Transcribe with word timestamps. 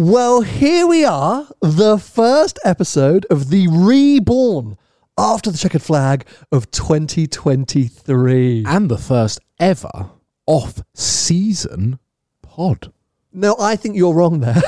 Well, 0.00 0.42
here 0.42 0.86
we 0.86 1.04
are, 1.04 1.48
the 1.60 1.98
first 1.98 2.60
episode 2.64 3.26
of 3.30 3.50
the 3.50 3.66
reborn 3.66 4.78
after 5.18 5.50
the 5.50 5.58
checkered 5.58 5.82
flag 5.82 6.24
of 6.52 6.70
2023. 6.70 8.64
and 8.64 8.88
the 8.88 8.96
first 8.96 9.40
ever 9.58 10.10
off 10.46 10.84
season 10.94 11.98
pod. 12.42 12.92
No, 13.32 13.56
I 13.58 13.74
think 13.74 13.96
you're 13.96 14.14
wrong 14.14 14.38
there 14.38 14.54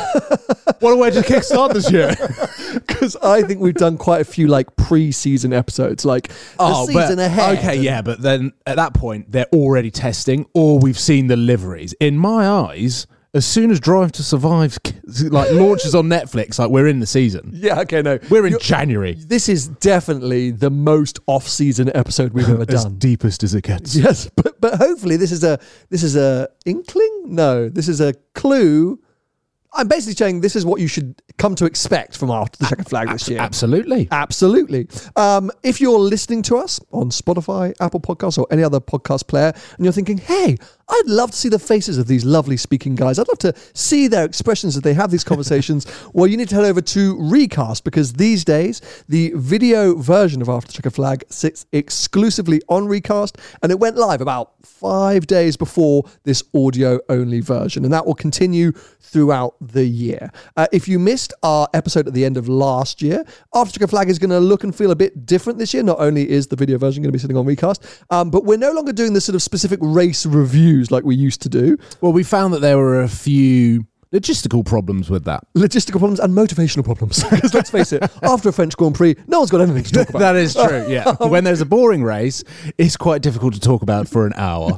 What 0.80 0.94
a 0.94 0.96
way 0.96 1.10
to 1.12 1.20
kickstart 1.20 1.74
this 1.74 1.92
year. 1.92 2.16
because 2.88 3.14
I 3.14 3.42
think 3.42 3.60
we've 3.60 3.72
done 3.72 3.98
quite 3.98 4.22
a 4.22 4.24
few 4.24 4.48
like 4.48 4.74
pre-season 4.74 5.52
episodes, 5.52 6.04
like 6.04 6.32
oh, 6.58 6.86
the 6.86 6.92
season 6.92 7.16
but, 7.16 7.26
ahead. 7.26 7.58
Okay, 7.58 7.76
and- 7.76 7.84
yeah, 7.84 8.02
but 8.02 8.20
then 8.20 8.52
at 8.66 8.74
that 8.74 8.94
point 8.94 9.30
they're 9.30 9.46
already 9.52 9.92
testing, 9.92 10.46
or 10.54 10.80
we've 10.80 10.98
seen 10.98 11.28
the 11.28 11.36
liveries. 11.36 11.94
In 12.00 12.18
my 12.18 12.48
eyes, 12.48 13.06
as 13.32 13.46
soon 13.46 13.70
as 13.70 13.78
Drive 13.78 14.10
to 14.12 14.22
Survive 14.22 14.78
like 15.30 15.52
launches 15.52 15.94
on 15.94 16.06
Netflix, 16.08 16.58
like 16.58 16.70
we're 16.70 16.88
in 16.88 16.98
the 17.00 17.06
season. 17.06 17.50
Yeah, 17.54 17.80
okay, 17.80 18.02
no. 18.02 18.18
We're 18.28 18.46
in 18.46 18.52
You're- 18.52 18.62
January. 18.62 19.14
This 19.14 19.48
is 19.48 19.68
definitely 19.68 20.50
the 20.50 20.70
most 20.70 21.20
off-season 21.26 21.90
episode 21.94 22.32
we've 22.32 22.48
ever 22.48 22.62
As 22.68 22.84
done. 22.84 22.96
deepest 22.98 23.42
as 23.44 23.54
it 23.54 23.62
gets. 23.62 23.94
Yes, 24.00 24.28
but 24.34 24.60
but 24.60 24.74
hopefully 24.74 25.16
this 25.16 25.30
is 25.32 25.44
a 25.44 25.58
this 25.90 26.02
is 26.02 26.16
a 26.16 26.48
inkling. 26.66 27.22
No, 27.26 27.68
this 27.68 27.88
is 27.88 28.00
a 28.00 28.14
clue. 28.34 28.98
I'm 29.72 29.86
basically 29.86 30.14
saying 30.16 30.40
this 30.40 30.56
is 30.56 30.66
what 30.66 30.80
you 30.80 30.88
should 30.88 31.22
come 31.38 31.54
to 31.54 31.64
expect 31.64 32.16
from 32.16 32.28
after 32.32 32.58
the 32.58 32.64
second 32.66 32.86
flag 32.88 33.08
this 33.08 33.28
year. 33.28 33.38
Absolutely. 33.38 34.08
Absolutely. 34.10 34.88
Um, 35.14 35.48
if 35.62 35.80
you're 35.80 35.96
listening 36.00 36.42
to 36.42 36.56
us 36.56 36.80
on 36.90 37.10
Spotify, 37.10 37.72
Apple 37.80 38.00
Podcasts, 38.00 38.36
or 38.36 38.48
any 38.50 38.64
other 38.64 38.80
podcast 38.80 39.28
player, 39.28 39.52
and 39.76 39.84
you're 39.84 39.92
thinking, 39.92 40.18
hey, 40.18 40.56
I'd 40.90 41.06
love 41.06 41.30
to 41.30 41.36
see 41.36 41.48
the 41.48 41.58
faces 41.58 41.98
of 41.98 42.08
these 42.08 42.24
lovely 42.24 42.56
speaking 42.56 42.96
guys. 42.96 43.18
I'd 43.18 43.28
love 43.28 43.38
to 43.38 43.54
see 43.74 44.08
their 44.08 44.24
expressions 44.24 44.76
as 44.76 44.82
they 44.82 44.94
have 44.94 45.10
these 45.10 45.22
conversations. 45.22 45.86
well, 46.12 46.26
you 46.26 46.36
need 46.36 46.48
to 46.48 46.56
head 46.56 46.64
over 46.64 46.80
to 46.80 47.16
Recast 47.20 47.84
because 47.84 48.14
these 48.14 48.44
days, 48.44 48.80
the 49.08 49.32
video 49.36 49.94
version 49.94 50.42
of 50.42 50.48
After 50.48 50.66
the 50.66 50.72
Checkered 50.72 50.94
Flag 50.94 51.24
sits 51.28 51.66
exclusively 51.72 52.60
on 52.68 52.88
Recast, 52.88 53.38
and 53.62 53.70
it 53.70 53.78
went 53.78 53.96
live 53.96 54.20
about 54.20 54.52
five 54.64 55.26
days 55.26 55.56
before 55.56 56.04
this 56.24 56.42
audio 56.54 56.98
only 57.08 57.40
version, 57.40 57.84
and 57.84 57.92
that 57.92 58.04
will 58.04 58.14
continue 58.14 58.72
throughout 58.72 59.54
the 59.60 59.84
year. 59.84 60.30
Uh, 60.56 60.66
if 60.72 60.88
you 60.88 60.98
missed 60.98 61.32
our 61.42 61.68
episode 61.74 62.08
at 62.08 62.14
the 62.14 62.24
end 62.24 62.36
of 62.36 62.48
last 62.48 63.00
year, 63.00 63.24
After 63.54 63.74
Checkered 63.74 63.90
Flag 63.90 64.08
is 64.08 64.18
going 64.18 64.30
to 64.30 64.40
look 64.40 64.64
and 64.64 64.74
feel 64.74 64.90
a 64.90 64.96
bit 64.96 65.26
different 65.26 65.58
this 65.58 65.72
year. 65.72 65.82
Not 65.82 66.00
only 66.00 66.28
is 66.28 66.48
the 66.48 66.56
video 66.56 66.78
version 66.78 67.02
going 67.02 67.10
to 67.10 67.12
be 67.12 67.18
sitting 67.18 67.36
on 67.36 67.46
Recast, 67.46 67.86
um, 68.10 68.30
but 68.30 68.44
we're 68.44 68.58
no 68.58 68.72
longer 68.72 68.92
doing 68.92 69.12
the 69.12 69.20
sort 69.20 69.34
of 69.34 69.42
specific 69.42 69.78
race 69.82 70.26
like 70.90 71.04
we 71.04 71.14
used 71.16 71.42
to 71.42 71.48
do. 71.48 71.76
Well, 72.00 72.12
we 72.12 72.22
found 72.22 72.54
that 72.54 72.60
there 72.60 72.78
were 72.78 73.02
a 73.02 73.08
few 73.08 73.86
logistical 74.12 74.64
problems 74.64 75.08
with 75.08 75.24
that. 75.24 75.44
Logistical 75.54 75.98
problems 75.98 76.18
and 76.20 76.32
motivational 76.34 76.84
problems. 76.84 77.22
Because 77.30 77.54
let's 77.54 77.70
face 77.70 77.92
it, 77.92 78.02
after 78.22 78.48
a 78.48 78.52
French 78.52 78.76
Grand 78.76 78.94
Prix, 78.94 79.14
no 79.26 79.38
one's 79.38 79.50
got 79.50 79.60
anything 79.60 79.84
to 79.84 79.92
talk 79.92 80.08
about. 80.10 80.18
That 80.18 80.36
is 80.36 80.54
true. 80.54 80.86
Yeah. 80.88 81.14
Um, 81.20 81.30
when 81.30 81.44
there's 81.44 81.60
a 81.60 81.66
boring 81.66 82.02
race, 82.02 82.42
it's 82.78 82.96
quite 82.96 83.22
difficult 83.22 83.54
to 83.54 83.60
talk 83.60 83.82
about 83.82 84.08
for 84.08 84.26
an 84.26 84.32
hour. 84.36 84.70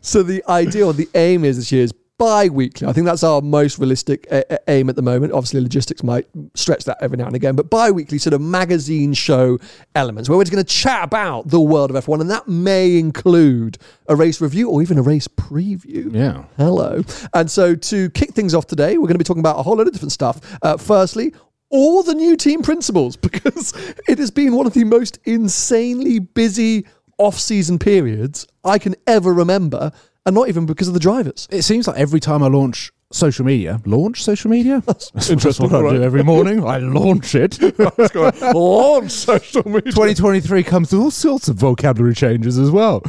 So 0.00 0.22
the 0.22 0.42
idea 0.48 0.86
or 0.86 0.92
the 0.92 1.08
aim 1.14 1.44
is 1.44 1.56
this 1.56 1.72
year 1.72 1.84
is 1.84 1.92
bi-weekly. 2.18 2.86
I 2.86 2.92
think 2.92 3.06
that's 3.06 3.22
our 3.22 3.40
most 3.40 3.78
realistic 3.78 4.26
uh, 4.30 4.42
uh, 4.50 4.58
aim 4.66 4.90
at 4.90 4.96
the 4.96 5.02
moment. 5.02 5.32
Obviously, 5.32 5.60
logistics 5.60 6.02
might 6.02 6.26
stretch 6.54 6.84
that 6.84 6.98
every 7.00 7.16
now 7.16 7.26
and 7.26 7.36
again, 7.36 7.54
but 7.54 7.70
bi-weekly 7.70 8.18
sort 8.18 8.34
of 8.34 8.40
magazine 8.40 9.14
show 9.14 9.58
elements 9.94 10.28
where 10.28 10.36
we're 10.36 10.44
just 10.44 10.52
going 10.52 10.64
to 10.64 10.72
chat 10.72 11.04
about 11.04 11.48
the 11.48 11.60
world 11.60 11.90
of 11.90 12.04
F1, 12.04 12.20
and 12.20 12.30
that 12.30 12.48
may 12.48 12.98
include 12.98 13.78
a 14.08 14.16
race 14.16 14.40
review 14.40 14.68
or 14.68 14.82
even 14.82 14.98
a 14.98 15.02
race 15.02 15.28
preview. 15.28 16.12
Yeah. 16.12 16.44
Hello. 16.56 17.02
And 17.34 17.50
so 17.50 17.74
to 17.74 18.10
kick 18.10 18.32
things 18.32 18.54
off 18.54 18.66
today, 18.66 18.98
we're 18.98 19.06
going 19.06 19.14
to 19.14 19.18
be 19.18 19.24
talking 19.24 19.40
about 19.40 19.58
a 19.58 19.62
whole 19.62 19.76
lot 19.76 19.86
of 19.86 19.92
different 19.92 20.12
stuff. 20.12 20.58
Uh, 20.62 20.76
firstly, 20.76 21.32
all 21.70 22.02
the 22.02 22.14
new 22.14 22.36
team 22.36 22.62
principles 22.62 23.16
because 23.28 23.72
it 24.08 24.18
has 24.18 24.30
been 24.30 24.54
one 24.54 24.66
of 24.66 24.74
the 24.74 24.84
most 24.84 25.18
insanely 25.24 26.18
busy 26.18 26.86
off-season 27.18 27.78
periods 27.78 28.46
I 28.64 28.78
can 28.78 28.94
ever 29.06 29.32
remember, 29.32 29.92
and 30.28 30.34
not 30.34 30.48
even 30.50 30.66
because 30.66 30.88
of 30.88 30.94
the 30.94 31.00
drivers. 31.00 31.48
It 31.50 31.62
seems 31.62 31.88
like 31.88 31.96
every 31.96 32.20
time 32.20 32.42
I 32.42 32.48
launch 32.48 32.92
social 33.10 33.46
media, 33.46 33.80
launch 33.86 34.22
social 34.22 34.50
media? 34.50 34.82
That's, 34.86 35.30
interesting, 35.30 35.70
what 35.70 35.86
I 35.86 35.96
do 35.96 36.02
every 36.02 36.22
morning. 36.22 36.62
I 36.62 36.76
launch 36.76 37.34
it. 37.34 37.58
Launch 38.54 39.10
social 39.10 39.66
media. 39.66 39.90
2023 39.90 40.62
comes 40.64 40.92
with 40.92 41.00
all 41.00 41.10
sorts 41.10 41.48
of 41.48 41.56
vocabulary 41.56 42.14
changes 42.14 42.58
as 42.58 42.70
well. 42.70 43.02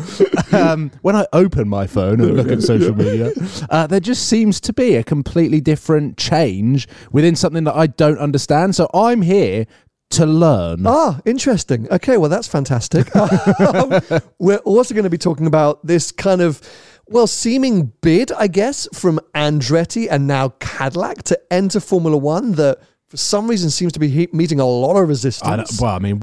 Um, 0.54 0.92
when 1.02 1.18
I 1.18 1.28
open 1.34 1.68
my 1.68 1.88
phone 1.88 2.22
and 2.22 2.38
look 2.38 2.48
at 2.48 2.64
social 2.64 2.96
media, 2.96 3.34
uh, 3.70 3.86
there 3.88 4.00
just 4.00 4.30
seems 4.30 4.62
to 4.62 4.72
be 4.72 4.96
a 4.96 5.04
completely 5.04 5.60
different 5.60 6.18
change 6.18 6.88
within 7.12 7.36
something 7.36 7.66
that 7.66 7.76
I 7.76 7.88
don't 7.88 8.18
understand. 8.18 8.76
So 8.76 8.90
I'm 8.94 9.24
here 9.24 9.66
to 10.12 10.26
learn. 10.26 10.88
Ah, 10.88 11.20
interesting. 11.26 11.88
Okay, 11.92 12.18
well, 12.18 12.30
that's 12.30 12.48
fantastic. 12.48 13.14
Um, 13.16 14.02
we're 14.40 14.58
also 14.60 14.94
going 14.94 15.04
to 15.04 15.10
be 15.10 15.18
talking 15.18 15.46
about 15.46 15.86
this 15.86 16.12
kind 16.12 16.42
of, 16.42 16.62
well, 17.10 17.28
seeming 17.28 17.92
bid, 18.02 18.32
I 18.32 18.48
guess, 18.48 18.88
from 18.94 19.20
Andretti 19.36 20.08
and 20.10 20.28
now 20.28 20.50
Cadillac 20.60 21.24
to 21.24 21.40
enter 21.52 21.80
Formula 21.80 22.18
One 22.18 22.54
that 22.54 22.80
for 23.08 23.18
some 23.18 23.48
reason 23.48 23.70
seems 23.70 23.92
to 23.94 24.00
be 24.00 24.08
he- 24.08 24.30
meeting 24.32 24.60
a 24.60 24.66
lot 24.66 24.96
of 24.96 25.08
resistance. 25.10 25.70
don't- 25.78 25.82
well, 25.82 25.96
I 25.96 26.00
mean, 26.00 26.22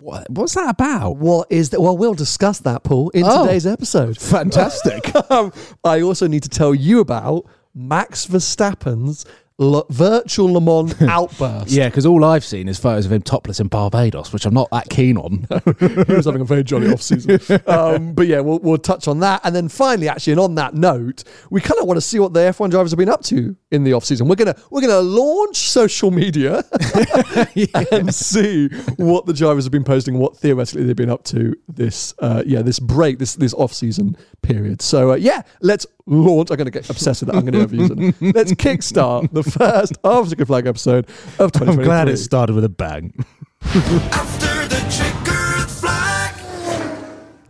what, 0.00 0.30
what's 0.30 0.54
that 0.54 0.70
about? 0.70 1.16
what 1.16 1.48
is 1.50 1.70
that? 1.70 1.80
Well, 1.80 1.96
we'll 1.96 2.14
discuss 2.14 2.60
that, 2.60 2.84
Paul, 2.84 3.10
in 3.10 3.24
Oh. 3.26 3.44
today's 3.44 3.66
episode. 3.66 4.18
Fantastic. 4.20 5.12
Um, 5.30 5.52
I 5.84 6.00
also 6.00 6.26
need 6.26 6.44
to 6.44 6.48
tell 6.48 6.74
you 6.74 7.00
about 7.00 7.44
Max 7.74 8.24
Verstappen's 8.26 9.26
virtual 9.58 10.52
Le 10.52 10.60
Mans 10.60 10.94
outburst. 11.08 11.70
yeah, 11.70 11.88
because 11.88 12.06
all 12.06 12.24
I've 12.24 12.44
seen 12.44 12.68
is 12.68 12.78
photos 12.78 13.06
of 13.06 13.12
him 13.12 13.22
topless 13.22 13.58
in 13.58 13.66
Barbados, 13.66 14.32
which 14.32 14.46
I'm 14.46 14.54
not 14.54 14.70
that 14.70 14.88
keen 14.88 15.16
on. 15.16 15.46
he 16.06 16.14
was 16.14 16.26
having 16.26 16.40
a 16.40 16.44
very 16.44 16.62
jolly 16.62 16.92
off 16.92 17.02
season. 17.02 17.40
Um, 17.66 18.12
but 18.14 18.26
yeah, 18.26 18.40
we'll, 18.40 18.58
we'll 18.60 18.78
touch 18.78 19.08
on 19.08 19.20
that. 19.20 19.40
And 19.44 19.54
then 19.54 19.68
finally, 19.68 20.08
actually, 20.08 20.32
and 20.32 20.40
on 20.40 20.54
that 20.54 20.74
note, 20.74 21.24
we 21.50 21.60
kind 21.60 21.78
of 21.80 21.86
want 21.86 21.96
to 21.96 22.00
see 22.00 22.18
what 22.18 22.32
the 22.32 22.40
F1 22.40 22.70
drivers 22.70 22.92
have 22.92 22.98
been 22.98 23.08
up 23.08 23.22
to 23.24 23.56
in 23.70 23.84
the 23.84 23.92
off 23.92 24.04
season. 24.04 24.28
We're 24.28 24.36
gonna 24.36 24.56
we're 24.70 24.80
gonna 24.80 25.00
launch 25.00 25.56
social 25.56 26.10
media 26.10 26.64
and 27.92 28.14
see 28.14 28.68
what 28.96 29.26
the 29.26 29.34
drivers 29.34 29.64
have 29.64 29.72
been 29.72 29.84
posting, 29.84 30.18
what 30.18 30.36
theoretically 30.36 30.84
they've 30.84 30.96
been 30.96 31.10
up 31.10 31.24
to 31.24 31.54
this 31.68 32.14
uh, 32.20 32.42
yeah 32.46 32.62
this 32.62 32.78
break 32.78 33.18
this 33.18 33.34
this 33.34 33.54
off 33.54 33.72
season 33.72 34.16
period. 34.42 34.80
So 34.80 35.12
uh, 35.12 35.16
yeah, 35.16 35.42
let's 35.60 35.86
launch. 36.06 36.50
I'm 36.50 36.56
gonna 36.56 36.70
get 36.70 36.88
obsessed 36.88 37.22
with 37.22 37.30
that. 37.30 37.36
I'm 37.36 37.44
gonna 37.44 37.66
overuse 37.66 37.90
it. 37.90 38.34
Let's 38.34 38.52
kickstart 38.52 39.32
the 39.32 39.42
first 39.42 39.94
After 40.04 40.36
Good 40.36 40.46
Flag 40.46 40.66
episode 40.66 41.06
of 41.38 41.52
2023. 41.52 41.74
I'm 41.74 41.84
glad 41.84 42.08
it 42.08 42.16
started 42.18 42.54
with 42.54 42.64
a 42.64 42.68
bang. 42.68 43.12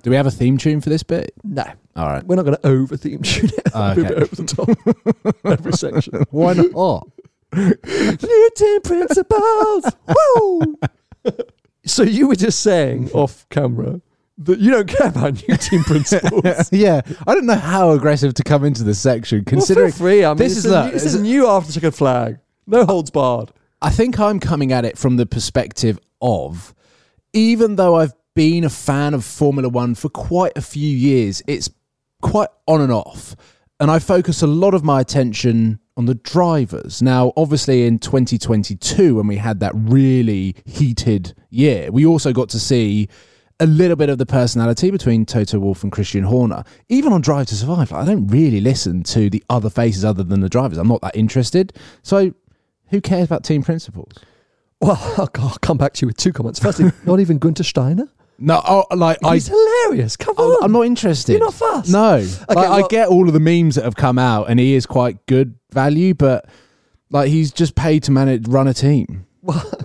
Do 0.09 0.13
we 0.13 0.17
have 0.17 0.27
a 0.27 0.31
theme 0.31 0.57
tune 0.57 0.81
for 0.81 0.89
this 0.89 1.03
bit? 1.03 1.35
No. 1.45 1.65
All 1.95 2.07
right. 2.07 2.25
We're 2.25 2.37
not 2.37 2.47
going 2.47 2.57
to 2.57 2.67
over 2.67 2.97
theme 2.97 3.21
tune 3.21 3.51
it. 3.51 3.69
Ah, 3.75 3.93
It'll 3.93 4.05
be 4.05 4.11
a 4.11 4.15
bit 4.15 4.23
over 4.23 4.37
the 4.37 4.45
top 4.45 5.35
every 5.45 5.73
section. 5.75 6.25
Why 6.31 6.55
not? 6.55 7.07
New 7.55 8.49
team 8.57 8.81
principles. 8.81 9.85
Woo! 10.41 10.79
so 11.85 12.05
you 12.05 12.27
were 12.27 12.37
just 12.37 12.61
saying 12.61 13.11
off 13.13 13.47
camera 13.51 14.01
that 14.39 14.59
you 14.61 14.71
don't 14.71 14.89
care 14.89 15.09
about 15.09 15.47
new 15.47 15.57
team 15.59 15.85
principles. 15.85 16.73
yeah, 16.73 17.03
I 17.27 17.35
don't 17.35 17.45
know 17.45 17.55
how 17.57 17.91
aggressive 17.91 18.33
to 18.33 18.43
come 18.43 18.65
into 18.65 18.85
this 18.85 18.99
section, 18.99 19.41
Well, 19.41 19.45
considering 19.45 19.91
feel 19.93 19.99
free. 19.99 20.25
I 20.25 20.29
mean, 20.31 20.39
this 20.39 20.57
is 20.57 20.65
a, 20.65 20.87
new, 20.87 20.93
this 20.93 21.05
is 21.05 21.17
a 21.17 21.21
new 21.21 21.47
after 21.47 21.71
checkered 21.71 21.95
flag. 21.95 22.39
No 22.67 22.87
holds 22.87 23.11
barred. 23.11 23.53
I 23.83 23.91
think 23.91 24.19
I'm 24.19 24.41
coming 24.41 24.73
at 24.73 24.87
it 24.87 24.97
from 24.97 25.19
the 25.19 25.27
perspective 25.27 25.99
of 26.23 26.75
even 27.35 27.77
though 27.77 27.97
I've 27.97 28.15
been 28.39 28.63
a 28.63 28.71
fan 28.71 29.15
of 29.15 29.25
Formula 29.25 29.69
One 29.69 29.97
for 29.97 30.09
quite 30.09 30.57
a 30.57 30.63
few 30.63 30.89
years, 30.89 31.43
it's 31.49 31.69
quite 32.23 32.49
on 32.69 32.81
and 32.81 32.93
off. 32.93 33.35
And 33.81 33.91
I 33.91 33.99
focus 33.99 34.43
a 34.43 34.47
lot 34.47 34.75
of 34.75 34.85
my 34.85 35.01
attention 35.01 35.81
on 35.97 36.07
the 36.07 36.15
drivers. 36.15 37.03
Now, 37.03 37.33
obviously, 37.37 37.85
in 37.85 37.99
2022, 37.99 39.17
when 39.17 39.27
we 39.27 39.39
had 39.39 39.59
that 39.59 39.73
really 39.75 40.55
heated 40.65 41.35
year, 41.51 41.91
we 41.91 42.07
also 42.07 42.33
got 42.33 42.49
to 42.51 42.61
see 42.61 43.09
a 43.59 43.67
little 43.67 43.97
bit 43.97 44.09
of 44.09 44.19
the 44.19 44.27
personality 44.27 44.93
between 44.93 45.27
Toto 45.27 45.59
Wolff 45.59 45.83
and 45.83 45.91
Christian 45.91 46.23
Horner. 46.23 46.63
Even 46.89 47.13
on 47.13 47.21
Drive 47.21 47.49
to 47.49 47.57
Survive, 47.57 47.93
I 47.93 48.05
don't 48.05 48.29
really 48.29 48.61
listen 48.61 49.03
to 49.03 49.29
the 49.29 49.43
other 49.51 49.69
faces 49.69 50.05
other 50.05 50.23
than 50.23 50.43
the 50.43 50.49
drivers. 50.49 50.79
I'm 50.79 50.87
not 50.87 51.01
that 51.01 51.17
interested. 51.17 51.73
So, 52.05 52.33
who 52.91 53.01
cares 53.01 53.25
about 53.25 53.43
team 53.43 53.65
principles? 53.65 54.13
Well, 54.81 54.97
I'll, 55.19 55.29
I'll 55.43 55.59
come 55.61 55.77
back 55.77 55.95
to 55.95 56.03
you 56.03 56.07
with 56.07 56.19
two 56.19 56.33
comments. 56.33 56.61
Firstly, 56.61 56.93
not 57.05 57.19
even 57.19 57.39
Gunter 57.39 57.65
Steiner. 57.65 58.09
No, 58.39 58.63
oh, 58.67 58.85
like 58.95 59.19
I, 59.25 59.35
He's 59.35 59.49
hilarious. 59.49 60.17
Come 60.17 60.37
on. 60.37 60.63
I'm 60.65 60.73
not 60.73 60.87
interested. 60.87 61.33
You're 61.33 61.41
not 61.41 61.55
fussed? 61.55 61.91
No, 61.93 62.25
Like, 62.49 62.69
I 62.69 62.87
get 62.89 63.09
all 63.09 63.27
of 63.27 63.35
the 63.35 63.41
memes 63.41 63.75
that 63.75 63.85
have 63.85 63.97
come 63.97 64.19
out, 64.19 64.49
and 64.49 64.61
he 64.61 64.75
is 64.75 64.87
quite 64.87 65.25
good 65.27 65.57
value, 65.73 66.15
but 66.15 66.49
like 67.11 67.29
he's 67.31 67.51
just 67.53 67.75
paid 67.75 68.05
to 68.05 68.13
manage, 68.13 68.47
run 68.47 68.69
a 68.69 68.75
team, 68.75 69.27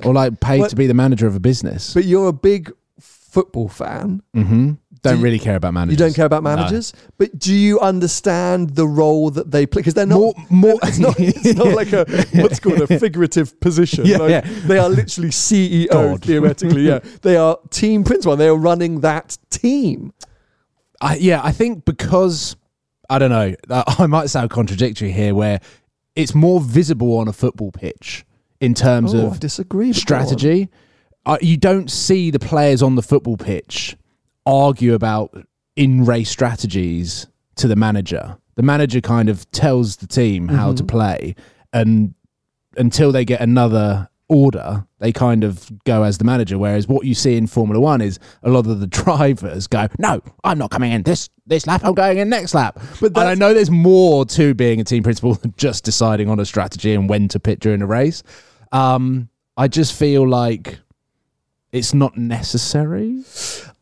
or 0.04 0.14
like 0.14 0.40
paid 0.40 0.60
Well- 0.60 0.70
to 0.70 0.76
be 0.76 0.86
the 0.88 0.94
manager 0.94 1.26
of 1.28 1.36
a 1.36 1.40
business. 1.40 1.94
But 1.94 2.06
you're 2.06 2.28
a 2.28 2.34
big 2.34 2.72
football 3.00 3.68
fan. 3.70 4.22
hmm 4.34 4.74
Don't 5.04 5.18
you- 5.18 5.24
really 5.24 5.40
care 5.40 5.56
about 5.58 5.74
managers. 5.74 6.00
You 6.00 6.06
don't 6.06 6.14
care 6.16 6.26
about 6.26 6.44
No. 6.44 6.56
managers, 6.56 6.94
but 7.18 7.38
do 7.38 7.54
you 7.54 7.80
understand 7.80 8.72
the 8.72 8.88
role 8.88 9.30
that 9.32 9.52
they 9.52 9.66
play? 9.66 9.82
Because 9.82 9.94
they're 9.94 10.06
not. 10.06 10.18
More- 10.18 10.34
more- 10.50 10.80
it's 10.84 10.98
not. 11.00 11.20
It's 11.20 11.56
not 11.56 11.68
like 11.74 11.92
a 11.94 12.06
what's 12.42 12.60
called 12.60 12.82
a 12.82 12.88
figurative 13.00 13.60
position. 13.60 14.06
Yeah, 14.06 14.18
Like, 14.18 14.30
yeah. 14.30 14.42
They 14.66 14.78
are 14.80 14.90
literally 14.90 15.30
CEO 15.30 15.88
God. 15.92 16.24
theoretically. 16.24 16.84
Yeah, 16.88 17.00
they 17.22 17.36
are 17.36 17.58
team 17.70 18.04
principal. 18.04 18.36
They 18.38 18.48
are 18.48 18.56
running 18.58 19.02
that 19.02 19.38
team. 19.50 20.14
I, 21.02 21.16
yeah, 21.18 21.42
I 21.44 21.52
think 21.52 21.84
because 21.86 22.56
I 23.10 23.20
don't 23.20 23.30
know, 23.30 23.54
I 23.70 24.08
might 24.08 24.30
sound 24.30 24.50
contradictory 24.52 25.12
here, 25.12 25.36
where 25.36 25.60
it's 26.16 26.34
more 26.34 26.62
visible 26.62 27.18
on 27.18 27.28
a 27.28 27.34
football 27.34 27.72
pitch 27.74 28.26
in 28.62 28.74
terms 28.74 29.14
Oh, 29.14 29.28
of 29.28 29.40
disagree. 29.42 29.88
but 29.92 29.96
go 30.06 30.16
on. 30.16 30.26
strategy. 30.26 30.70
Uh, 31.26 31.38
you 31.42 31.58
don't 31.58 31.92
see 31.92 32.32
the 32.32 32.40
players 32.40 32.82
on 32.82 32.96
the 32.96 33.02
football 33.02 33.36
pitch 33.36 33.98
argue 34.46 34.94
about 34.94 35.46
in 35.76 36.06
race 36.06 36.30
strategies 36.30 37.28
to 37.56 37.68
the 37.68 37.76
manager. 37.76 38.38
The 38.56 38.64
manager 38.64 39.02
kind 39.02 39.30
of 39.30 39.50
tells 39.52 39.98
the 39.98 40.08
team 40.08 40.48
how 40.48 40.68
Mm-hmm. 40.70 40.76
to 40.76 40.84
play, 40.84 41.36
and 41.72 42.14
until 42.78 43.12
they 43.12 43.26
get 43.26 43.42
another 43.42 44.10
order, 44.30 44.86
they 45.00 45.12
kind 45.12 45.44
of 45.44 45.70
go 45.86 46.04
as 46.04 46.18
the 46.18 46.24
manager. 46.24 46.58
Whereas 46.58 46.88
what 46.88 47.06
you 47.06 47.14
see 47.16 47.36
in 47.36 47.46
Formula 47.48 47.80
One 47.80 48.02
is 48.02 48.20
a 48.44 48.50
lot 48.50 48.66
of 48.68 48.80
the 48.80 48.88
drivers 49.04 49.68
go, 49.68 49.88
"No, 49.98 50.22
I'm 50.44 50.58
not 50.60 50.70
coming 50.72 50.92
in 50.92 51.04
this 51.04 51.30
this 51.48 51.66
lap. 51.68 51.82
I'm 51.84 51.94
going 51.96 52.20
in 52.20 52.30
next 52.30 52.54
lap." 52.54 52.80
But 53.02 53.18
I 53.18 53.34
know 53.34 53.54
there's 53.54 53.72
more 53.72 54.26
to 54.26 54.54
being 54.54 54.80
a 54.80 54.84
team 54.84 55.02
principal 55.04 55.34
than 55.42 55.54
just 55.58 55.84
deciding 55.84 56.30
on 56.30 56.40
a 56.40 56.46
strategy 56.46 56.94
and 56.94 57.10
when 57.10 57.28
to 57.30 57.40
pit 57.40 57.60
during 57.60 57.82
a 57.82 57.88
race. 57.88 58.22
Um, 58.72 59.30
I 59.58 59.68
just 59.68 59.94
feel 59.94 60.28
like 60.28 60.80
it's 61.72 61.94
not 61.94 62.18
necessary. 62.18 63.24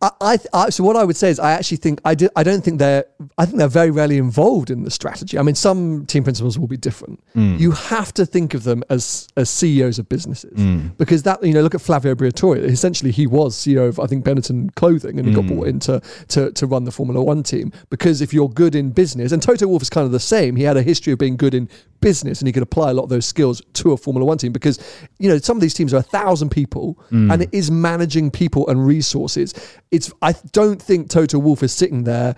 I, 0.02 0.12
I, 0.20 0.38
I, 0.54 0.70
so 0.70 0.84
what 0.84 0.96
I 0.96 1.04
would 1.04 1.16
say 1.16 1.30
is, 1.30 1.40
I 1.40 1.52
actually 1.52 1.78
think 1.78 2.02
I, 2.04 2.16
do, 2.16 2.28
I 2.36 2.44
don't 2.44 2.64
think 2.64 2.80
they're. 2.80 3.06
I 3.38 3.46
think 3.46 3.60
they're 3.60 3.68
very 3.68 3.92
rarely 3.92 4.18
involved 4.18 4.72
in 4.72 4.84
the 4.84 4.90
strategy. 4.90 5.38
I 5.38 5.44
mean, 5.44 5.56
some 5.56 6.06
team 6.08 6.24
principals 6.24 6.58
will 6.58 6.68
be 6.68 6.78
different. 6.78 7.24
Mm. 7.36 7.60
You 7.60 7.72
have 7.72 8.14
to 8.16 8.26
think 8.26 8.54
of 8.54 8.64
them 8.64 8.84
as 8.90 9.28
as 9.38 9.50
CEOs 9.50 10.00
of 10.00 10.10
businesses 10.10 10.58
mm. 10.58 10.96
because 10.98 11.24
that 11.24 11.44
you 11.44 11.54
know 11.54 11.62
look 11.62 11.76
at 11.76 11.82
Flavio 11.82 12.16
Briatore. 12.16 12.58
Essentially, 12.58 13.12
he 13.12 13.28
was 13.28 13.56
CEO 13.56 13.88
of 13.88 14.00
I 14.00 14.08
think 14.08 14.26
Benetton 14.26 14.74
Clothing, 14.76 15.20
and 15.20 15.28
he 15.28 15.34
got 15.34 15.46
mm. 15.46 15.50
brought 15.50 15.68
in 15.68 15.80
to, 15.82 16.02
to 16.30 16.52
to 16.52 16.66
run 16.66 16.86
the 16.86 16.92
Formula 16.92 17.24
One 17.24 17.44
team. 17.44 17.72
Because 17.90 18.22
if 18.22 18.34
you're 18.34 18.50
good 18.50 18.76
in 18.76 18.92
business, 18.92 19.32
and 19.32 19.42
Toto 19.42 19.68
Wolff 19.68 19.84
is 19.84 19.90
kind 19.90 20.06
of 20.06 20.12
the 20.12 20.20
same. 20.20 20.56
He 20.56 20.64
had 20.64 20.78
a 20.78 20.84
history 20.84 21.14
of 21.14 21.20
being 21.20 21.38
good 21.38 21.54
in 21.54 21.70
business, 22.02 22.40
and 22.40 22.48
he 22.48 22.52
could 22.52 22.64
apply 22.64 22.90
a 22.90 22.94
lot 22.94 23.04
of 23.04 23.10
those 23.10 23.26
skills 23.26 23.62
to 23.74 23.92
a 23.92 23.98
Formula 23.98 24.26
One 24.26 24.38
team. 24.38 24.52
Because 24.52 24.80
you 25.20 25.30
know 25.30 25.38
some 25.38 25.58
of 25.58 25.62
these 25.62 25.74
teams 25.74 25.94
are 25.94 25.98
a 25.98 26.04
thousand 26.04 26.50
people, 26.50 27.00
mm. 27.12 27.32
and 27.32 27.42
it 27.42 27.50
is 27.52 27.72
managing 27.72 28.32
people 28.32 28.68
and 28.68 28.86
resources. 28.86 29.54
It's 29.92 30.12
I 30.22 30.34
don't 30.52 30.82
think 30.82 31.10
Toto 31.10 31.40
Wolff 31.40 31.64
is 31.64 31.72
sitting 31.72 32.04
there 32.04 32.36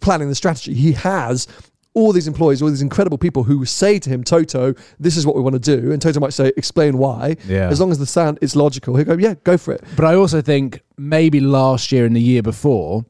planning 0.00 0.28
the 0.28 0.34
strategy. 0.34 0.74
He 0.74 0.92
has 0.92 1.46
all 1.94 2.12
these 2.12 2.28
employees, 2.28 2.62
all 2.62 2.68
these 2.68 2.82
incredible 2.82 3.18
people 3.18 3.42
who 3.42 3.64
say 3.64 3.98
to 3.98 4.08
him, 4.08 4.22
Toto, 4.22 4.74
this 4.98 5.16
is 5.16 5.26
what 5.26 5.34
we 5.34 5.42
want 5.42 5.54
to 5.54 5.76
do. 5.76 5.90
And 5.90 6.00
Toto 6.00 6.20
might 6.20 6.32
say, 6.32 6.52
explain 6.56 6.98
why. 6.98 7.36
Yeah. 7.46 7.68
As 7.68 7.80
long 7.80 7.90
as 7.90 7.98
the 7.98 8.06
sound 8.06 8.38
is 8.40 8.54
logical, 8.54 8.96
he'll 8.96 9.04
go, 9.04 9.16
yeah, 9.16 9.34
go 9.42 9.56
for 9.58 9.74
it. 9.74 9.82
But 9.96 10.04
I 10.04 10.14
also 10.14 10.40
think 10.40 10.82
maybe 10.96 11.40
last 11.40 11.90
year 11.90 12.06
and 12.06 12.14
the 12.14 12.20
year 12.20 12.42
before, 12.42 13.04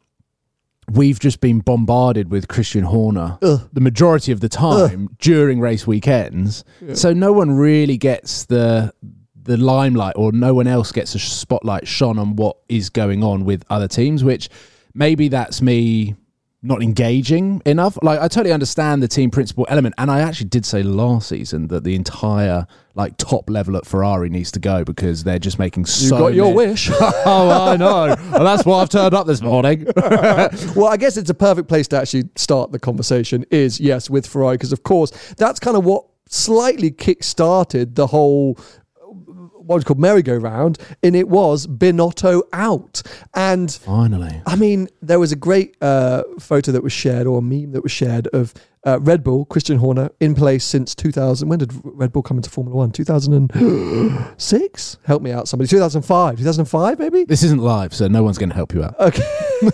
we've 0.90 1.20
just 1.20 1.40
been 1.40 1.60
bombarded 1.60 2.30
with 2.30 2.48
Christian 2.48 2.84
Horner 2.84 3.38
Ugh. 3.42 3.68
the 3.72 3.80
majority 3.80 4.32
of 4.32 4.40
the 4.40 4.48
time 4.48 5.08
during 5.18 5.60
race 5.60 5.86
weekends. 5.86 6.64
So 6.94 7.12
no 7.12 7.32
one 7.32 7.52
really 7.52 7.96
gets 7.96 8.44
the 8.46 8.92
the 9.42 9.56
limelight, 9.56 10.14
or 10.16 10.32
no 10.32 10.52
one 10.54 10.66
else 10.66 10.92
gets 10.92 11.14
a 11.14 11.18
spotlight 11.18 11.88
shone 11.88 12.18
on 12.18 12.36
what 12.36 12.58
is 12.68 12.90
going 12.90 13.24
on 13.24 13.44
with 13.44 13.64
other 13.70 13.88
teams. 13.88 14.22
Which 14.22 14.48
maybe 14.94 15.28
that's 15.28 15.62
me 15.62 16.14
not 16.62 16.82
engaging 16.82 17.62
enough. 17.64 17.96
Like 18.02 18.20
I 18.20 18.28
totally 18.28 18.52
understand 18.52 19.02
the 19.02 19.08
team 19.08 19.30
principal 19.30 19.66
element, 19.68 19.94
and 19.98 20.10
I 20.10 20.20
actually 20.20 20.48
did 20.48 20.66
say 20.66 20.82
last 20.82 21.28
season 21.28 21.68
that 21.68 21.84
the 21.84 21.94
entire 21.94 22.66
like 22.94 23.16
top 23.16 23.48
level 23.48 23.76
at 23.76 23.86
Ferrari 23.86 24.28
needs 24.28 24.50
to 24.52 24.58
go 24.58 24.84
because 24.84 25.24
they're 25.24 25.38
just 25.38 25.58
making 25.58 25.84
You 25.84 25.86
so. 25.86 26.18
got 26.18 26.34
your 26.34 26.46
many- 26.54 26.56
wish. 26.56 26.90
oh, 27.00 27.70
I 27.72 27.76
know. 27.76 28.14
That's 28.14 28.66
why 28.66 28.82
I've 28.82 28.88
turned 28.90 29.14
up 29.14 29.26
this 29.26 29.40
morning. 29.40 29.86
well, 29.96 30.86
I 30.88 30.96
guess 30.98 31.16
it's 31.16 31.30
a 31.30 31.34
perfect 31.34 31.68
place 31.68 31.88
to 31.88 31.98
actually 31.98 32.24
start 32.36 32.72
the 32.72 32.78
conversation 32.78 33.44
is 33.50 33.80
yes 33.80 34.10
with 34.10 34.26
Ferrari 34.26 34.56
because 34.56 34.72
of 34.72 34.82
course 34.82 35.10
that's 35.34 35.60
kind 35.60 35.76
of 35.76 35.84
what 35.84 36.04
slightly 36.28 36.90
kick-started 36.90 37.96
the 37.96 38.06
whole 38.06 38.56
what's 39.62 39.84
called 39.84 39.98
merry-go-round 39.98 40.78
and 41.02 41.16
it 41.16 41.28
was 41.28 41.66
Binotto 41.66 42.42
out 42.52 43.02
and 43.34 43.70
Finally. 43.72 44.42
I 44.46 44.56
mean, 44.56 44.88
there 45.02 45.18
was 45.18 45.32
a 45.32 45.36
great 45.36 45.76
uh, 45.82 46.22
photo 46.38 46.72
that 46.72 46.82
was 46.82 46.92
shared 46.92 47.26
or 47.26 47.38
a 47.38 47.42
meme 47.42 47.72
that 47.72 47.82
was 47.82 47.92
shared 47.92 48.26
of 48.28 48.54
uh, 48.86 48.98
Red 49.00 49.22
Bull, 49.22 49.44
Christian 49.44 49.76
Horner, 49.76 50.08
in 50.20 50.34
place 50.34 50.64
since 50.64 50.94
2000. 50.94 51.46
When 51.48 51.58
did 51.58 51.70
Red 51.84 52.12
Bull 52.12 52.22
come 52.22 52.38
into 52.38 52.48
Formula 52.48 52.74
One? 52.78 52.90
2006? 52.90 54.98
Help 55.04 55.20
me 55.22 55.32
out, 55.32 55.48
somebody. 55.48 55.68
2005? 55.68 56.38
2005, 56.38 56.98
maybe? 56.98 57.24
This 57.24 57.42
isn't 57.42 57.60
live, 57.60 57.92
so 57.94 58.08
no 58.08 58.22
one's 58.22 58.38
going 58.38 58.48
to 58.48 58.54
help 58.54 58.72
you 58.72 58.82
out. 58.84 58.98
Okay. 58.98 59.22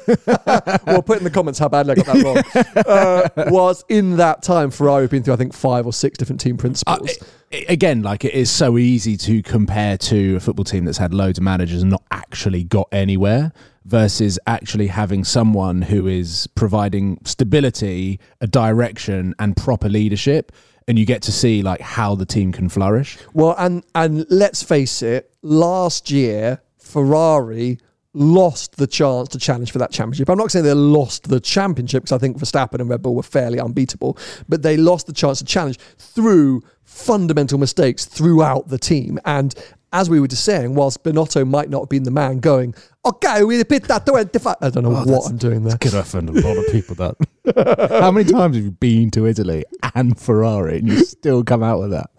well, 0.86 1.02
put 1.02 1.18
in 1.18 1.24
the 1.24 1.30
comments 1.32 1.60
how 1.60 1.68
badly 1.68 1.92
I 1.92 1.94
got 1.96 2.06
that 2.06 2.24
wrong. 2.24 2.42
Uh, 2.86 3.28
was 3.50 3.84
in 3.88 4.16
that 4.16 4.42
time 4.42 4.70
Ferrari 4.70 5.06
been 5.08 5.22
through, 5.22 5.34
I 5.34 5.36
think, 5.36 5.52
five 5.54 5.86
or 5.86 5.92
six 5.92 6.16
different 6.18 6.40
team 6.40 6.56
principals. 6.56 7.08
i- 7.08 7.12
i- 7.12 7.16
again, 7.52 8.02
like 8.02 8.24
it 8.24 8.34
is 8.34 8.50
so 8.50 8.78
easy 8.78 9.16
to 9.18 9.42
compare 9.42 9.96
to 9.98 10.36
a 10.36 10.40
football 10.40 10.64
team 10.64 10.84
that's 10.84 10.98
had 10.98 11.14
loads 11.14 11.38
of 11.38 11.44
managers 11.44 11.82
and 11.82 11.90
not 11.90 12.02
actually 12.10 12.64
got 12.64 12.88
anywhere 12.92 13.52
versus 13.84 14.38
actually 14.46 14.88
having 14.88 15.24
someone 15.24 15.82
who 15.82 16.06
is 16.06 16.48
providing 16.54 17.20
stability, 17.24 18.18
a 18.40 18.46
direction, 18.46 19.34
and 19.38 19.56
proper 19.56 19.88
leadership. 19.88 20.52
And 20.88 20.98
you 20.98 21.06
get 21.06 21.22
to 21.22 21.32
see 21.32 21.62
like 21.62 21.80
how 21.80 22.14
the 22.14 22.26
team 22.26 22.52
can 22.52 22.68
flourish. 22.68 23.18
Well, 23.32 23.54
and 23.58 23.84
and 23.94 24.24
let's 24.30 24.62
face 24.62 25.02
it, 25.02 25.32
last 25.42 26.10
year 26.10 26.60
Ferrari 26.78 27.78
lost 28.16 28.76
the 28.76 28.86
chance 28.86 29.28
to 29.28 29.38
challenge 29.38 29.70
for 29.70 29.78
that 29.78 29.90
championship. 29.90 30.30
I'm 30.30 30.38
not 30.38 30.50
saying 30.50 30.64
they 30.64 30.72
lost 30.72 31.28
the 31.28 31.38
championship 31.38 32.04
because 32.04 32.12
I 32.12 32.18
think 32.18 32.38
Verstappen 32.38 32.80
and 32.80 32.88
Red 32.88 33.02
Bull 33.02 33.14
were 33.14 33.22
fairly 33.22 33.60
unbeatable, 33.60 34.16
but 34.48 34.62
they 34.62 34.76
lost 34.76 35.06
the 35.06 35.12
chance 35.12 35.38
to 35.40 35.44
challenge 35.44 35.78
through 35.98 36.62
fundamental 36.96 37.58
mistakes 37.58 38.04
throughout 38.06 38.68
the 38.68 38.78
team. 38.78 39.18
And 39.24 39.54
as 39.92 40.10
we 40.10 40.18
were 40.18 40.26
just 40.28 40.44
saying, 40.44 40.74
whilst 40.74 41.04
Binotto 41.04 41.46
might 41.46 41.70
not 41.70 41.82
have 41.82 41.88
been 41.88 42.02
the 42.02 42.10
man 42.10 42.38
going, 42.38 42.74
okay, 43.04 43.44
we 43.44 43.62
pit 43.64 43.84
that 43.84 44.04
25. 44.06 44.56
I 44.60 44.70
don't 44.70 44.82
know 44.82 44.90
what 44.90 45.30
I'm 45.30 45.36
doing 45.36 45.62
there. 45.62 45.76
Could 45.78 45.94
offend 45.94 46.28
a 46.30 46.32
lot 46.32 46.56
of 46.56 46.66
people 46.72 46.96
that. 46.96 47.90
How 48.00 48.10
many 48.10 48.30
times 48.30 48.56
have 48.56 48.64
you 48.64 48.72
been 48.72 49.10
to 49.12 49.26
Italy 49.26 49.64
and 49.94 50.18
Ferrari 50.18 50.78
and 50.78 50.88
you 50.88 51.04
still 51.04 51.44
come 51.44 51.62
out 51.62 51.78
with 51.80 51.90
that? 51.90 52.10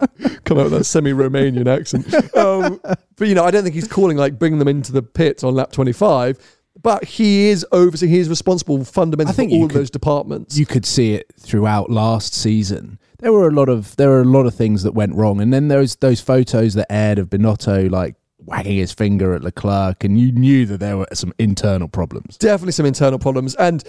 come 0.44 0.58
out 0.58 0.64
with 0.70 0.72
that 0.72 0.84
semi-Romanian 0.84 1.66
accent. 1.66 2.06
Um, 2.36 2.80
but 3.16 3.28
you 3.28 3.34
know, 3.34 3.44
I 3.44 3.50
don't 3.50 3.64
think 3.64 3.74
he's 3.74 3.88
calling 3.88 4.16
like 4.16 4.38
bringing 4.38 4.58
them 4.58 4.68
into 4.68 4.92
the 4.92 5.02
pit 5.02 5.44
on 5.44 5.54
lap 5.54 5.72
25. 5.72 6.38
But 6.80 7.04
he 7.04 7.48
is 7.48 7.66
overseeing. 7.72 8.12
He 8.12 8.18
is 8.20 8.28
responsible 8.28 8.84
fundamentally 8.84 9.32
I 9.32 9.36
think 9.36 9.50
for 9.50 9.56
all 9.56 9.64
of 9.64 9.70
could- 9.70 9.80
those 9.80 9.90
departments. 9.90 10.56
you 10.56 10.64
could 10.64 10.86
see 10.86 11.14
it 11.14 11.26
throughout 11.38 11.90
last 11.90 12.34
season. 12.34 12.98
There 13.18 13.32
were 13.32 13.48
a 13.48 13.52
lot 13.52 13.68
of 13.68 13.96
there 13.96 14.08
were 14.08 14.20
a 14.20 14.24
lot 14.24 14.46
of 14.46 14.54
things 14.54 14.82
that 14.82 14.92
went 14.92 15.14
wrong, 15.14 15.40
and 15.40 15.52
then 15.52 15.68
was 15.68 15.96
those 15.96 16.20
photos 16.20 16.74
that 16.74 16.90
aired 16.90 17.18
of 17.18 17.28
Binotto 17.30 17.90
like 17.90 18.14
wagging 18.38 18.76
his 18.76 18.92
finger 18.92 19.34
at 19.34 19.42
Leclerc, 19.42 20.04
and 20.04 20.18
you 20.18 20.32
knew 20.32 20.64
that 20.66 20.78
there 20.78 20.96
were 20.96 21.08
some 21.12 21.32
internal 21.38 21.88
problems. 21.88 22.36
definitely 22.38 22.72
some 22.72 22.86
internal 22.86 23.18
problems. 23.18 23.54
And 23.56 23.84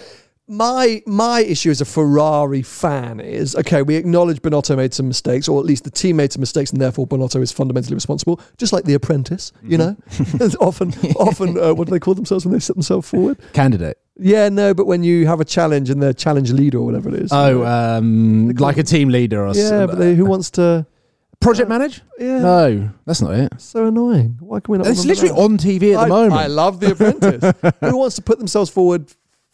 my 0.50 1.00
my 1.06 1.40
issue 1.40 1.70
as 1.70 1.80
a 1.80 1.84
Ferrari 1.84 2.60
fan 2.60 3.20
is 3.20 3.54
okay. 3.54 3.82
We 3.82 3.94
acknowledge 3.94 4.42
Binotto 4.42 4.76
made 4.76 4.92
some 4.92 5.06
mistakes, 5.06 5.46
or 5.48 5.60
at 5.60 5.64
least 5.64 5.84
the 5.84 5.92
team 5.92 6.16
made 6.16 6.32
some 6.32 6.40
mistakes, 6.40 6.72
and 6.72 6.80
therefore 6.80 7.06
Binotto 7.06 7.40
is 7.40 7.52
fundamentally 7.52 7.94
responsible. 7.94 8.40
Just 8.58 8.72
like 8.72 8.84
The 8.84 8.94
Apprentice, 8.94 9.52
you 9.62 9.78
know. 9.78 9.96
often, 10.60 10.92
often, 11.16 11.56
uh, 11.56 11.72
what 11.72 11.86
do 11.86 11.92
they 11.92 12.00
call 12.00 12.14
themselves 12.14 12.44
when 12.44 12.52
they 12.52 12.58
set 12.58 12.74
themselves 12.74 13.08
forward? 13.08 13.38
Candidate. 13.52 13.96
Yeah, 14.18 14.48
no, 14.48 14.74
but 14.74 14.86
when 14.86 15.04
you 15.04 15.28
have 15.28 15.40
a 15.40 15.44
challenge 15.44 15.88
and 15.88 16.02
the 16.02 16.12
challenge 16.12 16.50
leader 16.50 16.78
or 16.78 16.84
whatever 16.84 17.10
it 17.10 17.14
is. 17.14 17.32
Oh, 17.32 17.64
um, 17.64 18.48
like 18.56 18.76
a 18.76 18.82
team 18.82 19.08
leader 19.08 19.46
or 19.46 19.48
yeah, 19.48 19.52
something. 19.52 19.78
Yeah, 19.78 19.86
but 19.86 19.98
they, 19.98 20.14
who 20.16 20.26
wants 20.26 20.50
to? 20.52 20.84
project 21.40 21.70
manage? 21.70 22.02
Yeah, 22.18 22.38
No, 22.40 22.90
that's 23.06 23.22
not 23.22 23.32
it. 23.32 23.58
so 23.58 23.86
annoying. 23.86 24.36
Why 24.40 24.60
can 24.60 24.72
we 24.72 24.78
not? 24.78 24.88
It's 24.88 25.06
literally 25.06 25.30
that? 25.30 25.40
on 25.40 25.56
TV 25.56 25.94
at 25.94 26.00
I, 26.00 26.02
the 26.02 26.08
moment. 26.08 26.32
I 26.34 26.48
love 26.48 26.80
The 26.80 26.92
Apprentice. 26.92 27.74
Who 27.90 27.96
wants 27.96 28.16
to 28.16 28.22
put 28.22 28.38
themselves 28.38 28.68
forward 28.68 29.10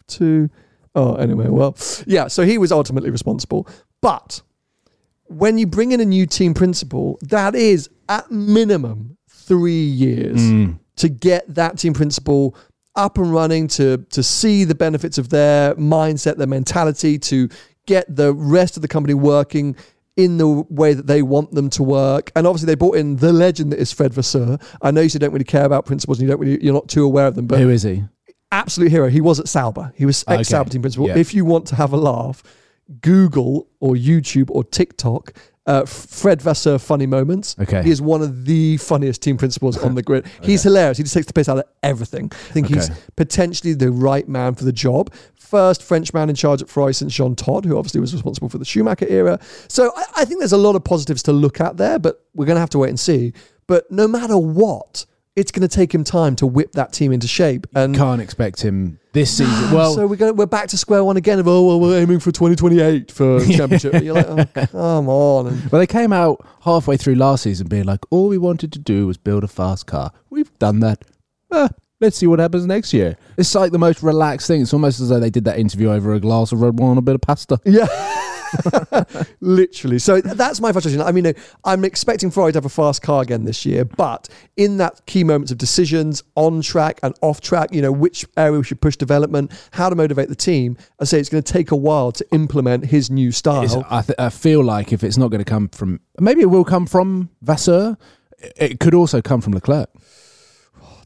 to? 0.09 0.50
Oh, 0.97 1.15
anyway, 1.17 1.47
well, 1.49 1.76
yeah. 2.07 2.26
So 2.26 2.45
he 2.45 2.59
was 2.59 2.73
ultimately 2.73 3.11
responsible, 3.11 3.69
but 4.00 4.41
when 5.26 5.59
you 5.59 5.67
bring 5.67 5.93
in 5.93 6.00
a 6.00 6.05
new 6.05 6.26
team 6.26 6.55
principal, 6.55 7.19
that 7.23 7.55
is 7.55 7.88
at 8.09 8.31
minimum 8.31 9.17
three 9.29 9.85
years 9.85 10.41
Mm. 10.41 10.79
to 10.97 11.09
get 11.09 11.55
that 11.55 11.79
team 11.79 11.93
principal 11.95 12.57
up 12.95 13.19
and 13.19 13.31
running, 13.33 13.69
to 13.69 13.99
to 14.11 14.23
see 14.23 14.65
the 14.65 14.75
benefits 14.75 15.19
of 15.19 15.29
their 15.29 15.75
mindset, 15.75 16.37
their 16.38 16.47
mentality, 16.47 17.19
to 17.19 17.49
get 17.87 18.05
the 18.17 18.33
rest 18.33 18.76
of 18.76 18.83
the 18.83 18.88
company 18.88 19.15
working 19.15 19.76
in 20.17 20.38
the 20.38 20.49
way 20.71 20.95
that 20.95 21.07
they 21.07 21.21
want 21.21 21.50
them 21.53 21.69
to 21.69 21.83
work. 21.83 22.33
And 22.35 22.47
obviously, 22.47 22.69
they 22.69 22.75
brought 22.75 22.97
in 22.97 23.17
the 23.17 23.33
legend 23.35 23.71
that 23.73 23.79
is 23.79 23.93
Fred 23.93 24.15
Vasseur. 24.15 24.57
I 24.81 24.91
know 24.91 25.03
you 25.03 25.11
don't 25.11 25.33
really 25.33 25.45
care 25.45 25.67
about 25.67 25.85
principles 25.85 26.19
and 26.19 26.26
you 26.26 26.31
don't 26.33 26.41
really, 26.41 26.65
you're 26.65 26.73
not 26.73 26.88
too 26.88 27.05
aware 27.05 27.26
of 27.26 27.35
them, 27.35 27.47
but 27.47 27.59
Who 27.61 27.69
is 27.69 27.83
he? 27.83 28.03
Absolute 28.56 28.90
hero. 28.90 29.08
He 29.08 29.20
was 29.20 29.38
at 29.40 29.48
Sauber. 29.48 29.92
He 29.94 30.06
was 30.06 30.25
ex 30.28 30.48
Sauber 30.48 30.62
Okay. 30.62 30.70
team 30.70 30.82
principal. 30.82 31.08
Yeah. 31.08 31.16
If 31.18 31.34
you 31.34 31.44
want 31.44 31.66
to 31.68 31.75
have 31.76 31.92
a 31.92 31.96
laugh, 31.96 32.42
Google 33.00 33.68
or 33.80 33.94
YouTube 33.94 34.50
or 34.50 34.64
TikTok. 34.64 35.32
Uh, 35.66 35.84
Fred 35.84 36.40
Vasseur 36.40 36.78
funny 36.78 37.06
moments. 37.06 37.56
Okay. 37.60 37.82
He 37.82 37.90
is 37.90 38.00
one 38.00 38.22
of 38.22 38.44
the 38.44 38.76
funniest 38.76 39.20
team 39.20 39.36
principals 39.36 39.76
on 39.76 39.96
the 39.96 40.02
grid. 40.02 40.25
He's 40.42 40.62
hilarious. 40.62 40.96
He 40.96 41.02
just 41.02 41.12
takes 41.14 41.26
the 41.26 41.32
piss 41.32 41.48
out 41.48 41.58
of 41.58 41.64
everything. 41.82 42.30
I 42.32 42.52
think 42.52 42.68
he's 42.68 42.88
potentially 43.16 43.75
the 43.75 43.90
right 43.90 44.28
man 44.28 44.54
for 44.54 44.62
the 44.64 44.70
job. 44.70 45.12
First 45.34 45.82
French 45.82 46.14
man 46.14 46.30
in 46.30 46.36
charge 46.36 46.62
at 46.62 46.68
Ferrari 46.68 46.94
since 46.94 47.12
Jean 47.12 47.34
Todt, 47.34 47.64
who 47.64 47.76
obviously 47.76 48.00
was 48.00 48.12
responsible 48.12 48.48
for 48.48 48.58
the 48.58 48.64
Schumacher 48.64 49.08
era. 49.08 49.40
So 49.66 49.90
I, 49.96 50.04
I 50.18 50.25
think 50.25 50.38
there's 50.38 50.52
a 50.52 50.56
lot 50.56 50.76
of 50.76 50.84
positives 50.84 51.20
to 51.25 51.32
look 51.32 51.60
at 51.60 51.76
there, 51.78 51.98
but 51.98 52.25
we're 52.34 52.46
going 52.46 52.56
to 52.56 52.60
have 52.60 52.70
to 52.70 52.78
wait 52.78 52.90
and 52.90 53.00
see. 53.00 53.32
But 53.66 53.90
no 53.90 54.06
matter 54.06 54.38
what, 54.38 55.04
it's 55.37 55.52
going 55.52 55.66
to 55.66 55.75
take 55.75 55.95
him 55.95 56.02
time 56.02 56.35
to 56.37 56.47
whip 56.47 56.73
that 56.73 56.93
team 56.93 57.12
into 57.12 57.28
shape. 57.28 57.66
And 57.75 57.95
Can't 57.95 58.21
expect 58.23 58.62
him 58.62 58.99
this 59.12 59.37
season. 59.37 59.71
Well, 59.71 59.95
so 59.95 60.07
we're 60.07 60.16
going 60.16 60.35
we're 60.35 60.47
back 60.47 60.69
to 60.69 60.78
square 60.78 61.05
one 61.05 61.16
again 61.16 61.38
of 61.38 61.47
oh 61.47 61.66
well 61.66 61.78
we're 61.78 61.99
aiming 61.99 62.21
for 62.21 62.33
2028 62.33 63.12
for 63.12 63.45
championship. 63.47 63.95
And 63.95 64.05
you're 64.05 64.14
like 64.14 64.26
oh 64.57 64.66
come 64.66 65.09
on. 65.09 65.47
And 65.49 65.71
well, 65.71 65.78
they 65.78 65.87
came 65.87 66.12
out 66.12 66.45
halfway 66.62 66.97
through 66.97 67.16
last 67.16 67.43
season 67.43 67.69
being 67.69 67.85
like, 67.85 68.00
all 68.11 68.28
we 68.28 68.38
wanted 68.38 68.73
to 68.73 68.78
do 68.78 69.07
was 69.07 69.19
build 69.19 69.45
a 69.45 69.49
fast 69.49 69.87
car. 69.87 70.11
We've 70.31 70.52
done 70.59 70.81
that. 70.81 71.05
Eh, 71.52 71.69
let's 72.00 72.16
see 72.16 72.26
what 72.26 72.38
happens 72.38 72.66
next 72.66 72.93
year. 72.93 73.16
It's 73.37 73.55
like 73.55 73.73
the 73.73 73.78
most 73.78 74.02
relaxed 74.02 74.47
thing. 74.47 74.62
It's 74.62 74.73
almost 74.73 75.00
as 75.00 75.11
though 75.11 75.21
they 75.21 75.31
did 75.31 75.45
that 75.45 75.59
interview 75.59 75.90
over 75.90 76.14
a 76.14 76.21
glass 76.21 76.50
of 76.52 76.61
red 76.62 76.78
wine 76.78 76.90
and 76.90 76.99
a 76.99 77.02
bit 77.02 77.14
of 77.14 77.21
pasta. 77.21 77.61
yeah. 77.64 77.87
Literally. 79.41 79.99
So 79.99 80.21
that's 80.21 80.61
my 80.61 80.73
frustration. 80.73 81.00
I 81.00 81.12
mean, 81.12 81.26
uh, 81.26 81.33
I'm 81.65 81.85
expecting 81.85 82.31
Ferrari 82.31 82.53
to 82.53 82.57
have 82.59 82.65
a 82.65 82.71
fast 82.71 83.03
car 83.03 83.23
again 83.23 83.45
this 83.45 83.65
year, 83.67 83.85
but 83.85 84.29
in 84.57 84.76
that 84.79 85.05
key 85.07 85.25
moments 85.25 85.53
of 85.53 85.59
decisions 85.59 86.23
on 86.35 86.61
track 86.62 87.00
and 87.03 87.15
off 87.23 87.41
track, 87.41 87.73
you 87.73 87.83
know, 87.83 87.93
which 87.93 88.25
area 88.37 88.59
we 88.59 88.65
should 88.65 88.81
push 88.81 88.97
development, 88.97 89.53
how 89.73 89.88
to 89.88 89.95
motivate 89.95 90.29
the 90.29 90.37
team, 90.37 90.76
I 91.00 91.05
say 91.05 91.21
it's 91.21 91.29
going 91.29 91.43
to 91.43 91.53
take 91.53 91.71
a 91.71 91.76
while 91.76 92.12
to 92.12 92.26
implement 92.33 92.87
his 92.87 93.11
new 93.11 93.33
style. 93.33 93.87
I, 93.91 94.03
th- 94.03 94.19
I 94.19 94.29
feel 94.31 94.62
like 94.65 94.93
if 94.93 95.03
it's 95.05 95.17
not 95.17 95.31
going 95.31 95.45
to 95.45 95.50
come 95.50 95.69
from, 95.69 96.00
maybe 96.21 96.43
it 96.43 96.50
will 96.50 96.65
come 96.65 96.87
from 96.87 97.31
Vasseur. 97.43 97.97
It 98.57 98.81
could 98.81 98.95
also 98.95 99.23
come 99.23 99.41
from 99.41 99.55
Leclerc. 99.55 99.88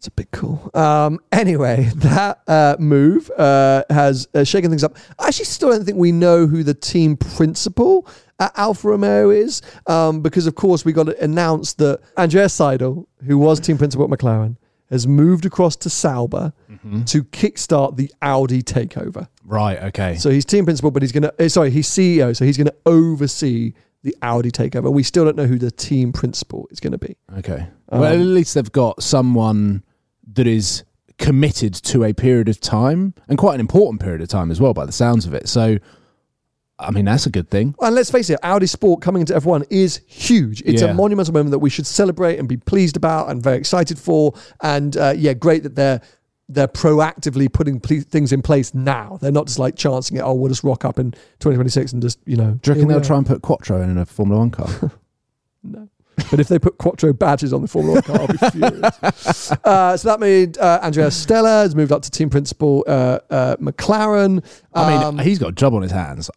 It's 0.00 0.06
a 0.06 0.10
bit 0.12 0.30
cool. 0.30 0.70
Um, 0.72 1.20
anyway, 1.32 1.90
that 1.96 2.40
uh, 2.48 2.76
move 2.78 3.30
uh, 3.32 3.84
has 3.90 4.26
uh, 4.34 4.44
shaken 4.44 4.70
things 4.70 4.82
up. 4.82 4.96
I 5.18 5.26
actually 5.28 5.44
still 5.44 5.68
don't 5.68 5.84
think 5.84 5.98
we 5.98 6.10
know 6.10 6.46
who 6.46 6.62
the 6.62 6.72
team 6.72 7.18
principal 7.18 8.08
at 8.38 8.50
Alfa 8.58 8.88
Romeo 8.88 9.28
is, 9.28 9.60
um, 9.86 10.22
because 10.22 10.46
of 10.46 10.54
course 10.54 10.86
we 10.86 10.94
got 10.94 11.10
it 11.10 11.18
announced 11.18 11.76
that 11.78 12.00
Andreas 12.16 12.58
Seidl, 12.58 13.04
who 13.26 13.36
was 13.36 13.60
team 13.60 13.76
principal 13.76 14.10
at 14.10 14.18
McLaren, 14.18 14.56
has 14.88 15.06
moved 15.06 15.44
across 15.44 15.76
to 15.76 15.90
Sauber 15.90 16.54
to 17.04 17.22
kickstart 17.24 17.96
the 17.98 18.10
Audi 18.22 18.62
takeover. 18.62 19.28
Right. 19.44 19.82
Okay. 19.82 20.16
So 20.16 20.30
he's 20.30 20.46
team 20.46 20.64
principal, 20.64 20.90
but 20.90 21.02
he's 21.02 21.12
going 21.12 21.30
to, 21.30 21.50
sorry, 21.50 21.70
he's 21.70 21.86
CEO, 21.90 22.34
so 22.34 22.46
he's 22.46 22.56
going 22.56 22.68
to 22.68 22.76
oversee 22.86 23.74
the 24.02 24.16
Audi 24.22 24.50
takeover. 24.50 24.90
We 24.90 25.02
still 25.02 25.26
don't 25.26 25.36
know 25.36 25.44
who 25.44 25.58
the 25.58 25.70
team 25.70 26.10
principal 26.10 26.66
is 26.70 26.80
going 26.80 26.92
to 26.92 26.98
be. 26.98 27.16
Okay. 27.38 27.66
well, 27.92 28.04
at 28.06 28.14
Um, 28.14 28.32
least 28.34 28.54
they've 28.54 28.72
got 28.72 29.02
someone 29.02 29.84
that 30.34 30.46
is 30.46 30.84
committed 31.18 31.74
to 31.74 32.04
a 32.04 32.12
period 32.14 32.48
of 32.48 32.60
time 32.60 33.14
and 33.28 33.36
quite 33.38 33.54
an 33.54 33.60
important 33.60 34.00
period 34.00 34.20
of 34.22 34.28
time 34.28 34.50
as 34.50 34.60
well, 34.60 34.72
by 34.72 34.86
the 34.86 34.92
sounds 34.92 35.26
of 35.26 35.34
it. 35.34 35.48
So, 35.48 35.76
I 36.78 36.90
mean, 36.92 37.04
that's 37.04 37.26
a 37.26 37.30
good 37.30 37.50
thing. 37.50 37.74
And 37.80 37.94
let's 37.94 38.10
face 38.10 38.30
it, 38.30 38.38
Audi 38.42 38.66
Sport 38.66 39.02
coming 39.02 39.20
into 39.20 39.34
F1 39.34 39.66
is 39.68 40.00
huge. 40.06 40.62
It's 40.64 40.80
Yeah. 40.80 40.88
a 40.88 40.94
monumental 40.94 41.34
moment 41.34 41.50
that 41.50 41.58
we 41.58 41.68
should 41.68 41.86
celebrate 41.86 42.38
and 42.38 42.48
be 42.48 42.56
pleased 42.56 42.96
about 42.96 43.30
and 43.30 43.42
very 43.42 43.58
excited 43.58 43.98
for. 43.98 44.32
And 44.62 44.96
uh, 44.96 45.12
yeah, 45.16 45.34
great 45.34 45.62
that 45.64 45.74
they're 45.74 46.00
they're 46.52 46.66
proactively 46.66 47.52
putting 47.52 47.78
ple- 47.78 48.00
things 48.00 48.32
in 48.32 48.42
place 48.42 48.74
now. 48.74 49.18
They're 49.20 49.30
not 49.30 49.46
just 49.46 49.60
like 49.60 49.76
chancing 49.76 50.16
it. 50.16 50.20
Oh, 50.22 50.34
we'll 50.34 50.48
just 50.48 50.64
rock 50.64 50.84
up 50.84 50.98
in 50.98 51.12
2026 51.12 51.92
and 51.92 52.02
just 52.02 52.18
you 52.26 52.36
know. 52.36 52.58
Do 52.62 52.70
you 52.70 52.74
reckon 52.74 52.88
they'll 52.88 53.00
try 53.00 53.18
and 53.18 53.26
put 53.26 53.42
Quattro 53.42 53.80
in 53.82 53.96
a 53.98 54.06
Formula 54.06 54.38
One 54.40 54.50
car? 54.50 54.68
No. 55.62 55.86
But 56.30 56.40
if 56.40 56.48
they 56.48 56.58
put 56.58 56.78
Quattro 56.78 57.12
badges 57.12 57.52
on 57.52 57.62
the 57.62 57.68
Formula 57.68 57.94
One 57.94 58.02
car, 58.02 58.20
I'll 58.20 58.26
be 58.28 58.38
furious. 58.38 59.52
Uh, 59.64 59.96
so 59.96 60.08
that 60.08 60.20
made 60.20 60.58
uh, 60.58 60.80
Andrea 60.82 61.10
Stella 61.10 61.48
has 61.62 61.74
moved 61.74 61.92
up 61.92 62.02
to 62.02 62.10
team 62.10 62.30
principal 62.30 62.84
uh, 62.86 63.18
uh, 63.30 63.56
McLaren. 63.56 64.44
I 64.74 64.90
mean, 64.90 65.02
Um, 65.02 65.18
he's 65.18 65.38
got 65.38 65.48
a 65.50 65.52
job 65.52 65.74
on 65.74 65.82
his 65.82 65.92
hands. 65.92 66.30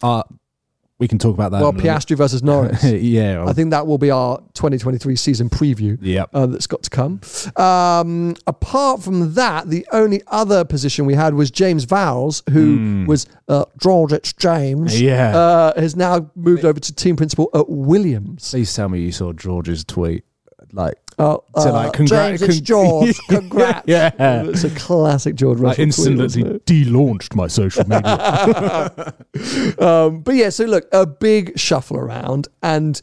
We 1.04 1.08
can 1.10 1.20
talk 1.20 1.34
about 1.34 1.52
that. 1.52 1.60
well, 1.60 1.72
in 1.72 1.76
a 1.76 1.78
little- 1.84 1.98
Piastri 2.00 2.16
versus 2.16 2.42
Norris. 2.52 2.82
yeah. 2.86 3.44
I 3.46 3.52
think 3.52 3.72
that 3.72 3.86
will 3.86 3.98
be 3.98 4.10
our 4.10 4.38
2023 4.54 5.18
season 5.18 5.50
preview. 5.50 5.98
Yep. 6.02 6.30
uh, 6.34 6.46
that's 6.46 6.66
got 6.66 6.82
to 6.84 6.90
come. 6.90 7.20
Um, 7.58 8.36
apart 8.48 9.04
from 9.04 9.34
that, 9.34 9.70
the 9.70 9.86
only 9.92 10.22
other 10.28 10.64
position 10.64 11.06
we 11.06 11.14
had 11.14 11.34
was 11.34 11.52
James 11.52 11.86
Vowles, 11.86 12.42
who 12.52 13.04
was 13.06 13.26
uh, 13.50 13.66
George 13.82 14.14
James. 14.38 15.02
Yeah. 15.02 15.36
Uh, 15.36 15.80
has 15.82 15.98
now 15.98 16.32
moved 16.36 16.64
over 16.64 16.80
to 16.80 16.96
team 16.96 17.18
principal 17.18 17.50
at 17.54 17.70
Williams. 17.70 18.50
Please 18.50 18.74
tell 18.74 18.88
me 18.88 19.02
you 19.02 19.12
saw 19.12 19.34
George's 19.34 19.84
tweet. 19.84 20.24
Like, 20.74 20.96
Oh, 21.20 21.44
uh, 21.56 21.72
like, 21.72 21.94
congrat- 21.94 22.08
James, 22.40 22.42
it's 22.42 22.60
George. 22.60 23.20
Congrats. 23.30 23.84
Yeah. 23.88 24.12
It's 24.46 24.64
a 24.64 24.72
classic 24.72 25.36
George 25.36 25.60
I 25.60 25.62
Russell. 25.62 25.76
tweet, 25.76 26.20
instantly 26.20 26.56
it? 26.56 26.66
de-launched 26.66 27.36
my 27.36 27.46
social 27.48 27.88
media. 27.88 29.14
Um, 29.80 30.22
but 30.22 30.34
yeah, 30.36 30.50
so 30.50 30.66
look, 30.66 30.88
a 30.92 31.06
big 31.06 31.58
shuffle 31.60 31.98
around, 31.98 32.48
and 32.64 33.00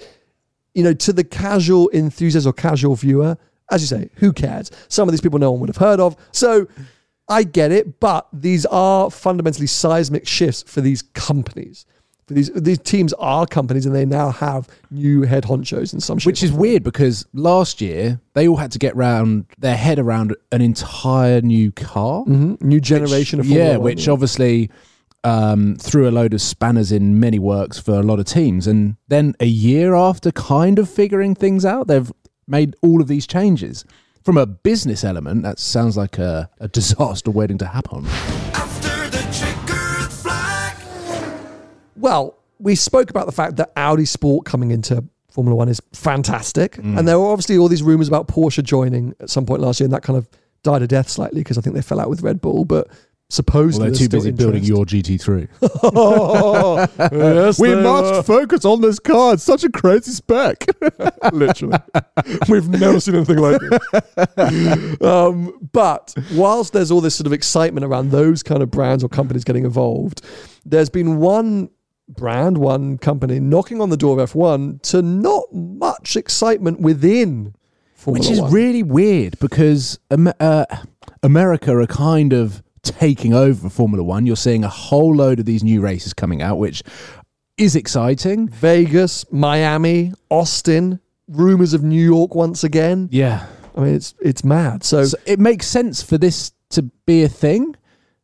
you 0.74 0.82
know, 0.82 0.92
to 0.94 1.12
the 1.12 1.24
casual 1.24 1.88
enthusiast 1.92 2.46
or 2.46 2.52
casual 2.52 2.94
viewer, 2.96 3.36
as 3.70 3.80
you 3.80 3.86
say, 3.86 4.10
who 4.16 4.32
cares? 4.32 4.70
Some 4.88 5.08
of 5.08 5.12
these 5.12 5.20
people 5.20 5.38
no 5.38 5.50
one 5.52 5.60
would 5.60 5.68
have 5.68 5.76
heard 5.76 6.00
of. 6.00 6.16
So 6.32 6.66
I 7.28 7.44
get 7.44 7.70
it, 7.72 8.00
but 8.00 8.26
these 8.32 8.66
are 8.66 9.10
fundamentally 9.10 9.66
seismic 9.68 10.26
shifts 10.26 10.64
for 10.66 10.80
these 10.80 11.02
companies. 11.02 11.86
These 12.34 12.50
these 12.54 12.78
teams 12.78 13.12
are 13.14 13.46
companies, 13.46 13.86
and 13.86 13.94
they 13.94 14.06
now 14.06 14.30
have 14.30 14.68
new 14.90 15.22
head 15.22 15.44
honchos 15.44 15.92
in 15.92 16.00
some 16.00 16.18
shape. 16.18 16.26
Which 16.26 16.42
is 16.42 16.52
weird 16.52 16.82
because 16.82 17.26
last 17.32 17.80
year 17.80 18.20
they 18.34 18.48
all 18.48 18.56
had 18.56 18.72
to 18.72 18.78
get 18.78 18.94
round 18.96 19.46
their 19.58 19.76
head 19.76 19.98
around 19.98 20.36
an 20.52 20.60
entire 20.60 21.40
new 21.40 21.72
car. 21.72 22.24
Mhm. 22.24 22.60
new 22.62 22.80
generation 22.80 23.40
of 23.40 23.46
Formula 23.46 23.70
yeah, 23.70 23.76
One, 23.76 23.84
which 23.84 24.08
obviously 24.08 24.70
um, 25.24 25.76
threw 25.76 26.08
a 26.08 26.10
load 26.10 26.32
of 26.34 26.40
spanners 26.40 26.92
in 26.92 27.20
many 27.20 27.38
works 27.38 27.78
for 27.78 27.94
a 27.94 28.02
lot 28.02 28.18
of 28.18 28.26
teams. 28.26 28.66
And 28.66 28.96
then 29.08 29.34
a 29.40 29.46
year 29.46 29.94
after 29.94 30.30
kind 30.32 30.78
of 30.78 30.88
figuring 30.88 31.34
things 31.34 31.64
out, 31.64 31.88
they've 31.88 32.10
made 32.46 32.74
all 32.82 33.00
of 33.00 33.08
these 33.08 33.26
changes. 33.26 33.84
From 34.24 34.36
a 34.36 34.46
business 34.46 35.02
element, 35.04 35.42
that 35.42 35.58
sounds 35.58 35.96
like 35.96 36.18
a, 36.18 36.50
a 36.58 36.68
disaster 36.68 37.30
waiting 37.30 37.58
to 37.58 37.66
happen. 37.66 38.06
Well, 42.00 42.36
we 42.58 42.74
spoke 42.74 43.10
about 43.10 43.26
the 43.26 43.32
fact 43.32 43.56
that 43.56 43.72
Audi 43.76 44.04
Sport 44.04 44.44
coming 44.44 44.70
into 44.70 45.04
Formula 45.30 45.54
One 45.56 45.68
is 45.68 45.80
fantastic. 45.92 46.72
Mm. 46.72 46.98
And 46.98 47.08
there 47.08 47.18
were 47.18 47.26
obviously 47.26 47.56
all 47.58 47.68
these 47.68 47.82
rumors 47.82 48.08
about 48.08 48.28
Porsche 48.28 48.62
joining 48.62 49.14
at 49.20 49.30
some 49.30 49.46
point 49.46 49.62
last 49.62 49.80
year, 49.80 49.86
and 49.86 49.94
that 49.94 50.02
kind 50.02 50.16
of 50.16 50.28
died 50.62 50.82
a 50.82 50.86
death 50.86 51.08
slightly 51.08 51.40
because 51.40 51.56
I 51.56 51.60
think 51.60 51.74
they 51.76 51.82
fell 51.82 52.00
out 52.00 52.10
with 52.10 52.22
Red 52.22 52.40
Bull. 52.40 52.64
But 52.64 52.88
supposedly 53.30 53.86
Well, 53.86 53.92
they're 53.92 53.98
too 53.98 54.08
busy 54.08 54.30
building 54.32 54.64
your 54.64 54.84
GT3. 54.84 55.48
Oh, 55.84 56.86
yes, 57.12 57.60
we 57.60 57.74
must 57.76 58.14
are. 58.14 58.22
focus 58.24 58.64
on 58.64 58.80
this 58.80 58.98
car. 58.98 59.34
It's 59.34 59.44
such 59.44 59.64
a 59.64 59.70
crazy 59.70 60.10
spec. 60.10 60.66
literally. 61.32 61.78
We've 62.48 62.68
never 62.68 63.00
seen 63.00 63.14
anything 63.14 63.38
like 63.38 63.60
this. 63.60 65.00
um, 65.02 65.68
but 65.72 66.12
whilst 66.32 66.72
there's 66.72 66.90
all 66.90 67.00
this 67.00 67.14
sort 67.14 67.26
of 67.26 67.32
excitement 67.32 67.84
around 67.86 68.10
those 68.10 68.42
kind 68.42 68.62
of 68.62 68.70
brands 68.70 69.04
or 69.04 69.08
companies 69.08 69.44
getting 69.44 69.64
involved, 69.64 70.22
there's 70.66 70.90
been 70.90 71.18
one 71.18 71.70
brand, 72.16 72.58
one 72.58 72.98
company 72.98 73.40
knocking 73.40 73.80
on 73.80 73.90
the 73.90 73.96
door 73.96 74.18
of 74.20 74.30
F1 74.32 74.82
to 74.82 75.02
not 75.02 75.44
much 75.52 76.16
excitement 76.16 76.80
within 76.80 77.54
Formula 77.94 78.20
Which 78.22 78.30
is 78.30 78.40
One. 78.40 78.52
really 78.52 78.82
weird 78.82 79.38
because 79.40 79.98
uh, 80.10 80.64
America 81.22 81.76
are 81.76 81.86
kind 81.86 82.32
of 82.32 82.62
taking 82.82 83.34
over 83.34 83.68
Formula 83.68 84.02
One. 84.02 84.26
You're 84.26 84.36
seeing 84.36 84.64
a 84.64 84.68
whole 84.68 85.14
load 85.14 85.38
of 85.38 85.46
these 85.46 85.62
new 85.62 85.80
races 85.80 86.12
coming 86.14 86.40
out, 86.40 86.56
which 86.58 86.82
is 87.58 87.76
exciting. 87.76 88.48
Vegas, 88.48 89.30
Miami, 89.30 90.12
Austin, 90.30 90.98
rumors 91.28 91.74
of 91.74 91.82
New 91.82 92.02
York 92.02 92.34
once 92.34 92.64
again. 92.64 93.08
Yeah. 93.12 93.46
I 93.76 93.80
mean, 93.82 93.94
it's 93.94 94.14
it's 94.20 94.42
mad. 94.44 94.82
So, 94.82 95.04
So 95.04 95.18
it 95.26 95.38
makes 95.38 95.66
sense 95.66 96.02
for 96.02 96.16
this 96.18 96.52
to 96.70 96.82
be 97.06 97.22
a 97.22 97.28
thing. 97.28 97.76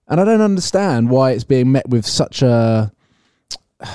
And 0.09 0.21
I 0.21 0.25
don't 0.25 0.41
understand 0.41 1.11
why 1.11 1.33
it's 1.33 1.45
being 1.45 1.71
met 1.73 1.89
with 1.89 2.07
such 2.07 2.41
a. 2.43 2.93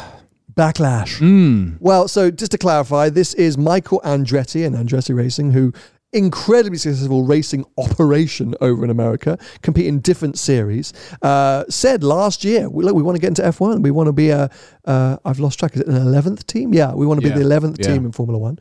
backlash. 0.54 1.20
Mm, 1.20 1.78
Well, 1.80 2.08
so 2.08 2.32
just 2.32 2.52
to 2.52 2.58
clarify, 2.58 3.10
this 3.10 3.34
is 3.34 3.58
Michael 3.58 4.02
Andretti 4.04 4.66
and 4.66 4.76
Andretti 4.76 5.16
Racing, 5.16 5.52
who 5.52 5.74
incredibly 6.14 6.78
successful 6.78 7.24
racing 7.24 7.66
operation 7.78 8.54
over 8.62 8.84
in 8.84 8.90
America, 8.90 9.38
compete 9.62 9.86
in 9.86 10.00
different 10.00 10.38
series. 10.38 10.94
Uh, 11.22 11.64
said 11.70 12.04
last 12.04 12.44
year, 12.44 12.70
we, 12.70 12.84
look, 12.84 12.96
we 12.96 13.04
want 13.04 13.16
to 13.16 13.22
get 13.22 13.30
into 13.30 13.42
F1. 13.42 13.82
We 13.82 13.92
want 13.92 14.08
to 14.08 14.14
be 14.14 14.30
a, 14.30 14.50
uh, 14.86 15.18
I've 15.24 15.40
lost 15.40 15.60
track, 15.60 15.76
is 15.76 15.82
it 15.82 15.88
an 15.88 15.96
11th 15.96 16.46
team? 16.48 16.74
Yeah, 16.74 16.94
we 16.94 17.06
want 17.06 17.22
to 17.22 17.28
be 17.28 17.34
the 17.34 17.46
11th 17.46 17.78
yeah. 17.80 17.94
team 17.94 18.06
in 18.06 18.12
Formula 18.12 18.38
One. 18.38 18.60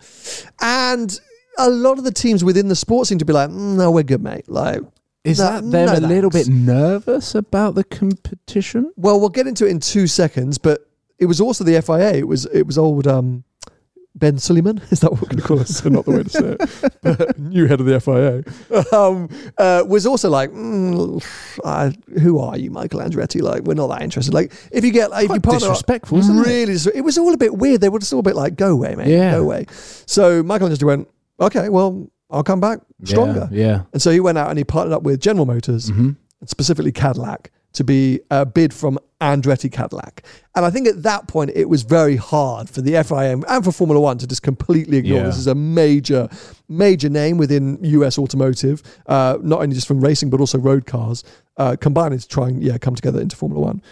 And 0.61 1.19
a 1.59 1.69
lot 1.69 1.99
of 1.99 2.05
the 2.05 2.13
teams 2.13 2.45
within 2.45 2.69
the 2.69 2.77
sport 2.77 3.07
seem 3.07 3.19
to 3.19 3.25
be 3.25 3.33
like, 3.33 3.51
"Mm, 3.51 3.77
no, 3.77 3.91
we're 3.91 4.05
good, 4.05 4.23
mate. 4.23 4.49
Like, 4.49 4.81
is 5.25 5.39
that 5.39 5.63
them 5.63 5.87
no 5.87 5.95
a 5.95 6.01
little 6.01 6.31
bit 6.31 6.49
nervous 6.49 7.35
about 7.35 7.75
the 7.75 7.85
competition? 7.85 8.93
Well, 8.97 9.21
we'll 9.21 9.29
get 9.29 9.47
into 9.47 9.67
it 9.67 9.71
in 9.71 9.81
two 9.81 10.07
seconds, 10.07 10.57
but 10.57 10.90
it 11.21 11.27
was 11.27 11.41
also 11.41 11.63
the 11.65 11.81
FIA. 11.83 12.15
It 12.15 12.27
was 12.29 12.47
it 12.47 12.67
was 12.67 12.79
old 12.79 13.07
um, 13.07 13.45
Ben 14.15 14.39
Suleiman. 14.39 14.81
Is 14.91 15.01
that 15.01 15.13
what 15.13 15.21
we're 15.23 15.29
going 15.29 15.41
to 15.41 15.47
call 15.47 15.61
it? 15.61 15.69
So 15.69 15.89
not 15.97 16.05
the 16.05 16.11
way 16.11 16.23
to 16.25 16.31
say 16.31 16.57
it. 16.59 16.95
But 17.03 17.39
new 17.55 17.67
head 17.67 17.81
of 17.81 17.87
the 17.87 18.01
FIA 18.01 18.43
um, 18.97 19.29
uh, 19.57 19.85
was 19.87 20.07
also 20.07 20.29
like, 20.31 20.51
mm, 20.51 21.23
uh, 21.65 21.91
"Who 22.21 22.39
are 22.39 22.59
you, 22.59 22.71
Michael 22.71 23.01
Andretti? 23.01 23.41
Like, 23.43 23.63
we're 23.63 23.75
not 23.75 23.87
that 23.89 24.03
interested. 24.03 24.35
Like, 24.35 24.53
if 24.73 24.85
you 24.85 24.91
get 24.91 25.11
like, 25.11 25.27
if 25.27 25.31
you 25.35 25.41
partner 25.41 25.69
up- 25.69 25.73
disrespectful, 25.75 26.19
it? 26.19 26.47
really, 26.47 26.75
it 26.95 27.05
was 27.05 27.19
all 27.19 27.33
a 27.33 27.37
bit 27.39 27.57
weird. 27.57 27.81
They 27.81 27.89
were 27.89 27.99
just 28.01 28.13
all 28.13 28.21
a 28.21 28.23
bit 28.25 28.35
like, 28.37 28.57
"Go 28.57 28.73
away, 28.73 28.95
mate. 28.97 29.09
Yeah. 29.09 29.33
Go 29.33 29.43
away." 29.43 29.67
So 30.07 30.43
Michael 30.43 30.69
Andretti 30.69 30.85
went, 30.85 31.09
"Okay, 31.41 31.69
well, 31.69 32.11
I'll 32.31 32.43
come 32.43 32.61
back 32.61 32.81
stronger." 33.05 33.49
Yeah. 33.53 33.67
yeah. 33.67 33.83
And 33.93 34.03
so 34.03 34.11
he 34.11 34.21
went 34.21 34.39
out 34.39 34.49
and 34.51 34.59
he 34.59 34.65
partnered 34.65 34.95
up 34.95 35.03
with 35.05 35.21
General 35.21 35.47
Motors 35.47 35.91
Mhm. 35.91 36.17
and 36.41 36.49
specifically 36.49 36.93
Cadillac, 36.93 37.51
to 37.73 37.85
be 37.85 38.21
a 38.31 38.45
bid 38.45 38.75
from 38.75 38.99
Andretti 39.21 39.71
Cadillac. 39.71 40.25
And 40.55 40.65
I 40.65 40.71
think 40.71 40.89
at 40.89 41.03
that 41.03 41.29
point 41.29 41.51
it 41.55 41.69
was 41.69 41.83
very 41.83 42.17
hard 42.17 42.69
for 42.71 42.81
the 42.81 42.93
FIA 43.05 43.39
and 43.49 43.65
for 43.65 43.71
Formula 43.71 44.01
One 44.01 44.19
to 44.19 44.27
just 44.27 44.43
completely 44.43 44.97
ignore 44.99 45.19
Yeah. 45.19 45.25
this 45.27 45.37
is 45.39 45.47
a 45.47 45.55
major, 45.55 46.29
major 46.69 47.09
name 47.09 47.37
within 47.37 47.79
US 47.83 48.19
automotive, 48.19 48.83
uh, 49.07 49.37
not 49.43 49.61
only 49.61 49.75
just 49.75 49.87
from 49.87 50.01
racing 50.01 50.31
but 50.31 50.41
also 50.41 50.59
road 50.59 50.87
cars, 50.87 51.23
uh, 51.59 51.77
combining 51.81 52.19
to 52.19 52.27
try 52.29 52.49
and 52.49 52.63
yeah 52.63 52.79
come 52.79 52.95
together 52.95 53.21
into 53.21 53.37
Formula 53.37 53.61
One. 53.65 53.83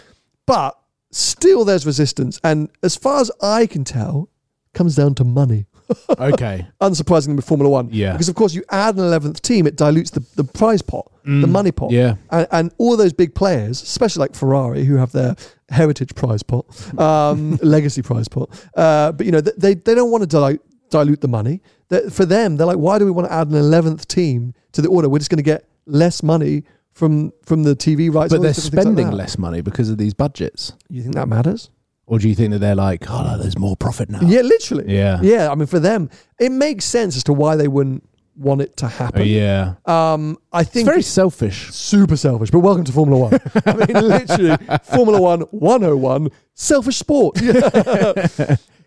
But 0.47 0.77
still, 1.11 1.63
there's 1.63 1.85
resistance, 1.85 2.39
and 2.43 2.69
as 2.83 2.95
far 2.95 3.21
as 3.21 3.31
I 3.41 3.67
can 3.67 3.83
tell, 3.83 4.29
comes 4.73 4.95
down 4.95 5.13
to 5.15 5.23
money 5.23 5.67
Okay. 6.17 6.65
unsurprisingly 6.81 7.35
with 7.35 7.45
Formula 7.45 7.69
One. 7.69 7.89
Yeah. 7.91 8.13
Because 8.13 8.29
of 8.29 8.35
course 8.35 8.53
you 8.53 8.63
add 8.69 8.95
an 8.95 9.01
eleventh 9.01 9.41
team, 9.41 9.67
it 9.67 9.75
dilutes 9.75 10.11
the, 10.11 10.25
the 10.35 10.43
prize 10.43 10.81
pot, 10.81 11.11
the 11.23 11.47
money 11.47 11.71
pot. 11.71 11.91
Mm. 11.91 11.93
Yeah. 11.93 12.15
And, 12.31 12.47
and 12.51 12.73
all 12.77 12.97
those 12.97 13.13
big 13.13 13.35
players, 13.35 13.81
especially 13.81 14.21
like 14.21 14.35
Ferrari, 14.35 14.83
who 14.83 14.95
have 14.95 15.11
their 15.11 15.35
heritage 15.69 16.15
prize 16.15 16.43
pot, 16.43 16.65
um, 16.99 17.55
legacy 17.61 18.01
prize 18.01 18.27
pot. 18.27 18.49
Uh, 18.75 19.11
but 19.11 19.25
you 19.25 19.31
know, 19.31 19.41
they 19.41 19.75
they 19.75 19.95
don't 19.95 20.11
want 20.11 20.23
to 20.23 20.27
dilute 20.27 20.61
dilute 20.89 21.21
the 21.21 21.27
money. 21.27 21.61
That 21.89 22.11
for 22.11 22.25
them, 22.25 22.57
they're 22.57 22.67
like, 22.67 22.77
why 22.77 22.99
do 22.99 23.05
we 23.05 23.11
want 23.11 23.27
to 23.27 23.33
add 23.33 23.47
an 23.47 23.55
eleventh 23.55 24.07
team 24.07 24.53
to 24.73 24.81
the 24.81 24.89
order? 24.89 25.09
We're 25.09 25.19
just 25.19 25.29
going 25.29 25.37
to 25.37 25.43
get 25.43 25.67
less 25.85 26.21
money 26.23 26.63
from 26.93 27.31
from 27.45 27.63
the 27.63 27.75
TV 27.75 28.13
rights. 28.13 28.33
But 28.33 28.41
they're 28.41 28.53
things 28.53 28.73
like 28.73 28.83
spending 28.83 29.11
less 29.11 29.37
money 29.37 29.61
because 29.61 29.89
of 29.89 29.97
these 29.97 30.13
budgets. 30.13 30.73
You 30.89 31.01
think 31.01 31.15
that 31.15 31.27
matters? 31.27 31.69
Or 32.09 32.17
do 32.17 32.27
you 32.27 32.33
think 32.33 32.51
that 32.53 32.59
they're 32.59 32.73
like, 32.73 33.07
oh, 33.09 33.21
no, 33.23 33.37
there's 33.37 33.55
more 33.57 33.77
profit 33.77 34.09
now? 34.09 34.19
Yeah, 34.21 34.41
literally. 34.41 34.91
Yeah. 34.91 35.19
Yeah. 35.21 35.51
I 35.51 35.55
mean, 35.55 35.67
for 35.67 35.79
them, 35.79 36.09
it 36.39 36.51
makes 36.51 36.83
sense 36.85 37.15
as 37.15 37.23
to 37.25 37.33
why 37.33 37.55
they 37.55 37.67
wouldn't 37.67 38.03
want 38.35 38.61
it 38.61 38.75
to 38.77 38.85
Oh, 38.85 38.89
happen. 38.89 39.27
yeah. 39.27 39.75
Um, 39.85 40.37
I 40.51 40.61
It's 40.61 40.71
think 40.71 40.87
very 40.87 41.03
selfish. 41.03 41.69
super 41.71 42.17
selfish, 42.17 42.49
but 42.49 42.59
welcome 42.61 42.83
to 42.85 42.91
Formula 42.91 43.19
One. 43.29 43.39
I 43.65 43.73
mean, 43.73 44.07
literally, 44.07 44.57
Formula 44.85 45.21
One 45.21 45.41
101, 45.51 46.29
selfish 46.55 46.97
sport. 46.97 47.35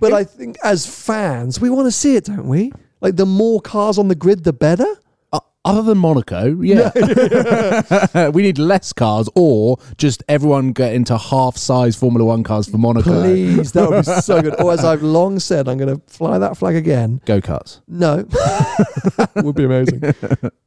but 0.00 0.12
I 0.12 0.24
think 0.24 0.56
as 0.64 0.87
fans, 0.87 1.61
we 1.61 1.70
want 1.70 1.87
to 1.87 1.92
see 1.92 2.16
it, 2.16 2.24
don't 2.24 2.48
we? 2.48 2.72
Like, 3.00 3.14
the 3.16 3.26
more 3.26 3.61
cars 3.61 3.98
on 3.98 4.08
the 4.08 4.14
grid, 4.16 4.42
the 4.44 4.52
better. 4.52 4.87
Other 5.64 5.83
than 5.83 5.98
Monaco, 5.98 6.61
yeah. 6.61 6.90
we 8.31 8.42
need 8.42 8.59
less 8.59 8.92
cars 8.92 9.29
or 9.37 9.79
just 9.96 10.25
everyone 10.29 10.72
get 10.72 10.92
into 10.92 11.16
half 11.16 11.57
size 11.57 11.94
Formula 11.94 12.25
One 12.25 12.42
cars 12.42 12.68
for 12.68 12.79
Monaco. 12.79 13.22
Please, 13.22 13.70
that 13.70 13.88
would 13.88 14.05
be 14.05 14.12
so 14.22 14.42
good. 14.42 14.61
Or 14.61 14.72
as 14.72 14.85
I've 14.85 15.05
long 15.05 15.38
said, 15.38 15.68
I'm 15.68 15.79
going 15.79 15.94
to 15.94 16.03
fly 16.12 16.38
that 16.38 16.57
flag 16.57 16.75
again. 16.75 17.20
Go 17.27 17.40
karts. 17.40 17.81
No, 17.87 18.27
would 19.37 19.55
be 19.55 19.62
amazing. 19.62 20.03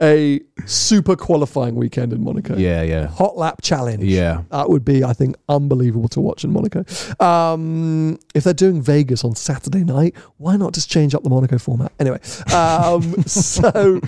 A 0.02 0.40
super 0.66 1.18
qualifying 1.18 1.76
weekend 1.76 2.14
in 2.14 2.24
Monaco. 2.24 2.56
Yeah, 2.56 2.82
yeah. 2.84 3.08
Hot 3.08 3.36
lap 3.36 3.62
challenge. 3.62 4.06
Yeah. 4.06 4.44
That 4.52 4.70
would 4.70 4.86
be, 4.86 5.04
I 5.04 5.12
think, 5.12 5.36
unbelievable 5.50 6.08
to 6.10 6.22
watch 6.22 6.46
in 6.46 6.54
Monaco. 6.54 6.86
Um, 7.20 8.18
if 8.34 8.46
they're 8.46 8.54
doing 8.54 8.82
Vegas 8.82 9.26
on 9.26 9.36
Saturday 9.36 9.84
night, 9.84 10.16
why 10.38 10.56
not 10.56 10.74
just 10.74 10.90
change 10.90 11.14
up 11.14 11.24
the 11.24 11.30
Monaco 11.30 11.58
format? 11.58 11.92
Anyway, 12.00 12.22
um, 12.54 13.24
so 13.24 14.00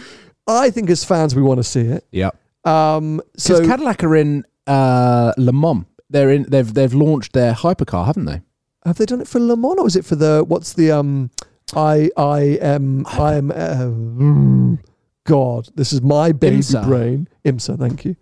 I 0.47 0.69
think 0.69 0.89
as 0.89 1.03
fans, 1.03 1.35
we 1.35 1.41
want 1.41 1.57
to 1.59 1.63
see 1.63 1.81
it. 1.81 2.05
Yeah. 2.11 2.29
Um, 2.63 3.21
so 3.37 3.65
Cadillac 3.65 4.03
are 4.03 4.15
in 4.15 4.45
uh, 4.65 5.33
Le 5.37 5.51
Mans. 5.53 5.85
They're 6.09 6.31
in. 6.31 6.43
They've 6.43 6.73
they've 6.73 6.93
launched 6.93 7.33
their 7.33 7.53
hypercar, 7.53 8.05
haven't 8.05 8.25
they? 8.25 8.41
have 8.85 8.97
they 8.97 9.05
done 9.05 9.19
it 9.19 9.27
for 9.27 9.39
Le 9.41 9.57
Mans 9.57 9.77
or 9.79 9.87
is 9.87 9.97
it 9.97 10.05
for 10.05 10.15
the 10.15 10.45
what's 10.47 10.71
the 10.73 10.91
um, 10.91 11.29
I 11.75 12.09
I 12.15 12.39
am 12.61 13.05
I 13.07 13.33
am 13.35 13.51
uh, 13.51 14.81
God, 15.25 15.67
this 15.75 15.91
is 15.91 16.01
my 16.01 16.31
baby 16.31 16.57
IMSA. 16.59 16.85
brain. 16.85 17.27
IMSA, 17.43 17.77
thank 17.77 18.05
you. 18.05 18.15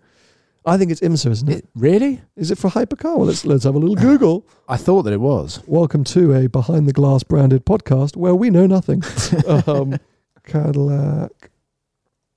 I 0.64 0.76
think 0.76 0.90
it's 0.90 1.00
IMSA, 1.00 1.30
isn't 1.30 1.48
it? 1.48 1.58
It- 1.58 1.68
really? 1.76 2.20
Is 2.34 2.50
it 2.50 2.58
for 2.58 2.68
hypercar? 2.70 3.16
Well, 3.16 3.26
let's 3.26 3.44
let's 3.46 3.62
have 3.62 3.76
a 3.76 3.78
little 3.78 3.94
Google. 3.94 4.44
I 4.68 4.76
thought 4.76 5.02
that 5.02 5.12
it 5.12 5.20
was. 5.20 5.62
Welcome 5.66 6.02
to 6.04 6.34
a 6.34 6.48
behind 6.48 6.88
the 6.88 6.92
glass 6.92 7.22
branded 7.22 7.64
podcast 7.64 8.16
where 8.16 8.34
we 8.34 8.50
know 8.50 8.66
nothing. 8.66 9.04
um, 9.68 9.98
Cadillac 10.44 11.50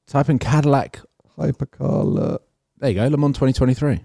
Type 0.10 0.30
in 0.30 0.39
Cadillac. 0.39 1.00
hypercar 1.38 2.04
Le- 2.04 2.39
There 2.80 2.89
you 2.89 2.95
go. 2.95 3.08
Le 3.08 3.17
Mans 3.17 3.34
2023. 3.38 4.00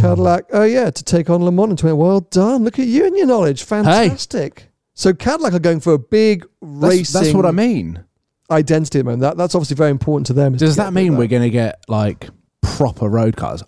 Cadillac. 0.00 0.44
Oh 0.52 0.62
yeah, 0.64 0.90
to 0.90 1.04
take 1.04 1.28
on 1.30 1.44
Le 1.44 1.52
Mans 1.52 1.70
in 1.70 1.76
20. 1.76 1.94
Well 1.94 2.20
done. 2.20 2.64
Look 2.64 2.78
at 2.78 2.86
you 2.86 3.06
and 3.06 3.16
your 3.16 3.26
knowledge. 3.26 3.64
Fantastic. 3.64 4.68
So 4.94 5.12
Cadillac 5.12 5.52
are 5.52 5.58
going 5.58 5.80
for 5.80 5.92
a 5.94 5.98
big 5.98 6.42
That's, 6.62 6.84
racing 6.94 7.20
that's 7.22 7.34
what 7.34 7.46
I 7.46 7.50
mean. 7.50 8.04
identity 8.50 8.98
at 8.98 9.02
the 9.02 9.04
moment. 9.04 9.22
That, 9.22 9.36
that's 9.36 9.54
obviously 9.54 9.76
very 9.76 9.90
important 9.90 10.26
to 10.28 10.32
them. 10.32 10.56
Does 10.56 10.74
to 10.74 10.82
that 10.82 10.92
mean 10.92 11.12
of 11.14 11.18
we're 11.18 11.26
going 11.26 11.42
to 11.42 11.50
get 11.50 11.80
like 11.88 12.28
proper 12.62 13.08
road 13.08 13.36
cars? 13.36 13.62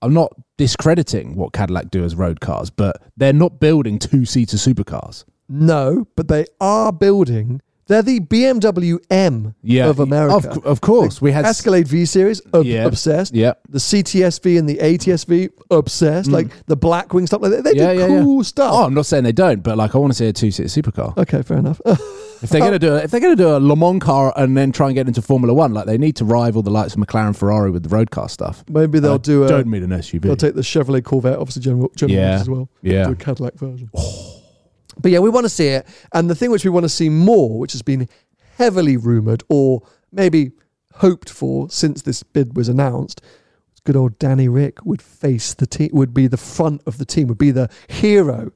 I'm 0.00 0.14
not 0.14 0.32
discrediting 0.56 1.34
what 1.34 1.52
Cadillac 1.52 1.90
do 1.90 2.04
as 2.04 2.14
road 2.14 2.40
cars, 2.40 2.70
but 2.70 3.02
they're 3.16 3.32
not 3.32 3.60
building 3.60 3.98
two 3.98 4.24
seater 4.24 4.56
supercars. 4.56 5.24
No, 5.48 6.06
but 6.16 6.28
they 6.28 6.46
are 6.60 6.92
building. 6.92 7.60
They're 7.88 8.02
the 8.02 8.20
BMW 8.20 8.98
M 9.10 9.54
of 9.80 9.98
America. 9.98 10.50
Of, 10.50 10.64
of 10.66 10.80
course, 10.80 11.20
we 11.20 11.32
had 11.32 11.44
s- 11.44 11.58
Escalade 11.58 11.88
V 11.88 12.04
series, 12.04 12.40
ob- 12.54 12.64
Yeah. 12.64 12.84
obsessed. 12.84 13.34
Yeah, 13.34 13.54
The 13.68 13.78
CTSV 13.80 14.58
and 14.58 14.68
the 14.68 14.76
ATSV, 14.80 15.48
obsessed. 15.70 16.30
Like 16.30 16.48
the 16.66 16.76
Blackwing 16.76 17.26
stuff. 17.26 17.42
Like 17.42 17.50
that. 17.52 17.64
They 17.64 17.72
Mm. 17.72 17.76
Yeah, 17.76 17.92
do 17.94 17.98
yeah, 17.98 18.06
yeah. 18.06 18.22
cool 18.22 18.44
stuff. 18.44 18.70
Oh, 18.72 18.84
I'm 18.84 18.94
not 18.94 19.06
saying 19.06 19.24
they 19.24 19.32
don't, 19.32 19.62
but 19.62 19.76
like 19.76 19.94
I 19.94 19.98
want 19.98 20.12
to 20.12 20.16
see 20.16 20.26
a 20.26 20.32
two 20.32 20.50
seater 20.50 20.68
supercar. 20.68 21.16
Okay, 21.18 21.42
fair 21.42 21.56
enough. 21.58 21.80
If 22.40 22.50
they're 22.50 22.60
gonna 22.60 22.78
do 22.78 22.94
it, 22.94 23.02
if 23.02 23.10
they're 23.10 23.18
gonna 23.18 23.34
do 23.34 23.48
a 23.56 23.58
Le 23.58 23.74
Mans 23.74 24.00
car 24.00 24.32
and 24.36 24.56
then 24.56 24.70
try 24.70 24.86
and 24.86 24.94
get 24.94 25.08
into 25.08 25.20
Formula 25.20 25.52
One, 25.52 25.74
like 25.74 25.86
they 25.86 25.98
need 25.98 26.14
to 26.16 26.24
rival 26.24 26.62
the 26.62 26.70
likes 26.70 26.94
of 26.94 27.00
McLaren, 27.00 27.34
Ferrari 27.34 27.72
with 27.72 27.82
the 27.82 27.88
road 27.88 28.12
car 28.12 28.28
stuff. 28.28 28.62
Maybe 28.70 29.00
they'll 29.00 29.14
I 29.14 29.16
do 29.16 29.42
a. 29.42 29.48
Don't 29.48 29.66
mean 29.66 29.82
an 29.82 29.90
SUV. 29.90 30.20
They'll 30.22 30.36
take 30.36 30.54
the 30.54 30.60
Chevrolet 30.60 31.02
Corvette, 31.02 31.36
obviously 31.36 31.62
General, 31.62 31.90
General 31.96 32.16
Yeah. 32.16 32.26
Motors 32.28 32.40
as 32.42 32.48
well. 32.48 32.68
Yeah. 32.80 33.04
Do 33.06 33.10
a 33.10 33.16
Cadillac 33.16 33.54
version. 33.54 33.90
But 35.00 35.12
yeah, 35.12 35.20
we 35.20 35.30
want 35.30 35.44
to 35.44 35.50
see 35.50 35.68
it. 35.68 35.86
And 36.12 36.28
the 36.28 36.34
thing 36.34 36.50
which 36.50 36.64
we 36.64 36.70
want 36.70 36.84
to 36.84 36.88
see 36.88 37.08
more, 37.08 37.58
which 37.58 37.72
has 37.72 37.82
been 37.82 38.08
heavily 38.56 38.96
rumoured 38.96 39.44
or 39.48 39.82
maybe 40.12 40.52
hoped 40.94 41.30
for 41.30 41.70
since 41.70 42.02
this 42.02 42.22
bid 42.22 42.56
was 42.56 42.68
announced, 42.68 43.20
good 43.88 43.96
old 43.96 44.18
Danny 44.18 44.48
Ric 44.48 44.84
would 44.84 45.00
face 45.00 45.54
the 45.54 45.66
team, 45.66 45.88
would 45.92 46.12
be 46.12 46.26
the 46.26 46.36
front 46.36 46.82
of 46.84 46.98
the 46.98 47.06
team, 47.06 47.26
would 47.28 47.38
be 47.38 47.50
the 47.50 47.70
hero. 47.88 48.52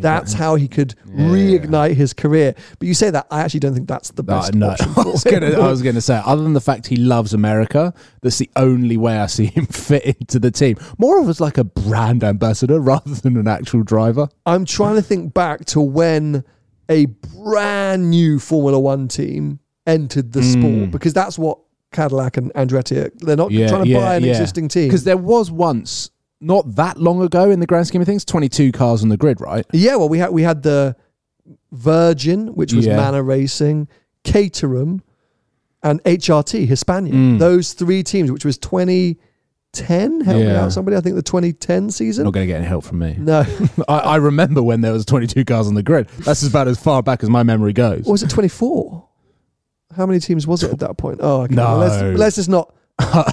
That's 0.00 0.32
how 0.32 0.54
he 0.54 0.68
could 0.68 0.94
reignite 1.06 1.94
his 1.94 2.12
career. 2.12 2.54
But 2.78 2.88
you 2.88 2.94
say 2.94 3.10
that, 3.10 3.26
I 3.30 3.40
actually 3.40 3.60
don't 3.60 3.74
think 3.74 3.88
that's 3.88 4.10
the 4.10 4.22
best 4.22 4.54
no, 4.54 4.68
I 4.96 5.02
was, 5.02 5.24
gonna, 5.24 5.50
I 5.58 5.68
was 5.68 5.82
gonna 5.82 6.00
say, 6.00 6.20
other 6.24 6.42
than 6.42 6.52
the 6.52 6.60
fact 6.60 6.86
he 6.86 6.96
loves 6.96 7.34
America, 7.34 7.94
that's 8.22 8.38
the 8.38 8.50
only 8.56 8.96
way 8.96 9.18
I 9.18 9.26
see 9.26 9.46
him 9.46 9.66
fit 9.70 10.04
into 10.04 10.38
the 10.38 10.50
team. 10.50 10.76
More 10.98 11.20
of 11.20 11.28
as 11.28 11.40
like 11.40 11.58
a 11.58 11.64
brand 11.64 12.24
ambassador 12.24 12.80
rather 12.80 13.14
than 13.14 13.36
an 13.36 13.48
actual 13.48 13.82
driver. 13.82 14.28
I'm 14.46 14.64
trying 14.64 14.96
to 14.96 15.02
think 15.02 15.34
back 15.34 15.64
to 15.66 15.80
when 15.80 16.44
a 16.88 17.06
brand 17.06 18.10
new 18.10 18.38
Formula 18.38 18.78
One 18.78 19.08
team 19.08 19.60
entered 19.86 20.32
the 20.32 20.42
hmm. 20.42 20.60
sport 20.60 20.90
because 20.90 21.12
that's 21.12 21.38
what 21.38 21.58
Cadillac 21.92 22.36
and 22.36 22.52
Andretti. 22.54 23.10
They're 23.18 23.36
not 23.36 23.50
trying 23.50 23.84
to 23.84 23.94
buy 23.94 24.16
an 24.16 24.24
existing 24.24 24.68
team. 24.68 24.88
Because 24.88 25.04
there 25.04 25.16
was 25.16 25.50
once, 25.50 26.10
not 26.40 26.74
that 26.76 26.98
long 26.98 27.20
ago 27.22 27.50
in 27.50 27.60
the 27.60 27.66
grand 27.66 27.86
scheme 27.86 28.00
of 28.00 28.06
things, 28.06 28.24
22 28.24 28.72
cars 28.72 29.02
on 29.02 29.08
the 29.10 29.16
grid, 29.16 29.40
right? 29.40 29.66
Yeah, 29.72 29.96
well, 29.96 30.08
we 30.08 30.18
had 30.18 30.30
we 30.30 30.42
had 30.42 30.62
the 30.62 30.96
Virgin, 31.72 32.48
which 32.54 32.72
was 32.72 32.86
Yeah. 32.86 32.96
Manor 32.96 33.22
Racing, 33.22 33.88
Caterham, 34.24 35.02
and 35.82 36.02
HRT 36.04 36.66
Hispania. 36.66 37.12
Mm. 37.12 37.38
Those 37.38 37.72
three 37.74 38.02
teams, 38.02 38.30
which 38.32 38.44
was 38.44 38.58
2010. 38.58 40.20
Help 40.22 40.36
me 40.38 40.44
Yeah. 40.44 40.64
out, 40.64 40.72
somebody. 40.72 40.96
I 40.96 41.00
think 41.00 41.16
the 41.16 41.22
2010 41.22 41.90
season. 41.90 42.24
Not 42.24 42.32
going 42.34 42.46
to 42.46 42.52
get 42.52 42.58
any 42.58 42.66
help 42.66 42.84
from 42.84 42.98
me. 42.98 43.16
no, 43.18 43.44
I, 43.88 43.98
I 43.98 44.16
remember 44.16 44.62
when 44.62 44.80
there 44.80 44.92
was 44.92 45.04
22 45.04 45.44
cars 45.44 45.66
on 45.68 45.74
the 45.74 45.82
grid. 45.82 46.08
That's 46.20 46.42
about 46.46 46.68
as 46.68 46.78
far 46.78 47.02
back 47.02 47.22
as 47.22 47.30
my 47.30 47.42
memory 47.42 47.72
goes. 47.72 48.06
or 48.06 48.12
was 48.12 48.22
it 48.22 48.30
24? 48.30 49.06
How 49.96 50.06
many 50.06 50.20
teams 50.20 50.46
was 50.46 50.62
it 50.62 50.70
at 50.72 50.78
that 50.80 50.96
point? 50.98 51.18
Oh, 51.20 51.42
okay. 51.42 51.54
No. 51.54 51.76
Let's, 51.78 52.18
let's 52.18 52.36
just 52.36 52.48
not. 52.48 52.74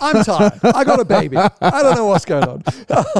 I'm 0.01 0.23
tired. 0.23 0.53
I 0.63 0.83
got 0.83 0.99
a 0.99 1.05
baby. 1.05 1.37
I 1.37 1.81
don't 1.83 1.95
know 1.95 2.05
what's 2.07 2.25
going 2.25 2.43
on. 2.43 2.63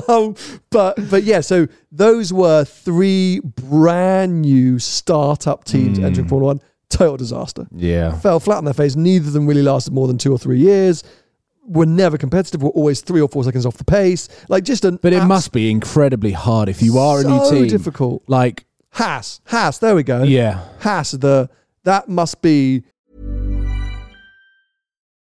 Um, 0.08 0.36
but 0.70 0.96
but 1.10 1.24
yeah, 1.24 1.42
so 1.42 1.68
those 1.92 2.32
were 2.32 2.64
three 2.64 3.40
brand 3.42 4.42
new 4.42 4.80
startup 4.80 5.64
teams 5.66 6.00
entering 6.00 6.28
Formula 6.28 6.54
One. 6.56 6.62
Total 6.90 7.18
disaster. 7.18 7.68
Yeah. 7.76 8.18
Fell 8.20 8.40
flat 8.40 8.58
on 8.60 8.66
their 8.66 8.74
face. 8.74 8.96
Neither 8.96 9.28
of 9.28 9.34
them 9.34 9.46
really 9.46 9.62
lasted 9.62 9.94
more 9.94 10.08
than 10.08 10.18
two 10.18 10.32
or 10.32 10.38
three 10.38 10.60
years. 10.60 11.04
Were 11.68 11.86
never 11.86 12.18
competitive. 12.18 12.64
Were 12.64 12.70
always 12.70 13.02
three 13.02 13.20
or 13.20 13.28
four 13.28 13.44
seconds 13.44 13.66
off 13.66 13.76
the 13.78 13.84
pace. 13.84 14.30
Like 14.48 14.64
just 14.64 14.86
an. 14.86 14.98
But 15.02 15.12
it 15.14 15.18
abs- 15.18 15.28
must 15.28 15.52
be 15.52 15.70
incredibly 15.70 16.32
hard 16.32 16.70
if 16.70 16.82
you 16.82 16.98
are 16.98 17.20
a 17.20 17.24
new 17.24 17.44
so 17.44 17.52
team. 17.52 17.68
difficult. 17.68 18.24
Like, 18.28 18.66
Haas. 18.92 19.42
Haas. 19.48 19.80
There 19.80 19.94
we 19.96 20.04
go. 20.04 20.24
yeah. 20.24 20.64
Haas. 20.80 21.12
The 21.12 21.50
that 21.84 22.08
must 22.08 22.42
be 22.42 22.84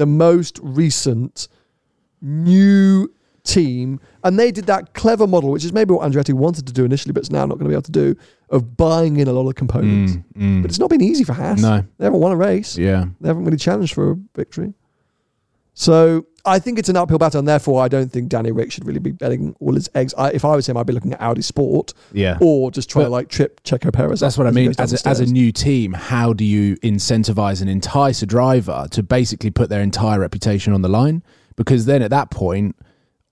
The 0.00 0.06
most 0.06 0.58
recent 0.62 1.46
new 2.22 3.12
team. 3.44 4.00
And 4.24 4.38
they 4.38 4.50
did 4.50 4.64
that 4.66 4.94
clever 4.94 5.26
model, 5.26 5.50
which 5.50 5.64
is 5.64 5.74
maybe 5.74 5.92
what 5.92 6.10
Andretti 6.10 6.32
wanted 6.32 6.66
to 6.66 6.72
do 6.72 6.86
initially, 6.86 7.12
but 7.12 7.20
it's 7.20 7.30
now 7.30 7.44
not 7.44 7.58
going 7.58 7.66
to 7.66 7.68
be 7.68 7.74
able 7.74 7.82
to 7.82 7.92
do, 7.92 8.16
of 8.48 8.78
buying 8.78 9.18
in 9.18 9.28
a 9.28 9.32
lot 9.32 9.46
of 9.46 9.54
components. 9.56 10.14
Mm, 10.14 10.42
mm. 10.42 10.62
But 10.62 10.70
it's 10.70 10.78
not 10.78 10.88
been 10.88 11.02
easy 11.02 11.22
for 11.22 11.34
Haas. 11.34 11.60
No. 11.60 11.84
They 11.98 12.04
haven't 12.06 12.20
won 12.20 12.32
a 12.32 12.36
race. 12.36 12.78
Yeah. 12.78 13.04
They 13.20 13.28
haven't 13.28 13.44
really 13.44 13.58
challenged 13.58 13.92
for 13.92 14.12
a 14.12 14.16
victory. 14.34 14.72
So 15.74 16.26
I 16.44 16.58
think 16.58 16.78
it's 16.78 16.88
an 16.88 16.96
uphill 16.96 17.18
battle, 17.18 17.38
and 17.38 17.46
therefore 17.48 17.82
I 17.82 17.88
don't 17.88 18.10
think 18.10 18.28
Danny 18.28 18.50
Ric 18.52 18.72
should 18.72 18.86
really 18.86 18.98
be 19.00 19.12
betting 19.12 19.54
all 19.60 19.74
his 19.74 19.88
eggs. 19.94 20.14
I, 20.16 20.30
if 20.30 20.44
I 20.44 20.56
was 20.56 20.68
him, 20.68 20.76
I'd 20.76 20.86
be 20.86 20.92
looking 20.92 21.12
at 21.12 21.20
Audi 21.20 21.42
Sport 21.42 21.92
Yeah. 22.12 22.38
or 22.40 22.70
just 22.70 22.88
try 22.90 23.02
to 23.02 23.08
like 23.08 23.28
trip 23.28 23.62
Checo 23.62 23.92
Perez. 23.92 24.20
That's 24.20 24.38
what 24.38 24.46
I 24.46 24.50
mean. 24.50 24.72
As 24.78 24.92
a, 24.92 25.08
as 25.08 25.20
a 25.20 25.26
new 25.26 25.52
team, 25.52 25.92
how 25.92 26.32
do 26.32 26.44
you 26.44 26.76
incentivize 26.78 27.60
and 27.60 27.68
entice 27.70 28.22
a 28.22 28.26
driver 28.26 28.86
to 28.92 29.02
basically 29.02 29.50
put 29.50 29.68
their 29.68 29.82
entire 29.82 30.20
reputation 30.20 30.72
on 30.72 30.82
the 30.82 30.88
line? 30.88 31.22
Because 31.56 31.84
then 31.86 32.00
at 32.02 32.10
that 32.10 32.30
point, 32.30 32.76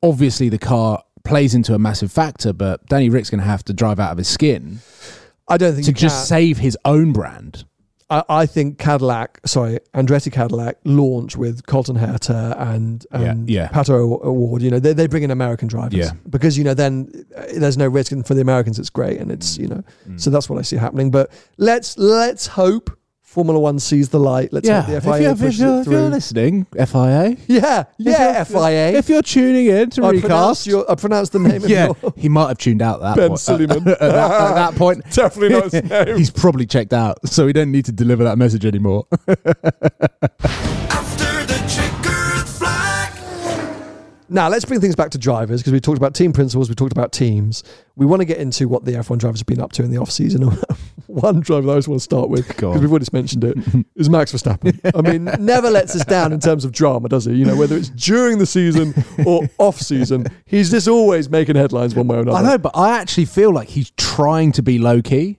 obviously 0.03 0.49
the 0.49 0.59
car 0.59 1.03
plays 1.25 1.55
into 1.55 1.75
a 1.75 1.79
massive 1.79 2.11
factor, 2.13 2.53
but 2.53 2.85
Danny 2.87 3.09
Ric's 3.09 3.31
going 3.31 3.41
to 3.41 3.47
have 3.47 3.65
to 3.65 3.73
drive 3.73 3.99
out 4.01 4.13
of 4.13 4.19
his 4.19 4.29
skin 4.29 4.81
I 5.49 5.57
don't 5.57 5.75
think 5.75 5.87
to 5.87 5.93
just 5.93 6.17
can. 6.17 6.27
save 6.27 6.59
his 6.59 6.77
own 6.85 7.13
brand. 7.13 7.65
I, 8.11 8.25
I 8.29 8.47
think 8.47 8.79
Cadillac, 8.79 9.41
sorry, 9.45 9.81
Andretti 9.95 10.33
Cadillac 10.33 10.79
launch 10.85 11.37
with 11.37 11.67
Colton 11.67 11.97
Herta 11.97 12.59
and, 12.59 13.05
and 13.11 13.49
Yeah, 13.51 13.63
yeah. 13.65 13.69
Pato 13.69 14.23
O'Ward. 14.25 14.63
You 14.63 14.71
know, 14.71 14.79
they, 14.81 14.93
they 14.95 15.07
bring 15.07 15.23
in 15.25 15.31
American 15.31 15.69
drivers 15.69 15.99
Yeah. 15.99 16.13
because, 16.29 16.57
you 16.57 16.65
know, 16.65 16.75
then 16.75 17.11
uh, 17.37 17.45
there's 17.57 17.77
no 17.77 17.87
risk. 17.87 18.13
And 18.13 18.27
for 18.27 18.35
the 18.35 18.41
Americans, 18.41 18.79
it's 18.79 18.91
great. 18.91 19.21
And 19.21 19.31
it's, 19.31 19.59
you 19.59 19.69
know, 19.69 19.83
so 20.17 20.31
that's 20.31 20.49
what 20.49 20.59
I 20.59 20.63
see 20.63 20.77
happening. 20.77 21.11
But 21.11 21.31
let's, 21.59 21.99
let's 21.99 22.47
hope 22.47 22.98
Formula 23.39 23.61
One 23.61 23.79
sees 23.79 24.09
the 24.09 24.19
light. 24.19 24.53
Let's 24.53 24.67
yeah, 24.67 24.81
hope 24.81 24.91
the 24.91 24.97
if, 24.97 25.05
FIA 25.05 25.21
you're, 25.21 25.31
if, 25.31 25.59
you're, 25.59 25.77
it 25.77 25.81
if 25.83 25.87
you're 25.87 26.11
listening, 26.11 26.65
FIA. 26.75 27.37
Yeah, 27.47 27.85
yeah, 27.97 28.41
If 28.41 28.49
FIA. 28.49 28.99
If 28.99 29.09
you're 29.09 29.23
tuning 29.23 29.67
in 29.67 29.91
to 29.91 30.05
I 30.05 30.11
recast, 30.11 30.23
pronounced, 30.27 30.67
your, 30.67 30.91
I 30.91 30.97
pronounced 30.97 31.31
the 31.31 31.39
name 31.39 31.63
of 31.63 31.71
yeah, 31.71 31.93
your 32.03 32.15
he 32.17 32.29
might 32.29 32.49
have 32.49 32.59
tuned 32.59 32.83
out 32.83 33.01
that 33.01 33.15
Ben 33.15 33.29
point. 33.29 33.39
Silliman. 33.41 33.87
at, 33.93 33.99
that, 34.01 34.11
at 34.11 34.55
that 34.55 34.75
point, 34.77 35.09
Definitely 35.13 35.51
not 35.51 35.71
his 35.71 35.85
name. 35.85 36.17
he's 36.17 36.31
probably 36.31 36.67
checked 36.67 36.93
out, 36.93 37.29
so 37.29 37.47
we 37.47 37.53
don't 37.53 37.71
need 37.71 37.85
to 37.85 37.93
deliver 37.93 38.25
that 38.25 38.39
message 38.39 38.67
anymore. 38.67 39.07
After 39.29 39.37
the 41.47 41.65
checkered 41.69 42.03
flag. 42.03 42.08
Now, 44.31 44.49
let's 44.49 44.65
bring 44.65 44.81
things 44.81 44.95
back 44.95 45.11
to 45.11 45.19
drivers 45.19 45.61
because 45.61 45.73
we 45.73 45.81
talked 45.81 45.97
about 45.97 46.15
team 46.15 46.33
principles, 46.33 46.69
we 46.69 46.75
talked 46.75 46.93
about 46.93 47.13
teams. 47.13 47.65
We 47.97 48.05
want 48.05 48.21
to 48.21 48.27
get 48.27 48.39
into 48.39 48.69
what 48.69 48.85
the 48.85 48.93
F1 48.93 49.19
drivers 49.19 49.41
have 49.41 49.47
been 49.47 49.61
up 49.61 49.73
to 49.73 49.83
in 49.83 49.91
the 49.91 49.97
off 49.99 50.11
season. 50.11 50.43
One 51.07 51.41
driver 51.41 51.67
that 51.69 51.73
I 51.73 51.77
just 51.77 51.89
want 51.89 52.01
to 52.01 52.05
start 52.05 52.29
with, 52.29 52.47
because 52.47 52.81
we've 52.81 52.91
already 52.91 53.07
mentioned 53.13 53.43
it, 53.45 53.57
is 53.97 54.11
Max 54.11 54.33
Verstappen. 54.33 54.79
I 54.95 55.01
mean, 55.01 55.25
never 55.45 55.71
lets 55.71 55.97
us 55.97 56.05
down 56.05 56.33
in 56.33 56.41
terms 56.41 56.67
of 56.67 56.73
drama, 56.73 57.09
does 57.09 57.25
he? 57.25 57.35
You 57.35 57.47
know, 57.47 57.57
whether 57.57 57.77
it's 57.77 57.89
during 57.89 58.39
the 58.39 58.47
season 58.47 58.95
or 59.25 59.49
off 59.57 59.81
season, 59.81 60.27
he's 60.45 60.71
just 60.71 60.87
always 60.87 61.31
making 61.31 61.57
headlines 61.57 61.95
one 61.95 62.07
way 62.09 62.19
or 62.19 62.21
another. 62.21 62.39
I 62.39 62.43
know, 62.43 62.59
but 62.59 62.73
I 62.75 62.99
actually 62.99 63.25
feel 63.25 63.53
like 63.53 63.69
he's 63.69 63.91
trying 63.93 64.53
to 64.53 64.63
be 64.63 64.79
low 64.79 65.01
key. 65.01 65.39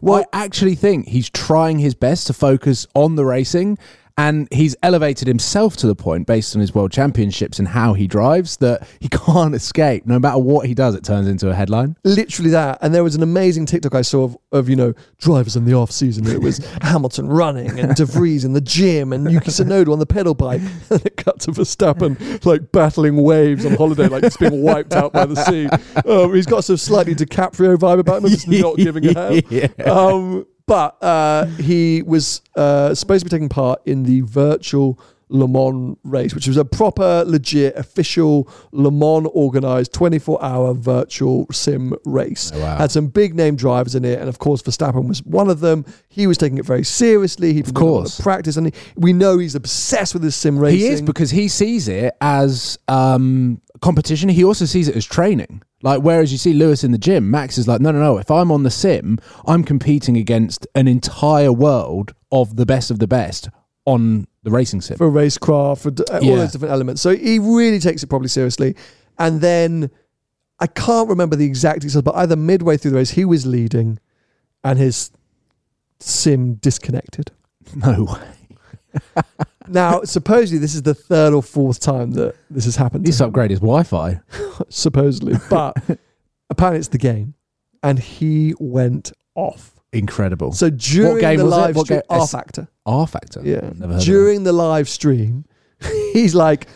Well, 0.00 0.24
I 0.32 0.44
actually 0.44 0.74
think 0.74 1.08
he's 1.08 1.28
trying 1.28 1.78
his 1.78 1.94
best 1.94 2.26
to 2.28 2.32
focus 2.32 2.86
on 2.94 3.16
the 3.16 3.24
racing 3.24 3.78
And 4.16 4.48
he's 4.52 4.76
elevated 4.82 5.28
himself 5.28 5.76
to 5.78 5.86
the 5.86 5.94
point, 5.94 6.26
based 6.26 6.54
on 6.54 6.60
his 6.60 6.74
world 6.74 6.92
championships 6.92 7.58
and 7.58 7.68
how 7.68 7.94
he 7.94 8.06
drives, 8.06 8.56
that 8.58 8.86
he 9.00 9.08
can't 9.10 9.54
escape. 9.54 10.06
No 10.06 10.18
matter 10.18 10.38
what 10.38 10.66
he 10.66 10.74
does, 10.74 10.94
it 10.94 11.04
turns 11.04 11.28
into 11.28 11.48
a 11.50 11.54
headline. 11.54 11.96
literally 12.04 12.50
that. 12.50 12.78
And 12.82 12.94
there 12.94 13.04
was 13.04 13.14
an 13.14 13.22
amazing 13.22 13.66
TikTok 13.66 13.94
I 13.94 14.02
saw 14.02 14.24
of, 14.24 14.36
of 14.52 14.68
you 14.68 14.76
know 14.76 14.94
drivers 15.18 15.56
in 15.56 15.64
the 15.64 15.74
off 15.74 15.90
season. 15.90 16.26
It 16.26 16.40
was 16.40 16.58
Hamilton 16.82 17.28
running 17.28 17.78
and 17.78 17.94
De 17.94 18.04
Vries 18.04 18.44
in 18.44 18.52
the 18.52 18.60
gym 18.60 19.12
and 19.12 19.30
Yuki 19.30 19.50
Tsunoda 19.50 19.92
on 19.92 19.98
the 19.98 20.06
pedal 20.06 20.34
bike. 20.34 20.60
And 20.90 21.06
it 21.06 21.16
cut 21.16 21.38
to 21.40 21.52
Verstappen 21.52 22.44
like 22.44 22.72
battling 22.72 23.16
waves 23.22 23.64
on 23.64 23.76
holiday, 23.76 24.08
like 24.08 24.22
just 24.22 24.40
being 24.40 24.62
wiped 24.62 24.92
out 24.92 25.12
by 25.12 25.24
the 25.24 25.36
sea. 25.36 25.68
Um, 26.10 26.34
he's 26.34 26.46
got 26.46 26.64
some 26.64 26.76
slightly 26.76 27.14
DiCaprio 27.14 27.76
vibe 27.76 28.00
about 28.00 28.22
him, 28.24 28.30
just 28.30 28.48
not 28.48 28.76
giving 28.76 29.06
a 29.06 29.14
hell. 29.14 29.40
Yeah. 29.50 29.68
Um, 29.84 30.46
but 30.70 31.02
uh, 31.02 31.46
he 31.46 32.00
was 32.02 32.42
uh, 32.54 32.94
supposed 32.94 33.24
to 33.24 33.28
be 33.28 33.36
taking 33.36 33.48
part 33.48 33.80
in 33.86 34.04
the 34.04 34.20
virtual 34.20 35.00
Le 35.28 35.48
Mans 35.48 35.96
race, 36.04 36.32
which 36.32 36.46
was 36.46 36.56
a 36.56 36.64
proper, 36.64 37.24
legit, 37.26 37.74
official 37.76 38.48
Le 38.70 38.92
Mans 38.92 39.28
organized 39.34 39.92
24 39.92 40.40
hour 40.40 40.72
virtual 40.72 41.48
sim 41.50 41.92
race. 42.04 42.52
Oh, 42.54 42.60
wow. 42.60 42.76
Had 42.76 42.92
some 42.92 43.08
big 43.08 43.34
name 43.34 43.56
drivers 43.56 43.96
in 43.96 44.04
it, 44.04 44.20
and 44.20 44.28
of 44.28 44.38
course, 44.38 44.62
Verstappen 44.62 45.08
was 45.08 45.24
one 45.24 45.50
of 45.50 45.58
them. 45.58 45.84
He 46.08 46.28
was 46.28 46.38
taking 46.38 46.58
it 46.58 46.64
very 46.64 46.84
seriously. 46.84 47.52
He'd 47.52 47.64
been 47.64 47.74
doing 47.74 47.88
a 47.88 47.90
lot 47.90 48.00
course. 48.02 48.20
practice, 48.20 48.56
and 48.56 48.68
he, 48.68 48.72
we 48.94 49.12
know 49.12 49.38
he's 49.38 49.56
obsessed 49.56 50.14
with 50.14 50.22
this 50.22 50.36
sim 50.36 50.56
racing. 50.56 50.78
He 50.78 50.86
is 50.86 51.02
because 51.02 51.32
he 51.32 51.48
sees 51.48 51.88
it 51.88 52.14
as 52.20 52.78
um, 52.86 53.60
competition. 53.80 54.28
He 54.28 54.44
also 54.44 54.66
sees 54.66 54.86
it 54.86 54.94
as 54.94 55.04
training. 55.04 55.62
Like 55.82 56.02
whereas 56.02 56.30
you 56.32 56.38
see 56.38 56.52
Lewis 56.52 56.84
in 56.84 56.92
the 56.92 56.98
gym, 56.98 57.30
Max 57.30 57.56
is 57.56 57.66
like, 57.66 57.80
no, 57.80 57.90
no, 57.90 57.98
no. 58.00 58.18
If 58.18 58.30
I'm 58.30 58.52
on 58.52 58.62
the 58.64 58.70
sim, 58.70 59.18
I'm 59.46 59.64
competing 59.64 60.16
against 60.16 60.66
an 60.74 60.86
entire 60.88 61.52
world 61.52 62.14
of 62.30 62.56
the 62.56 62.66
best 62.66 62.90
of 62.90 62.98
the 62.98 63.06
best 63.08 63.48
on 63.86 64.26
the 64.42 64.50
racing 64.50 64.82
sim. 64.82 64.96
for 64.98 65.10
racecraft, 65.10 65.80
for 65.80 65.90
d- 65.90 66.04
all 66.12 66.22
Yeah. 66.22 66.36
those 66.36 66.52
different 66.52 66.72
elements. 66.72 67.00
So 67.00 67.16
he 67.16 67.38
really 67.38 67.78
takes 67.78 68.02
it 68.02 68.08
probably 68.08 68.28
seriously. 68.28 68.76
And 69.18 69.40
then 69.40 69.90
I 70.58 70.66
can't 70.66 71.08
remember 71.08 71.36
the 71.36 71.46
exact 71.46 71.80
details, 71.80 72.02
but 72.02 72.14
either 72.14 72.36
midway 72.36 72.76
through 72.76 72.90
the 72.92 72.98
race, 72.98 73.10
he 73.10 73.24
was 73.24 73.46
leading 73.46 73.98
and 74.62 74.78
his 74.78 75.10
sim 75.98 76.54
disconnected. 76.54 77.30
no 77.74 78.04
way. 78.04 79.14
Now, 79.70 80.02
supposedly, 80.02 80.58
this 80.58 80.74
is 80.74 80.82
the 80.82 80.94
third 80.94 81.32
or 81.32 81.42
fourth 81.42 81.80
time 81.80 82.10
that 82.12 82.34
this 82.50 82.64
has 82.64 82.76
happened. 82.76 83.02
He 83.02 83.06
to 83.06 83.08
needs 83.10 83.18
to 83.18 83.24
him, 83.24 83.28
upgrade 83.28 83.50
his 83.50 83.60
Wi-Fi. 83.60 84.20
supposedly, 84.68 85.34
but 85.48 85.76
apparently 86.50 86.78
it's 86.80 86.88
the 86.88 86.98
game. 86.98 87.34
And 87.82 87.98
he 87.98 88.54
went 88.58 89.12
off. 89.34 89.74
Incredible. 89.92 90.52
So 90.52 90.70
during 90.70 91.18
game 91.20 91.38
the 91.38 91.44
was 91.46 91.54
it? 91.54 91.56
live 91.56 91.76
What 91.76 91.86
stream, 91.86 91.98
game- 92.00 92.06
R 92.10 92.22
S- 92.22 92.32
Factor. 92.32 92.68
rFactor. 92.86 93.44
Yeah. 93.44 93.60
Never 93.74 93.94
heard 93.94 93.98
of 94.00 94.02
During 94.04 94.44
the 94.44 94.52
live 94.52 94.88
stream, 94.88 95.44
he's 96.12 96.34
like, 96.34 96.68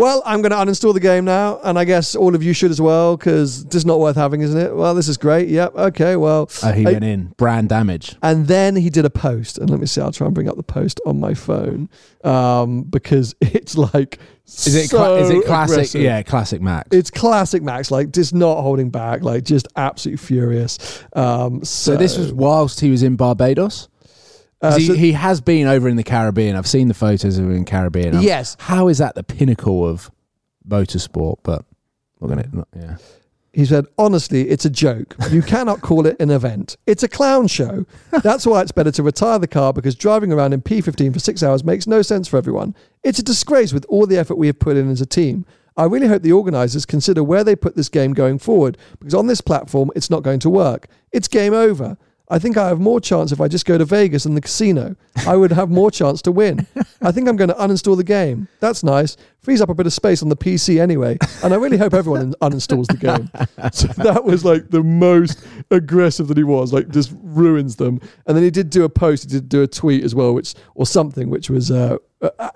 well, 0.00 0.22
I'm 0.24 0.40
going 0.40 0.50
to 0.50 0.56
uninstall 0.56 0.94
the 0.94 1.00
game 1.00 1.24
now, 1.26 1.60
and 1.62 1.78
I 1.78 1.84
guess 1.84 2.14
all 2.16 2.34
of 2.34 2.42
you 2.42 2.52
should 2.54 2.70
as 2.70 2.80
well, 2.80 3.16
because 3.16 3.64
this 3.66 3.76
is 3.76 3.86
not 3.86 4.00
worth 4.00 4.16
having, 4.16 4.40
isn't 4.40 4.58
it? 4.58 4.74
Well, 4.74 4.94
this 4.94 5.08
is 5.08 5.16
great. 5.18 5.48
Yep. 5.50 5.74
Okay. 5.76 6.16
Well. 6.16 6.48
Oh, 6.62 6.72
he 6.72 6.86
I- 6.86 6.92
went 6.92 7.04
in. 7.04 7.34
Brand 7.36 7.68
damage. 7.68 8.16
and 8.22 8.46
then 8.46 8.76
he 8.76 8.88
did 8.88 9.04
a 9.04 9.10
post, 9.10 9.58
and 9.58 9.68
let 9.68 9.78
me 9.78 9.84
see. 9.86 10.00
I'll 10.00 10.10
try 10.10 10.26
and 10.26 10.34
bring 10.34 10.48
up 10.48 10.56
the 10.56 10.62
post 10.62 11.00
on 11.04 11.20
my 11.20 11.34
phone 11.34 11.90
um, 12.24 12.82
because 12.84 13.34
it's 13.42 13.76
like 13.76 14.18
Is 14.46 14.74
it? 14.74 14.88
so 14.88 14.96
cla- 14.96 15.16
is 15.18 15.28
it 15.28 15.44
classic? 15.44 15.74
aggressive. 15.74 16.00
Yeah, 16.00 16.22
classic 16.22 16.62
Max. 16.62 16.88
It's 16.92 17.10
classic 17.10 17.62
Max, 17.62 17.90
like 17.90 18.10
just 18.10 18.32
not 18.34 18.62
holding 18.62 18.88
back, 18.88 19.22
like 19.22 19.44
just 19.44 19.68
absolutely 19.76 20.16
furious. 20.24 21.04
Um, 21.12 21.62
so, 21.62 21.92
so 21.92 21.96
this 21.98 22.16
was 22.16 22.32
whilst 22.32 22.80
he 22.80 22.90
was 22.90 23.02
in 23.02 23.16
Barbados. 23.16 23.89
Uh, 24.62 24.76
he, 24.78 24.86
so- 24.86 24.94
he 24.94 25.12
has 25.12 25.40
been 25.40 25.66
over 25.66 25.88
in 25.88 25.96
the 25.96 26.02
Caribbean. 26.02 26.56
I've 26.56 26.66
seen 26.66 26.88
the 26.88 26.94
photos 26.94 27.38
of 27.38 27.44
him 27.44 27.54
in 27.56 27.64
Caribbean. 27.64 28.14
I'm- 28.14 28.22
yes. 28.24 28.56
How 28.60 28.88
is 28.88 28.98
that 28.98 29.14
the 29.14 29.22
pinnacle 29.24 29.86
of 29.86 30.10
motorsport? 30.68 31.38
But 31.42 31.64
we're 32.18 32.28
gonna. 32.28 32.66
Yeah. 32.76 32.96
He 33.52 33.64
said, 33.64 33.86
honestly, 33.98 34.48
it's 34.48 34.64
a 34.64 34.70
joke. 34.70 35.16
You 35.30 35.42
cannot 35.42 35.80
call 35.80 36.06
it 36.06 36.14
an 36.20 36.30
event. 36.30 36.76
It's 36.86 37.02
a 37.02 37.08
clown 37.08 37.48
show. 37.48 37.84
That's 38.22 38.46
why 38.46 38.60
it's 38.62 38.70
better 38.70 38.92
to 38.92 39.02
retire 39.02 39.40
the 39.40 39.48
car 39.48 39.72
because 39.72 39.96
driving 39.96 40.32
around 40.32 40.52
in 40.52 40.62
P15 40.62 41.12
for 41.12 41.18
six 41.18 41.42
hours 41.42 41.64
makes 41.64 41.88
no 41.88 42.00
sense 42.00 42.28
for 42.28 42.36
everyone. 42.36 42.76
It's 43.02 43.18
a 43.18 43.24
disgrace 43.24 43.72
with 43.72 43.84
all 43.88 44.06
the 44.06 44.16
effort 44.18 44.36
we 44.36 44.46
have 44.46 44.60
put 44.60 44.76
in 44.76 44.88
as 44.88 45.00
a 45.00 45.06
team. 45.06 45.46
I 45.76 45.86
really 45.86 46.06
hope 46.06 46.22
the 46.22 46.30
organisers 46.30 46.86
consider 46.86 47.24
where 47.24 47.42
they 47.42 47.56
put 47.56 47.74
this 47.74 47.88
game 47.88 48.12
going 48.12 48.38
forward 48.38 48.78
because 49.00 49.14
on 49.14 49.26
this 49.26 49.40
platform, 49.40 49.90
it's 49.96 50.10
not 50.10 50.22
going 50.22 50.38
to 50.40 50.50
work. 50.50 50.86
It's 51.10 51.26
game 51.26 51.52
over. 51.52 51.98
I 52.30 52.38
think 52.38 52.56
I 52.56 52.68
have 52.68 52.78
more 52.78 53.00
chance 53.00 53.32
if 53.32 53.40
I 53.40 53.48
just 53.48 53.66
go 53.66 53.76
to 53.76 53.84
Vegas 53.84 54.24
and 54.24 54.36
the 54.36 54.40
casino. 54.40 54.94
I 55.26 55.36
would 55.36 55.50
have 55.50 55.68
more 55.68 55.90
chance 55.90 56.22
to 56.22 56.32
win. 56.32 56.64
I 57.02 57.10
think 57.10 57.28
I'm 57.28 57.36
going 57.36 57.48
to 57.48 57.54
uninstall 57.54 57.96
the 57.96 58.04
game. 58.04 58.46
That's 58.60 58.84
nice. 58.84 59.16
Frees 59.40 59.60
up 59.60 59.68
a 59.68 59.74
bit 59.74 59.86
of 59.86 59.92
space 59.92 60.22
on 60.22 60.28
the 60.28 60.36
PC 60.36 60.80
anyway. 60.80 61.18
And 61.42 61.52
I 61.52 61.56
really 61.56 61.76
hope 61.76 61.92
everyone 61.92 62.34
un- 62.40 62.52
uninstalls 62.52 62.86
the 62.86 62.96
game. 62.96 63.30
So 63.72 63.88
that 64.02 64.24
was 64.24 64.44
like 64.44 64.70
the 64.70 64.82
most 64.82 65.44
aggressive 65.70 66.28
that 66.28 66.36
he 66.36 66.44
was, 66.44 66.72
like 66.72 66.88
just 66.88 67.12
ruins 67.20 67.76
them. 67.76 68.00
And 68.26 68.36
then 68.36 68.44
he 68.44 68.50
did 68.50 68.70
do 68.70 68.84
a 68.84 68.88
post, 68.88 69.24
he 69.24 69.28
did 69.28 69.48
do 69.48 69.62
a 69.62 69.66
tweet 69.66 70.04
as 70.04 70.14
well, 70.14 70.32
which 70.34 70.54
or 70.74 70.86
something 70.86 71.30
which 71.30 71.50
was 71.50 71.70
uh, 71.70 71.96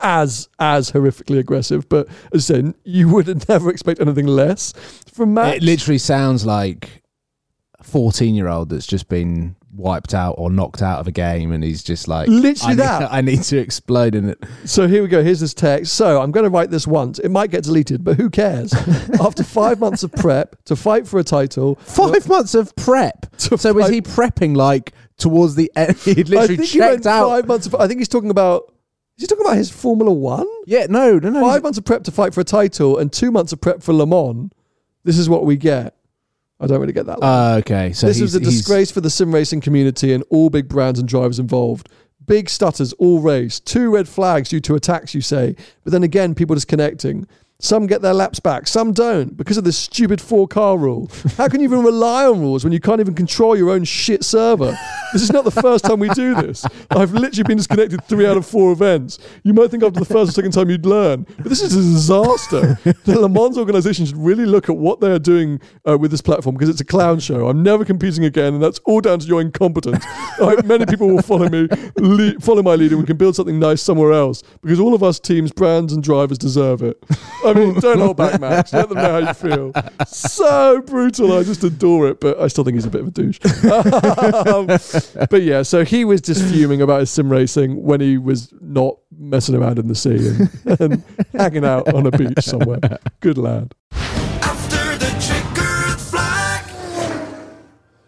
as 0.01 0.49
as 0.59 0.93
horrifically 0.93 1.39
aggressive. 1.39 1.89
But 1.89 2.09
as 2.33 2.51
I 2.51 2.55
said, 2.55 2.75
you 2.85 3.09
would 3.09 3.49
never 3.49 3.71
expect 3.71 4.01
anything 4.01 4.27
less 4.27 4.73
from 5.13 5.35
Max. 5.35 5.57
It 5.57 5.63
literally 5.63 5.99
sounds 5.99 6.45
like 6.47 7.03
a 7.79 7.85
fourteen-year-old 7.85 8.71
that's 8.71 8.87
just 8.87 9.09
been 9.09 9.57
wiped 9.77 10.15
out 10.15 10.35
or 10.39 10.51
knocked 10.51 10.83
out 10.83 11.01
of 11.01 11.07
a 11.07 11.13
game, 11.13 11.53
and 11.53 11.63
he's 11.65 11.83
just 11.83 12.09
like, 12.09 12.29
Literally 12.29 12.59
I 12.65 12.71
need, 12.71 12.79
that. 12.79 13.13
I 13.13 13.21
need 13.21 13.43
to 13.45 13.59
explode 13.59 14.15
in 14.15 14.29
it. 14.31 14.43
So 14.65 14.87
here 14.87 15.03
we 15.03 15.09
go. 15.09 15.23
Here's 15.23 15.41
this 15.41 15.55
text. 15.55 15.95
So 15.95 16.21
I'm 16.21 16.31
going 16.31 16.45
to 16.45 16.51
write 16.51 16.71
this 16.71 16.87
once. 16.87 17.19
It 17.19 17.31
might 17.31 17.51
get 17.51 17.65
deleted, 17.65 18.05
but 18.05 18.17
who 18.17 18.31
cares? 18.31 18.73
After 19.21 19.43
five 19.43 19.79
months 19.81 20.03
of 20.03 20.13
prep 20.13 20.63
to 20.65 20.77
fight 20.77 21.07
for 21.07 21.19
a 21.19 21.25
title, 21.25 21.77
Five 21.77 22.29
months 22.29 22.55
of 22.55 22.75
prep. 22.77 23.27
So 23.37 23.73
was 23.73 23.89
he 23.91 24.01
prepping 24.01 24.57
like 24.57 24.93
towards 25.19 25.55
the 25.55 25.71
end? 25.77 25.97
He 25.99 26.13
I 26.13 26.15
literally 26.15 26.47
think 26.57 26.69
he 26.69 26.79
checked 26.79 27.07
out. 27.07 27.29
five 27.29 27.47
months. 27.47 27.67
Of, 27.67 27.75
I 27.75 27.87
think 27.87 28.01
he's 28.01 28.09
talking 28.09 28.31
about. 28.31 28.73
Is 29.17 29.23
he 29.23 29.27
talking 29.27 29.45
about 29.45 29.57
his 29.57 29.71
Formula 29.71 30.13
One? 30.13 30.47
Yeah, 30.67 30.87
no, 30.89 31.19
no, 31.19 31.31
no. 31.31 31.41
Five 31.41 31.63
months 31.63 31.79
of 31.79 31.85
prep 31.85 32.05
to 32.05 32.11
fight 32.11 32.35
for 32.35 32.41
a 32.41 32.45
title 32.45 32.99
and 32.99 33.13
two 33.13 33.31
months 33.31 33.53
of 33.53 33.61
prep 33.61 33.83
for 33.83 33.93
Le 33.93 34.07
Mans. 34.07 34.51
This 35.05 35.19
is 35.19 35.29
what 35.29 35.45
we 35.45 35.57
get. 35.57 35.95
I 36.65 36.67
don't 36.67 36.81
really 36.81 36.93
get 36.93 37.07
that. 37.07 37.23
Uh, 37.23 37.57
okay, 37.59 37.93
so 37.93 38.07
this 38.07 38.21
was 38.21 38.35
a 38.35 38.41
disgrace 38.41 38.91
for 38.91 39.01
the 39.01 39.11
sim 39.11 39.33
racing 39.33 39.61
community 39.61 40.13
and 40.13 40.25
all 40.31 40.51
big 40.51 40.69
brands 40.69 40.99
and 40.99 41.09
drivers 41.09 41.39
involved. 41.39 41.89
Big 42.27 42.49
stutters 42.49 42.93
all 42.95 43.21
race. 43.21 43.61
Two 43.61 43.91
red 43.93 44.09
flags 44.09 44.49
due 44.49 44.61
to 44.61 44.75
attacks, 44.75 45.15
you 45.15 45.21
say. 45.21 45.55
But 45.85 45.93
then 45.93 46.03
again, 46.03 46.35
people 46.35 46.55
disconnecting. 46.55 47.27
Some 47.65 47.87
get 47.87 48.03
their 48.03 48.13
laps 48.13 48.41
back, 48.41 48.67
some 48.67 48.93
don't 48.93 49.39
because 49.39 49.57
of 49.57 49.65
this 49.65 49.79
stupid 49.79 50.21
four 50.21 50.47
car 50.47 50.77
rule. 50.77 51.11
How 51.39 51.49
can 51.49 51.61
you 51.61 51.65
even 51.65 51.83
rely 51.83 52.27
on 52.27 52.41
rules 52.41 52.63
when 52.63 52.75
you 52.75 52.79
can't 52.79 53.01
even 53.01 53.15
control 53.15 53.57
your 53.57 53.71
own 53.71 53.85
shit 53.85 54.23
server? 54.23 54.77
This 55.15 55.23
is 55.23 55.33
not 55.33 55.45
the 55.45 55.51
first 55.51 55.87
time 55.87 55.99
we 55.99 56.11
do 56.11 56.35
this. 56.35 56.67
I've 56.91 57.13
literally 57.13 57.45
been 57.45 57.57
disconnected 57.57 58.05
three 58.05 58.27
out 58.27 58.37
of 58.37 58.45
four 58.45 58.71
events. 58.73 59.19
You 59.45 59.55
might 59.55 59.71
think 59.71 59.83
after 59.83 59.99
the 59.99 60.05
first 60.05 60.29
or 60.29 60.33
second 60.33 60.51
time 60.51 60.69
you'd 60.69 60.85
learn, 60.85 61.25
but 61.39 61.49
this 61.49 61.63
is 61.63 61.73
a 61.75 61.81
disaster. 61.81 62.79
the 63.05 63.19
Le 63.19 63.31
Mans 63.31 63.57
organization 63.57 64.05
should 64.05 64.19
really 64.19 64.45
look 64.45 64.69
at 64.69 64.77
what 64.77 65.01
they 65.01 65.11
are 65.11 65.19
doing 65.19 65.59
uh, 65.89 65.97
with 65.97 66.11
this 66.11 66.21
platform 66.21 66.57
because 66.57 66.69
it's 66.69 66.83
a 66.83 66.85
clown 66.85 67.19
show. 67.19 67.49
I'm 67.49 67.63
never 67.63 67.87
competing 67.87 68.27
again, 68.27 68.53
and 68.53 68.63
that's 68.63 68.79
all 68.81 69.01
down 69.01 69.21
to 69.21 69.27
your 69.27 69.41
incompetence. 69.41 70.05
Many 70.65 70.85
people 70.85 71.09
will 71.09 71.23
follow 71.23 71.49
me, 71.49 71.69
le- 71.97 72.39
follow 72.41 72.63
my 72.63 72.75
lead, 72.75 72.91
and 72.91 73.01
we 73.01 73.07
can 73.07 73.17
build 73.17 73.37
something 73.37 73.59
nice 73.59 73.81
somewhere 73.81 74.13
else 74.13 74.43
because 74.61 74.81
all 74.81 74.93
of 74.95 75.03
us 75.03 75.19
teams, 75.19 75.51
brands, 75.51 75.95
and 75.95 76.03
drivers 76.03 76.37
deserve 76.37 76.83
it. 76.83 77.03
Mean, 77.55 77.81
don't 77.81 77.99
hold 77.99 78.17
back, 78.17 78.41
Max. 78.41 78.73
Let 78.73 78.89
them 78.89 78.99
know 78.99 79.23
how 79.23 79.29
you 79.29 79.35
feel. 79.35 79.73
So 80.07 80.81
brutal. 80.83 81.33
I 81.39 81.43
just 81.43 81.65
adore 81.65 82.09
it, 82.09 82.21
but 82.21 82.39
I 82.41 82.49
still 82.49 82.65
think 82.65 82.75
he's 82.77 82.85
a 82.87 82.91
bit 82.91 83.03
of 83.03 83.09
a 83.09 83.11
douche. 83.11 83.39
Um, 84.47 84.67
but 85.31 85.43
yeah, 85.43 85.63
so 85.63 85.85
he 85.85 86.05
was 86.05 86.21
just 86.21 86.45
fuming 86.53 86.83
about 86.83 87.01
his 87.01 87.11
sim 87.11 87.31
racing 87.31 87.83
when 87.83 88.01
he 88.01 88.19
was 88.19 88.53
not 88.61 88.97
messing 89.17 89.55
around 89.55 89.79
in 89.79 89.89
the 89.89 89.95
sea 89.95 90.29
and, 90.67 90.81
and 90.81 91.05
hanging 91.33 91.65
out 91.65 91.93
on 91.95 92.07
a 92.07 92.11
beach 92.11 92.41
somewhere. 92.41 92.81
Good 93.21 93.39
lad. 93.39 93.75
After 93.93 94.99
the 94.99 95.11
checkered 95.21 96.01
flag. 96.01 96.65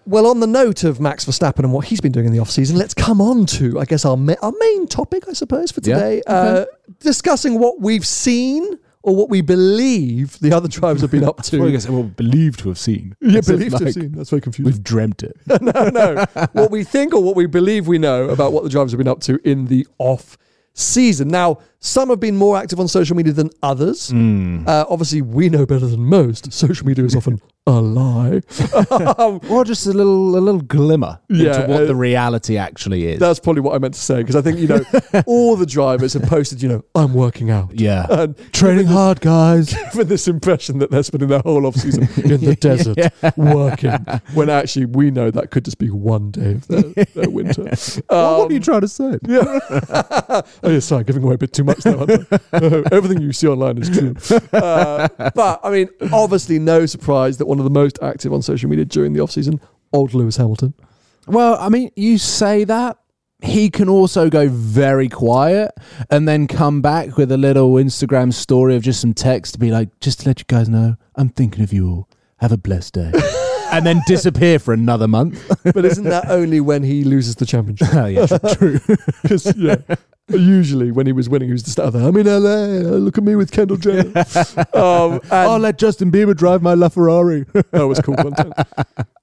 Well, 0.04 0.26
on 0.26 0.40
the 0.40 0.46
note 0.46 0.84
of 0.84 1.00
Max 1.00 1.24
Verstappen 1.24 1.60
and 1.60 1.72
what 1.72 1.86
he's 1.86 2.00
been 2.00 2.12
doing 2.12 2.26
in 2.26 2.32
the 2.32 2.38
off 2.38 2.50
season, 2.50 2.76
let's 2.76 2.94
come 2.94 3.20
on 3.20 3.46
to, 3.46 3.78
I 3.80 3.84
guess, 3.84 4.04
our 4.04 4.16
ma- 4.16 4.34
our 4.42 4.52
main 4.58 4.86
topic, 4.86 5.24
I 5.28 5.32
suppose, 5.32 5.70
for 5.72 5.80
Yeah, 5.82 5.94
today, 5.94 6.22
uh, 6.26 6.64
discussing 7.00 7.58
what 7.58 7.80
we've 7.80 8.06
seen 8.06 8.78
or 9.06 9.14
what 9.14 9.30
we 9.30 9.40
believe 9.40 10.36
the 10.40 10.52
other 10.52 10.66
drivers 10.66 11.00
have 11.00 11.12
been 11.12 11.22
up 11.22 11.36
what 11.38 11.54
I 11.54 11.58
to. 11.58 11.70
guess, 11.70 11.88
well, 11.88 12.02
believe 12.02 12.56
to 12.58 12.68
have 12.68 12.78
seen. 12.78 13.16
Yeah, 13.20 13.38
As 13.38 13.48
if, 13.48 13.56
believe 13.56 13.74
to 13.76 13.84
have 13.84 13.94
seen. 13.94 14.12
That's 14.12 14.30
very 14.30 14.42
confusing. 14.42 14.72
We've 14.72 14.82
dreamt 14.82 15.22
it. 15.22 15.36
no, 15.62 15.88
no. 15.90 16.26
what 16.52 16.72
we 16.72 16.82
think 16.82 17.14
or 17.14 17.22
what 17.22 17.36
we 17.36 17.46
believe 17.46 17.86
we 17.86 17.98
know 17.98 18.28
about 18.28 18.52
what 18.52 18.64
the 18.64 18.68
drivers 18.68 18.90
have 18.90 18.98
been 18.98 19.06
up 19.06 19.20
to 19.20 19.38
in 19.48 19.66
the 19.66 19.86
off 19.98 20.36
season. 20.74 21.28
Now, 21.28 21.58
Some 21.86 22.08
have 22.10 22.18
been 22.20 22.36
more 22.36 22.56
active 22.56 22.80
on 22.80 22.88
social 22.88 23.16
media 23.16 23.32
than 23.32 23.50
others. 23.62 24.12
Uh, 24.12 24.84
obviously, 24.88 25.22
we 25.22 25.48
know 25.48 25.64
better 25.64 25.86
than 25.86 26.04
most. 26.04 26.52
Social 26.52 26.84
media 26.86 27.04
is 27.04 27.14
often 27.14 27.40
a 27.68 27.80
lie. 27.80 28.42
Um, 29.18 29.40
Or 29.50 29.64
just 29.64 29.86
a 29.86 29.92
little 29.92 30.36
a 30.36 30.40
little 30.40 30.60
glimmer 30.60 31.18
Yeah, 31.28 31.60
into 31.62 31.72
what 31.72 31.82
uh, 31.82 31.86
the 31.86 31.94
reality 31.94 32.56
actually 32.58 33.06
is. 33.06 33.18
That's 33.20 33.38
probably 33.40 33.62
what 33.62 33.74
I 33.74 33.78
meant 33.78 33.94
to 33.94 34.00
say 34.00 34.16
because 34.18 34.34
I 34.36 34.42
think 34.42 34.58
you 34.58 34.66
know 34.68 34.80
all 35.26 35.54
the 35.56 35.66
drivers 35.66 36.12
have 36.14 36.22
posted. 36.24 36.60
You 36.62 36.68
know, 36.70 36.84
I'm 36.94 37.14
working 37.14 37.50
out. 37.50 37.70
yeah. 37.78 38.06
And 38.16 38.36
Training 38.52 38.86
hard, 38.86 39.20
guys. 39.20 39.72
given 39.92 40.08
this 40.08 40.26
impression 40.26 40.78
that 40.78 40.90
they're 40.90 41.02
spending 41.02 41.28
their 41.28 41.40
whole 41.40 41.66
off 41.66 41.76
season 41.76 42.02
in 42.24 42.40
the 42.40 42.56
desert 42.58 42.98
working, 43.36 43.92
when 44.34 44.48
actually 44.50 44.86
we 44.86 45.10
know 45.10 45.30
that 45.30 45.50
could 45.50 45.64
just 45.64 45.78
be 45.78 45.90
one 45.90 46.30
day 46.30 46.52
of 46.52 46.66
their, 46.68 47.04
their 47.14 47.30
winter. 47.30 47.64
what 47.64 48.10
Um, 48.10 48.48
are 48.48 48.52
you 48.52 48.60
trying 48.60 48.80
to 48.82 48.88
say? 48.88 49.18
Yeah. 49.26 49.58
oh, 50.62 50.70
yeah, 50.70 50.78
sorry, 50.80 51.04
giving 51.04 51.22
away 51.22 51.34
a 51.34 51.38
bit 51.38 51.52
too 51.52 51.64
much 51.64 51.75
there. 51.82 51.96
aren't 51.98 52.10
I? 52.10 52.38
Uh, 52.52 52.82
Everything 52.92 53.20
you 53.20 53.32
see 53.32 53.48
online 53.48 53.78
is 53.78 53.90
true. 53.90 54.14
Uh, 54.52 55.08
but, 55.34 55.60
I 55.62 55.70
mean, 55.70 55.88
obviously, 56.12 56.58
no 56.58 56.86
surprise 56.86 57.38
that 57.38 57.46
one 57.46 57.58
of 57.58 57.64
the 57.64 57.70
most 57.70 57.98
active 58.02 58.32
on 58.32 58.42
social 58.42 58.68
media 58.70 58.84
during 58.84 59.12
the 59.12 59.20
off 59.20 59.30
season, 59.30 59.60
old 59.92 60.14
Lewis 60.14 60.36
Hamilton. 60.36 60.74
Well, 61.26 61.56
I 61.60 61.68
mean, 61.68 61.90
you 61.96 62.18
say 62.18 62.64
that. 62.64 62.98
He 63.42 63.68
can 63.68 63.88
also 63.88 64.30
go 64.30 64.48
very 64.48 65.10
quiet 65.10 65.72
and 66.10 66.26
then 66.26 66.46
come 66.46 66.80
back 66.80 67.18
with 67.18 67.30
a 67.30 67.36
little 67.36 67.72
Instagram 67.74 68.32
story 68.32 68.76
of 68.76 68.82
just 68.82 69.00
some 69.00 69.12
text 69.12 69.52
to 69.54 69.58
be 69.60 69.70
like, 69.70 70.00
just 70.00 70.20
to 70.20 70.28
let 70.28 70.38
you 70.38 70.46
guys 70.48 70.70
know, 70.70 70.96
I'm 71.16 71.28
thinking 71.28 71.62
of 71.62 71.70
you 71.72 71.86
all. 71.88 72.08
Have 72.38 72.50
a 72.52 72.56
blessed 72.56 72.94
day. 72.94 73.12
and 73.72 73.84
then 73.84 74.00
disappear 74.06 74.58
for 74.58 74.72
another 74.72 75.06
month. 75.06 75.46
But 75.64 75.84
isn't 75.84 76.04
that 76.04 76.30
only 76.30 76.60
when 76.60 76.82
he 76.82 77.04
loses 77.04 77.34
the 77.36 77.44
championship? 77.46 77.88
oh, 77.94 78.06
yeah, 78.06 78.26
true. 78.54 78.80
Because, 79.22 79.54
yeah. 79.56 79.76
Usually, 80.28 80.90
when 80.90 81.06
he 81.06 81.12
was 81.12 81.28
winning, 81.28 81.48
he 81.48 81.52
was 81.52 81.62
just 81.62 81.78
out 81.78 81.92
there. 81.92 82.02
I'm 82.02 82.16
in 82.16 82.26
LA. 82.26 82.48
uh, 82.48 82.96
Look 82.98 83.16
at 83.16 83.22
me 83.22 83.36
with 83.36 83.52
Kendall 83.52 83.76
Jenner. 83.76 84.12
um, 84.74 85.20
and 85.22 85.32
I'll 85.32 85.58
let 85.60 85.78
Justin 85.78 86.10
Bieber 86.10 86.36
drive 86.36 86.62
my 86.62 86.74
LaFerrari. 86.74 87.46
that 87.70 87.86
was 87.86 88.00
cool 88.00 88.16
content. 88.16 88.52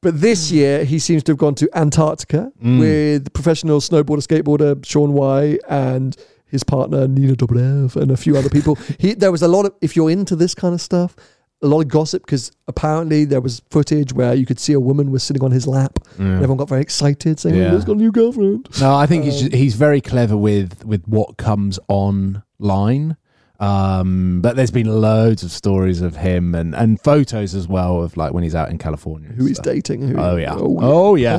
But 0.02 0.22
this 0.22 0.50
year, 0.50 0.86
he 0.86 1.00
seems 1.00 1.22
to 1.24 1.34
have 1.34 1.38
gone 1.40 1.56
to 1.56 1.70
Antarctica 1.74 2.52
with 2.62 3.34
professional 3.34 3.80
snowboarder, 3.82 4.26
skateboarder 4.26 4.86
Shaun 4.86 5.12
White 5.14 5.60
and 5.68 6.16
his 6.46 6.64
partner 6.64 7.08
Nina 7.08 7.34
Dobrev 7.36 7.96
and 7.96 8.12
a 8.12 8.16
few 8.18 8.38
other 8.38 8.50
people. 8.50 8.76
He, 9.00 9.14
there 9.14 9.32
was 9.32 9.42
a 9.42 9.48
lot 9.48 9.66
of, 9.66 9.74
if 9.82 9.96
you're 9.96 10.10
into 10.12 10.36
this 10.38 10.54
kind 10.56 10.74
of 10.74 10.80
stuff, 10.82 11.16
a 11.64 11.68
lot 11.68 11.80
of 11.82 11.88
gossip 11.88 12.26
because 12.26 12.52
apparently 12.68 13.26
there 13.26 13.42
was 13.42 13.62
footage 13.72 14.14
where 14.14 14.34
you 14.36 14.46
could 14.46 14.60
see 14.60 14.74
a 14.74 14.80
woman 14.80 15.10
was 15.12 15.24
sitting 15.24 15.44
on 15.44 15.52
his 15.52 15.66
lap 15.66 15.98
and 16.20 16.34
everyone 16.36 16.58
got 16.58 16.70
very 16.70 16.82
excited 16.82 17.40
saying, 17.40 17.56
Yeah. 17.56 17.72
oh, 17.72 17.76
he's 17.76 17.86
got 17.86 17.94
a 17.94 18.00
new 18.00 18.12
girlfriend. 18.12 18.68
No, 18.82 18.94
I 18.94 19.06
think 19.06 19.24
he's 19.24 19.40
just, 19.42 19.54
he's 19.54 19.76
very 19.76 20.02
clever 20.02 20.36
with 20.38 20.84
with 20.86 21.04
what 21.08 21.38
comes 21.38 21.80
online. 21.88 23.18
Um, 23.60 24.42
but 24.42 24.56
there's 24.58 24.72
been 24.72 24.88
loads 24.88 25.42
of 25.44 25.52
stories 25.52 26.02
of 26.02 26.18
him 26.18 26.54
and, 26.54 26.76
and 26.76 27.00
photos 27.00 27.56
as 27.56 27.66
well 27.68 28.02
of 28.04 28.18
like 28.18 28.34
when 28.34 28.44
he's 28.44 28.56
out 28.56 28.70
in 28.70 28.78
California. 28.78 29.30
and 29.30 29.38
Who 29.38 29.46
he's 29.46 29.56
stuff. 29.58 29.66
dating. 29.74 30.02
Who, 30.10 30.18
Oh 30.20 30.36
yeah. 30.36 30.54
Oh 30.58 31.16
yeah. 31.16 31.38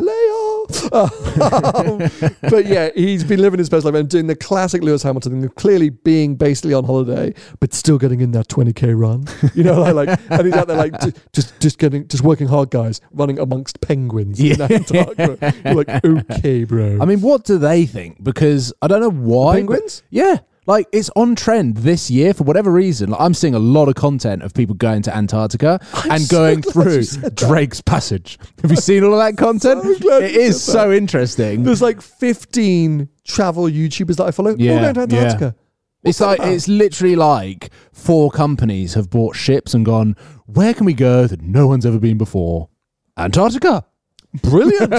Um, 0.92 1.98
but 2.50 2.66
yeah, 2.66 2.90
he's 2.94 3.24
been 3.24 3.40
living 3.40 3.58
his 3.58 3.68
best 3.68 3.84
life 3.84 3.94
and 3.94 4.08
doing 4.08 4.26
the 4.26 4.36
classic 4.36 4.82
Lewis 4.82 5.02
Hamilton 5.02 5.32
thing 5.32 5.44
of 5.44 5.54
clearly 5.54 5.90
being 5.90 6.36
basically 6.36 6.74
on 6.74 6.84
holiday, 6.84 7.34
but 7.60 7.74
still 7.74 7.98
getting 7.98 8.20
in 8.20 8.32
that 8.32 8.48
20k 8.48 8.98
run. 8.98 9.26
You 9.54 9.64
know, 9.64 9.80
like, 9.80 9.94
like 9.94 10.20
and 10.30 10.46
he's 10.46 10.54
out 10.54 10.68
there 10.68 10.76
like 10.76 10.98
just 11.32 11.60
just 11.60 11.78
getting 11.78 12.08
just 12.08 12.22
working 12.22 12.48
hard, 12.48 12.70
guys, 12.70 13.00
running 13.12 13.38
amongst 13.38 13.80
penguins 13.80 14.40
in 14.40 14.60
Antarctica. 14.60 15.54
You're 15.64 15.74
like, 15.74 16.04
okay, 16.04 16.64
bro. 16.64 16.98
I 17.00 17.04
mean, 17.04 17.20
what 17.20 17.44
do 17.44 17.58
they 17.58 17.86
think? 17.86 18.22
Because 18.22 18.72
I 18.82 18.88
don't 18.88 19.00
know 19.00 19.10
why. 19.10 19.52
but- 19.52 19.56
penguins? 19.56 20.02
yeah. 20.10 20.38
Like 20.66 20.86
it's 20.92 21.10
on 21.16 21.34
trend 21.36 21.78
this 21.78 22.10
year 22.10 22.32
for 22.32 22.44
whatever 22.44 22.72
reason. 22.72 23.10
Like, 23.10 23.20
I'm 23.20 23.34
seeing 23.34 23.54
a 23.54 23.58
lot 23.58 23.88
of 23.88 23.94
content 23.94 24.42
of 24.42 24.54
people 24.54 24.74
going 24.74 25.02
to 25.02 25.14
Antarctica 25.16 25.78
and 26.10 26.22
so 26.22 26.36
going 26.36 26.62
through 26.62 27.02
that. 27.04 27.34
Drake's 27.34 27.80
Passage. 27.80 28.38
Have 28.62 28.70
you 28.70 28.76
seen 28.76 29.04
all 29.04 29.12
of 29.12 29.18
that 29.18 29.36
content? 29.42 29.82
So 30.02 30.18
it 30.20 30.34
is 30.34 30.62
so 30.62 30.90
interesting. 30.90 31.64
There's 31.64 31.82
like 31.82 32.00
15 32.00 33.08
travel 33.24 33.64
YouTubers 33.64 34.16
that 34.16 34.24
I 34.24 34.30
follow. 34.30 34.52
all 34.52 34.56
Yeah, 34.58 34.92
going 34.92 35.08
to 35.08 35.14
yeah. 35.14 35.22
Antarctica. 35.22 35.56
It's 36.04 36.20
like 36.20 36.38
about? 36.38 36.52
it's 36.52 36.68
literally 36.68 37.16
like 37.16 37.70
four 37.92 38.30
companies 38.30 38.94
have 38.94 39.08
bought 39.08 39.36
ships 39.36 39.72
and 39.74 39.86
gone. 39.86 40.16
Where 40.46 40.74
can 40.74 40.84
we 40.84 40.92
go 40.92 41.26
that 41.26 41.40
no 41.40 41.66
one's 41.66 41.86
ever 41.86 41.98
been 41.98 42.18
before? 42.18 42.68
Antarctica. 43.16 43.84
Brilliant. 44.42 44.90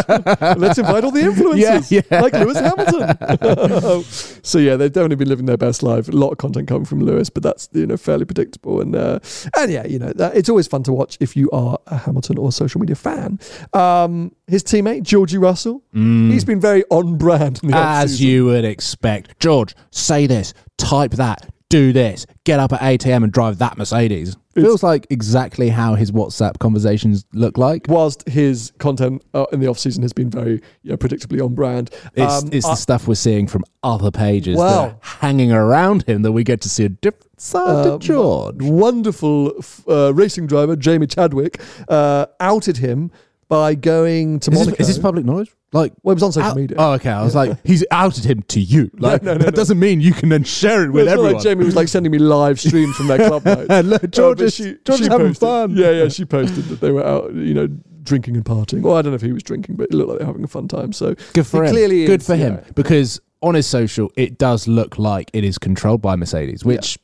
Let's 0.58 0.78
invite 0.78 1.04
all 1.04 1.12
the 1.12 1.21
influencers, 1.24 1.91
Yeah, 1.91 2.02
yeah. 2.10 2.21
like 2.21 2.34
Lewis 2.34 2.60
Hamilton. 2.60 4.04
so 4.43 4.58
yeah, 4.60 4.76
they've 4.76 4.91
definitely 4.91 5.17
been 5.17 5.30
living 5.30 5.45
their 5.45 5.58
best 5.58 5.84
life. 5.84 6.08
A 6.08 6.12
lot 6.12 6.32
of 6.32 6.38
content 6.38 6.67
coming 6.67 6.86
from 6.86 7.02
Lewis, 7.02 7.30
but 7.30 7.43
that's 7.43 7.67
you 7.74 7.86
know 7.86 7.98
fairly 7.98 8.26
predictable. 8.26 8.82
And 8.82 8.95
uh, 8.95 9.19
and 9.58 9.71
yeah, 9.71 9.86
you 9.86 10.00
know 10.00 10.13
that, 10.13 10.36
it's 10.36 10.50
always 10.50 10.67
fun 10.67 10.84
to 10.84 10.93
watch 10.93 11.17
if 11.19 11.36
you 11.36 11.50
are 11.52 11.78
a 11.88 11.98
Hamilton 11.98 12.38
or 12.38 12.52
social 12.52 12.80
media 12.80 12.95
fan. 12.95 13.39
Um, 13.74 14.34
his 14.48 14.63
teammate 14.63 15.04
Georgie 15.04 15.38
Russell, 15.38 15.84
he's 15.93 16.45
been 16.45 16.60
very 16.62 16.84
on 16.89 17.17
brand. 17.17 17.60
Mm. 17.62 17.74
As 17.74 18.21
you 18.21 18.45
would 18.45 18.65
expect. 18.65 19.39
George, 19.39 19.76
say 19.91 20.28
this, 20.28 20.54
type 20.78 21.12
that, 21.12 21.50
do 21.69 21.91
this, 21.93 22.26
get 22.43 22.60
up 22.60 22.71
at 22.74 22.82
8 22.82 23.06
a.m. 23.08 23.24
and 23.24 23.32
drive 23.34 23.58
that 23.58 23.78
Mercedes. 23.78 24.38
Feels 24.56 24.84
like 24.84 25.06
exactly 25.10 25.68
how 25.70 25.96
his 25.96 26.12
WhatsApp 26.13 26.60
conversations 26.60 27.26
look 27.34 27.58
like. 27.58 27.88
Whilst 27.89 28.28
his 28.28 28.72
content 28.80 29.22
uh, 29.34 29.46
in 29.52 29.60
the 29.60 29.68
off 29.68 29.78
season 29.78 30.02
has 30.04 30.13
been 30.13 30.30
very 30.30 30.62
you 30.84 30.91
know, 30.91 30.98
predictably 30.98 31.44
on 31.44 31.54
brand, 31.54 31.89
It's, 32.15 32.44
um, 32.44 32.50
it's 32.54 32.65
I- 32.65 32.70
the 32.72 32.76
stuff 32.76 33.08
we're 33.08 33.15
seeing 33.15 33.48
from 33.48 33.65
other 33.84 34.12
pages 34.12 34.56
that 34.56 34.63
Well- 34.63 34.80
are 34.86 34.98
hanging 35.02 35.52
around 35.52 36.04
him 36.08 36.22
that 36.22 36.32
we 36.32 36.44
get 36.46 36.62
to 36.62 36.70
see 36.70 36.86
a 36.86 36.89
different 36.89 37.41
side 37.41 37.68
Uh, 37.68 37.98
to 37.98 38.00
George. 38.00 38.56
wonderful 38.62 39.52
uh, 39.89 40.13
racing 40.13 40.48
driver 40.48 40.76
Jamie 40.78 41.08
Chadwick 41.08 41.60
uh, 41.89 42.28
outed 42.39 42.78
him 42.78 43.12
by 43.48 43.76
going 43.76 44.40
to 44.42 44.52
Is 44.52 44.58
this, 44.58 44.66
Monaco. 44.68 44.82
is 44.82 44.88
this 44.88 44.98
public 45.00 45.26
knowledge? 45.26 45.52
Like, 45.72 45.94
well, 46.04 46.14
it 46.14 46.16
was 46.16 46.24
on 46.24 46.32
social 46.32 46.50
out- 46.52 46.56
media. 46.58 46.78
Oh, 46.80 46.94
okay. 46.94 47.10
I 47.10 47.24
was 47.24 47.36
like, 47.36 47.58
he's 47.66 47.84
outed 47.92 48.24
him 48.26 48.42
to 48.44 48.60
you. 48.60 48.90
Like, 49.00 49.22
no, 49.24 49.34
no, 49.34 49.40
that 49.40 49.46
no. 49.46 49.52
doesn't 49.52 49.78
mean 49.80 50.02
you 50.02 50.14
can 50.14 50.30
then 50.30 50.44
share 50.44 50.86
it 50.86 50.92
with 50.92 51.04
it's 51.04 51.10
not 51.10 51.14
everyone. 51.20 51.34
like 51.34 51.44
Jamie 51.44 51.66
was 51.66 51.76
like 51.76 51.88
sending 51.90 52.12
me 52.12 52.18
live 52.18 52.60
streams 52.60 52.96
from 52.96 53.08
their 53.08 53.18
club 53.28 53.46
night. 53.70 53.86
Look, 53.86 54.04
Uh, 54.04 54.08
George 54.08 54.42
is- 54.42 54.58
George 54.58 55.02
is 55.02 55.08
having 55.08 55.28
posted- 55.28 55.40
fun. 55.48 55.76
Yeah, 55.76 55.92
yeah, 55.92 56.08
she 56.10 56.26
posted 56.26 56.64
that 56.66 56.80
they 56.82 56.92
were 56.92 57.06
out, 57.06 57.34
you 57.34 57.54
know, 57.54 57.68
drinking 58.04 58.36
and 58.36 58.46
partying. 58.46 58.82
Well, 58.82 58.96
I 58.96 59.02
don't 59.02 59.12
know 59.12 59.16
if 59.16 59.22
he 59.22 59.32
was 59.34 59.44
drinking, 59.44 59.76
but 59.76 59.90
it 59.90 59.94
looked 59.94 60.10
like 60.10 60.20
they 60.20 60.24
were 60.26 60.30
having 60.30 60.44
a 60.44 60.48
fun 60.48 60.68
time. 60.68 60.94
So 60.94 61.16
Good 61.34 61.46
for 61.48 61.64
him. 61.66 61.72
Clearly, 61.72 62.06
Good 62.06 62.22
is, 62.22 62.28
for 62.28 62.36
him 62.36 62.56
yeah. 62.56 62.72
because 62.76 63.20
on 63.42 63.54
his 63.56 63.68
social, 63.68 64.12
it 64.16 64.38
does 64.38 64.68
look 64.68 64.98
like 64.98 65.30
it 65.34 65.44
is 65.44 65.58
controlled 65.58 66.02
by 66.02 66.16
Mercedes, 66.16 66.64
which 66.66 66.98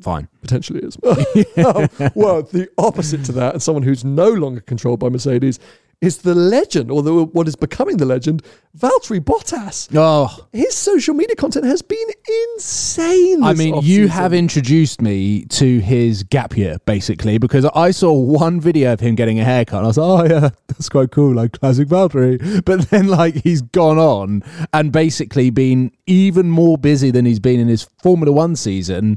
fine. 0.00 0.28
potentially 0.40 0.80
is. 0.80 0.96
Um, 1.64 1.88
well, 2.14 2.42
the 2.42 2.68
opposite 2.78 3.24
to 3.24 3.32
that, 3.32 3.54
and 3.54 3.62
someone 3.62 3.82
who's 3.82 4.04
no 4.04 4.28
longer 4.28 4.60
controlled 4.60 5.00
by 5.00 5.08
Mercedes, 5.08 5.58
is 6.00 6.18
the 6.18 6.34
legend, 6.34 6.90
or 6.90 7.02
the, 7.02 7.24
what 7.24 7.48
is 7.48 7.56
becoming 7.56 7.96
the 7.96 8.04
legend, 8.04 8.42
Valtteri 8.76 9.20
Bottas. 9.20 9.88
Oh, 9.94 10.46
His 10.52 10.74
social 10.74 11.14
media 11.14 11.36
content 11.36 11.64
has 11.64 11.80
been 11.80 12.06
insane. 12.54 13.42
I 13.42 13.54
mean, 13.54 13.68
you 13.68 13.76
off-season. 13.76 14.08
have 14.08 14.34
introduced 14.34 15.00
me 15.00 15.44
to 15.46 15.78
his 15.78 16.22
gap 16.24 16.56
year 16.56 16.76
basically 16.84 17.38
because 17.38 17.64
I 17.74 17.90
saw 17.90 18.12
one 18.12 18.60
video 18.60 18.92
of 18.92 19.00
him 19.00 19.14
getting 19.14 19.40
a 19.40 19.44
haircut. 19.44 19.78
And 19.78 19.86
I 19.86 19.88
was 19.88 19.98
like, 19.98 20.30
oh 20.30 20.34
yeah, 20.34 20.50
that's 20.68 20.88
quite 20.88 21.10
cool, 21.10 21.34
like 21.34 21.58
classic 21.58 21.88
Valtteri. 21.88 22.64
But 22.64 22.88
then 22.90 23.08
like 23.08 23.36
he's 23.36 23.62
gone 23.62 23.98
on 23.98 24.42
and 24.72 24.92
basically 24.92 25.50
been 25.50 25.92
even 26.06 26.50
more 26.50 26.76
busy 26.76 27.10
than 27.10 27.24
he's 27.24 27.40
been 27.40 27.60
in 27.60 27.68
his 27.68 27.84
Formula 28.02 28.32
One 28.32 28.56
season 28.56 29.16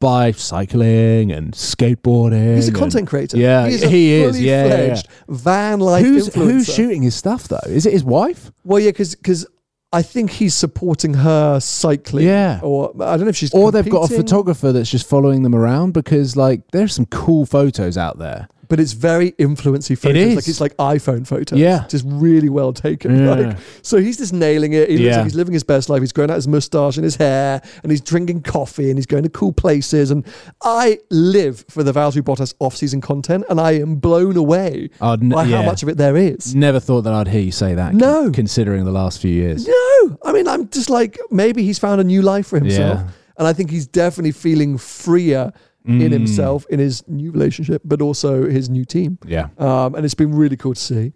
by 0.00 0.30
cycling 0.32 1.32
and 1.32 1.52
skateboarding. 1.54 2.54
He's 2.56 2.66
a 2.66 2.70
and- 2.70 2.76
content 2.76 3.08
creator. 3.08 3.36
Yeah, 3.36 3.68
He's 3.68 3.82
a 3.82 3.88
he 3.88 4.12
is. 4.12 4.40
Yeah, 4.40 4.66
yeah, 4.66 4.84
yeah. 4.86 5.00
van 5.28 5.80
life 5.80 6.04
Who's 6.04 6.28
influencer. 6.28 6.50
who's 6.50 6.74
shooting 6.74 7.02
his 7.02 7.14
stuff 7.14 7.48
though? 7.48 7.58
Is 7.66 7.86
it 7.86 7.92
his 7.92 8.04
wife? 8.04 8.52
Well, 8.64 8.78
yeah, 8.80 8.90
because 8.90 9.14
because 9.14 9.46
I 9.92 10.02
think 10.02 10.30
he's 10.30 10.54
supporting 10.54 11.14
her 11.14 11.58
cycling. 11.60 12.26
Yeah. 12.26 12.60
or 12.62 12.90
I 13.02 13.16
don't 13.16 13.22
know 13.22 13.28
if 13.28 13.36
she's 13.36 13.52
Or 13.54 13.72
they've 13.72 13.88
got 13.88 14.10
a 14.10 14.14
photographer 14.14 14.70
that's 14.70 14.90
just 14.90 15.08
following 15.08 15.42
them 15.42 15.54
around 15.54 15.94
because 15.94 16.36
like 16.36 16.60
there's 16.72 16.94
some 16.94 17.06
cool 17.06 17.46
photos 17.46 17.96
out 17.96 18.18
there. 18.18 18.48
But 18.68 18.78
it's 18.80 18.92
very 18.92 19.34
influency 19.38 19.94
photos. 19.94 20.16
It 20.16 20.28
is. 20.28 20.34
Like 20.36 20.48
it's 20.48 20.60
like 20.60 20.76
iPhone 20.76 21.26
photos. 21.26 21.58
Yeah. 21.58 21.86
just 21.88 22.04
really 22.06 22.48
well 22.48 22.72
taken. 22.72 23.18
Yeah. 23.24 23.30
Like, 23.34 23.56
so 23.82 23.98
he's 23.98 24.18
just 24.18 24.32
nailing 24.32 24.74
it. 24.74 24.88
He 24.90 24.98
looks 24.98 25.04
Yeah. 25.06 25.16
like 25.16 25.24
he's 25.24 25.34
living 25.34 25.54
his 25.54 25.64
best 25.64 25.88
life. 25.88 26.00
He's 26.00 26.12
growing 26.12 26.30
out 26.30 26.34
his 26.36 26.46
mustache 26.48 26.96
and 26.96 27.04
his 27.04 27.16
hair, 27.16 27.62
and 27.82 27.90
he's 27.90 28.00
drinking 28.00 28.42
coffee, 28.42 28.90
and 28.90 28.98
he's 28.98 29.06
going 29.06 29.22
to 29.24 29.28
cool 29.30 29.52
places. 29.52 30.10
And 30.10 30.24
I 30.62 30.98
live 31.10 31.64
for 31.68 31.82
the 31.82 31.92
Valtteri 31.92 32.22
Bottas 32.22 32.54
off-season 32.60 33.00
content, 33.00 33.44
and 33.48 33.60
I 33.60 33.72
am 33.72 33.96
blown 33.96 34.36
away 34.36 34.90
I'd 35.00 35.22
n- 35.22 35.30
by 35.30 35.44
how 35.46 35.62
much 35.62 35.82
of 35.82 35.88
it 35.88 35.96
there 35.96 36.16
is. 36.16 36.54
Never 36.54 36.80
thought 36.80 37.02
that 37.02 37.12
I'd 37.14 37.28
hear 37.28 37.40
you 37.40 37.52
say 37.52 37.74
that. 37.74 37.94
No. 37.94 38.24
con- 38.24 38.32
considering 38.34 38.84
the 38.84 38.92
last 38.92 39.20
few 39.20 39.32
years. 39.32 39.66
No, 39.66 40.18
I 40.24 40.32
mean, 40.32 40.46
I'm 40.46 40.68
just 40.68 40.90
like 40.90 41.18
maybe 41.30 41.62
he's 41.62 41.78
found 41.78 42.00
a 42.00 42.04
new 42.04 42.22
life 42.22 42.46
for 42.48 42.58
himself, 42.58 42.98
Yeah. 43.00 43.08
and 43.38 43.46
I 43.46 43.52
think 43.52 43.70
he's 43.70 43.86
definitely 43.86 44.32
feeling 44.32 44.78
freer 44.78 45.52
Mm. 45.88 46.02
in 46.04 46.12
himself, 46.12 46.66
in 46.68 46.78
his 46.78 47.02
new 47.08 47.30
relationship, 47.32 47.80
but 47.84 48.02
also 48.02 48.46
his 48.48 48.68
new 48.68 48.84
team. 48.84 49.18
Yeah. 49.26 49.48
Um, 49.56 49.94
and 49.94 50.04
it's 50.04 50.14
been 50.14 50.34
really 50.34 50.56
cool 50.56 50.74
to 50.74 50.80
see. 50.80 51.12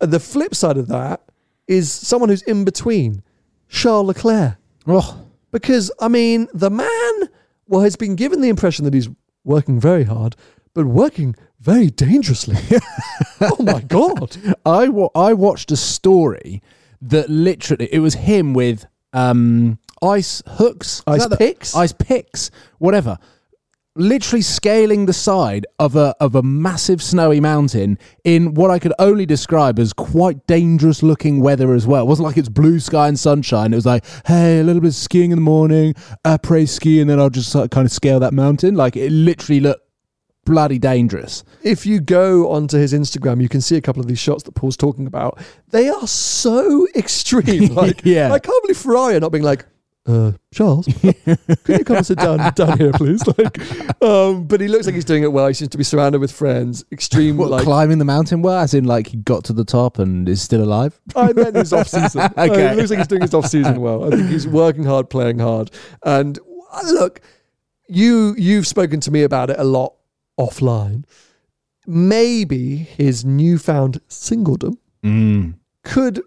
And 0.00 0.10
the 0.12 0.18
flip 0.20 0.54
side 0.54 0.76
of 0.76 0.88
that 0.88 1.22
is 1.68 1.92
someone 1.92 2.28
who's 2.28 2.42
in 2.42 2.64
between, 2.64 3.22
Charles 3.68 4.06
Leclerc. 4.08 4.56
Oh, 4.86 5.24
because 5.52 5.90
I 6.00 6.08
mean, 6.08 6.48
the 6.52 6.70
man 6.70 7.28
well 7.68 7.82
has 7.82 7.94
been 7.96 8.16
given 8.16 8.40
the 8.40 8.48
impression 8.48 8.84
that 8.86 8.94
he's 8.94 9.08
working 9.44 9.78
very 9.78 10.04
hard, 10.04 10.34
but 10.74 10.86
working 10.86 11.34
very 11.60 11.90
dangerously. 11.90 12.56
oh 13.40 13.56
my 13.62 13.80
god! 13.82 14.36
I 14.66 14.88
wa- 14.88 15.10
I 15.14 15.32
watched 15.34 15.70
a 15.70 15.76
story 15.76 16.62
that 17.02 17.28
literally 17.30 17.88
it 17.92 18.00
was 18.00 18.14
him 18.14 18.52
with 18.54 18.84
um 19.12 19.78
ice 20.02 20.42
hooks, 20.46 21.02
Ice 21.06 21.26
the- 21.26 21.36
picks? 21.36 21.74
ice 21.76 21.92
picks, 21.92 22.50
whatever. 22.78 23.18
Literally 23.96 24.42
scaling 24.42 25.06
the 25.06 25.12
side 25.12 25.66
of 25.80 25.96
a 25.96 26.14
of 26.20 26.36
a 26.36 26.42
massive 26.42 27.02
snowy 27.02 27.40
mountain 27.40 27.98
in 28.22 28.54
what 28.54 28.70
I 28.70 28.78
could 28.78 28.92
only 29.00 29.26
describe 29.26 29.78
as 29.80 29.92
quite 29.92 30.46
dangerous 30.46 31.02
looking 31.02 31.40
weather 31.40 31.74
as 31.74 31.84
well. 31.84 32.04
It 32.04 32.08
wasn't 32.08 32.26
like 32.26 32.36
it's 32.36 32.48
blue 32.48 32.78
sky 32.78 33.08
and 33.08 33.18
sunshine. 33.18 33.72
It 33.72 33.76
was 33.76 33.86
like, 33.86 34.04
hey, 34.26 34.60
a 34.60 34.62
little 34.62 34.80
bit 34.82 34.88
of 34.88 34.94
skiing 34.94 35.32
in 35.32 35.36
the 35.38 35.42
morning, 35.42 35.94
après 36.24 36.68
ski, 36.68 37.00
and 37.00 37.10
then 37.10 37.18
I'll 37.18 37.28
just 37.30 37.52
like, 37.56 37.72
kind 37.72 37.86
of 37.86 37.90
scale 37.90 38.20
that 38.20 38.32
mountain. 38.32 38.76
Like 38.76 38.94
it 38.96 39.10
literally 39.10 39.58
looked 39.60 39.82
bloody 40.44 40.78
dangerous. 40.78 41.42
If 41.64 41.84
you 41.84 42.00
go 42.00 42.50
onto 42.52 42.78
his 42.78 42.92
Instagram, 42.94 43.42
you 43.42 43.48
can 43.48 43.60
see 43.60 43.76
a 43.76 43.80
couple 43.80 44.00
of 44.00 44.06
these 44.06 44.20
shots 44.20 44.44
that 44.44 44.52
Paul's 44.52 44.76
talking 44.76 45.06
about. 45.08 45.40
They 45.70 45.88
are 45.88 46.06
so 46.06 46.86
extreme. 46.94 47.74
Like, 47.74 48.02
Yeah. 48.04 48.32
I 48.32 48.38
can't 48.38 48.62
believe 48.62 48.78
Ferrari 48.78 49.18
not 49.18 49.32
being 49.32 49.44
like, 49.44 49.66
uh, 50.08 50.32
Charles, 50.52 50.86
could 51.64 51.78
you 51.78 51.84
come 51.84 51.98
and 51.98 52.06
sit 52.06 52.18
down 52.18 52.38
down 52.54 52.78
here, 52.78 52.92
please? 52.92 53.22
Like, 53.26 54.02
um, 54.02 54.44
but 54.46 54.60
he 54.60 54.66
looks 54.68 54.86
like 54.86 54.94
he's 54.94 55.04
doing 55.04 55.22
it 55.22 55.30
well. 55.32 55.46
He 55.48 55.54
seems 55.54 55.68
to 55.70 55.78
be 55.78 55.84
surrounded 55.84 56.20
with 56.20 56.32
friends. 56.32 56.84
Extreme, 56.90 57.36
What, 57.36 57.50
like 57.50 57.64
climbing 57.64 57.98
the 57.98 58.04
mountain 58.04 58.40
well, 58.42 58.58
as 58.58 58.72
in 58.74 58.84
like 58.84 59.08
he 59.08 59.18
got 59.18 59.44
to 59.44 59.52
the 59.52 59.64
top 59.64 59.98
and 59.98 60.28
is 60.28 60.40
still 60.40 60.62
alive. 60.64 60.98
I 61.14 61.32
meant 61.34 61.54
his 61.56 61.72
off 61.72 61.88
season. 61.88 62.22
Okay. 62.38 62.72
it 62.72 62.76
looks 62.76 62.90
like 62.90 62.98
he's 63.00 63.06
doing 63.08 63.22
his 63.22 63.34
off 63.34 63.46
season 63.46 63.80
well. 63.80 64.04
I 64.04 64.16
think 64.16 64.28
he's 64.30 64.46
working 64.48 64.84
hard, 64.84 65.10
playing 65.10 65.38
hard. 65.38 65.70
And 66.04 66.38
uh, 66.72 66.82
look, 66.92 67.20
you 67.88 68.34
you've 68.38 68.66
spoken 68.66 69.00
to 69.00 69.10
me 69.10 69.22
about 69.22 69.50
it 69.50 69.58
a 69.58 69.64
lot 69.64 69.94
offline. 70.40 71.04
Maybe 71.86 72.76
his 72.76 73.24
newfound 73.24 74.00
singledom 74.08 74.78
could 75.84 76.22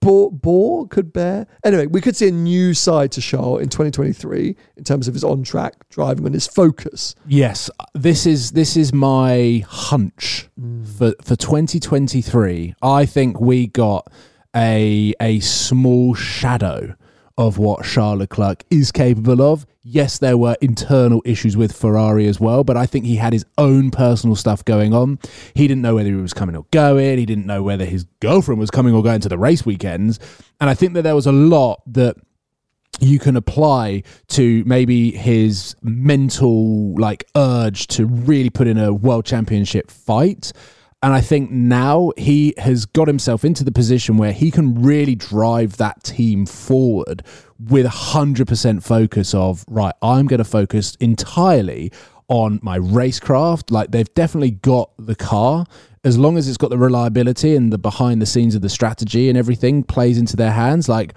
bore, 0.00 0.32
bore 0.32 0.88
could 0.88 1.12
bear. 1.12 1.46
Anyway, 1.64 1.86
we 1.86 2.00
could 2.00 2.16
see 2.16 2.28
a 2.28 2.32
new 2.32 2.74
side 2.74 3.12
to 3.12 3.20
Charles 3.20 3.62
in 3.62 3.68
2023 3.68 4.56
in 4.76 4.84
terms 4.84 5.08
of 5.08 5.14
his 5.14 5.24
on 5.24 5.42
track 5.42 5.88
driving 5.90 6.26
and 6.26 6.34
his 6.34 6.46
focus. 6.46 7.14
Yes, 7.26 7.70
this 7.94 8.26
is 8.26 8.52
this 8.52 8.76
is 8.76 8.92
my 8.92 9.64
hunch 9.68 10.48
mm. 10.60 10.86
for 10.86 11.14
for 11.22 11.36
2023. 11.36 12.74
I 12.82 13.06
think 13.06 13.40
we 13.40 13.66
got 13.66 14.10
a 14.54 15.14
a 15.20 15.40
small 15.40 16.14
shadow 16.14 16.96
of 17.40 17.56
what 17.56 17.86
Charles 17.86 18.18
Leclerc 18.18 18.64
is 18.70 18.92
capable 18.92 19.40
of. 19.40 19.64
Yes, 19.82 20.18
there 20.18 20.36
were 20.36 20.56
internal 20.60 21.22
issues 21.24 21.56
with 21.56 21.74
Ferrari 21.74 22.26
as 22.26 22.38
well, 22.38 22.64
but 22.64 22.76
I 22.76 22.84
think 22.84 23.06
he 23.06 23.16
had 23.16 23.32
his 23.32 23.46
own 23.56 23.90
personal 23.90 24.36
stuff 24.36 24.62
going 24.62 24.92
on. 24.92 25.18
He 25.54 25.66
didn't 25.66 25.80
know 25.80 25.94
whether 25.94 26.10
he 26.10 26.16
was 26.16 26.34
coming 26.34 26.54
or 26.54 26.66
going. 26.70 27.16
He 27.16 27.24
didn't 27.24 27.46
know 27.46 27.62
whether 27.62 27.86
his 27.86 28.04
girlfriend 28.20 28.60
was 28.60 28.70
coming 28.70 28.94
or 28.94 29.02
going 29.02 29.22
to 29.22 29.28
the 29.30 29.38
race 29.38 29.64
weekends. 29.64 30.20
And 30.60 30.68
I 30.68 30.74
think 30.74 30.92
that 30.92 31.02
there 31.02 31.14
was 31.14 31.26
a 31.26 31.32
lot 31.32 31.80
that 31.86 32.16
you 33.00 33.18
can 33.18 33.36
apply 33.36 34.02
to 34.28 34.62
maybe 34.66 35.10
his 35.10 35.74
mental 35.80 36.94
like 36.96 37.24
urge 37.34 37.86
to 37.86 38.04
really 38.04 38.50
put 38.50 38.66
in 38.66 38.76
a 38.76 38.92
world 38.92 39.24
championship 39.24 39.90
fight 39.90 40.52
and 41.02 41.12
i 41.12 41.20
think 41.20 41.50
now 41.50 42.12
he 42.16 42.54
has 42.58 42.86
got 42.86 43.08
himself 43.08 43.44
into 43.44 43.64
the 43.64 43.72
position 43.72 44.16
where 44.16 44.32
he 44.32 44.50
can 44.50 44.82
really 44.82 45.14
drive 45.14 45.76
that 45.76 46.02
team 46.02 46.46
forward 46.46 47.22
with 47.68 47.86
100% 47.86 48.82
focus 48.82 49.34
of 49.34 49.64
right 49.68 49.94
i'm 50.02 50.26
going 50.26 50.38
to 50.38 50.44
focus 50.44 50.96
entirely 50.96 51.92
on 52.28 52.60
my 52.62 52.78
racecraft 52.78 53.70
like 53.70 53.90
they've 53.90 54.12
definitely 54.14 54.52
got 54.52 54.90
the 54.98 55.16
car 55.16 55.66
as 56.04 56.16
long 56.16 56.38
as 56.38 56.48
it's 56.48 56.56
got 56.56 56.70
the 56.70 56.78
reliability 56.78 57.54
and 57.54 57.72
the 57.72 57.78
behind 57.78 58.22
the 58.22 58.26
scenes 58.26 58.54
of 58.54 58.62
the 58.62 58.68
strategy 58.68 59.28
and 59.28 59.36
everything 59.36 59.82
plays 59.82 60.16
into 60.16 60.36
their 60.36 60.52
hands 60.52 60.88
like 60.88 61.14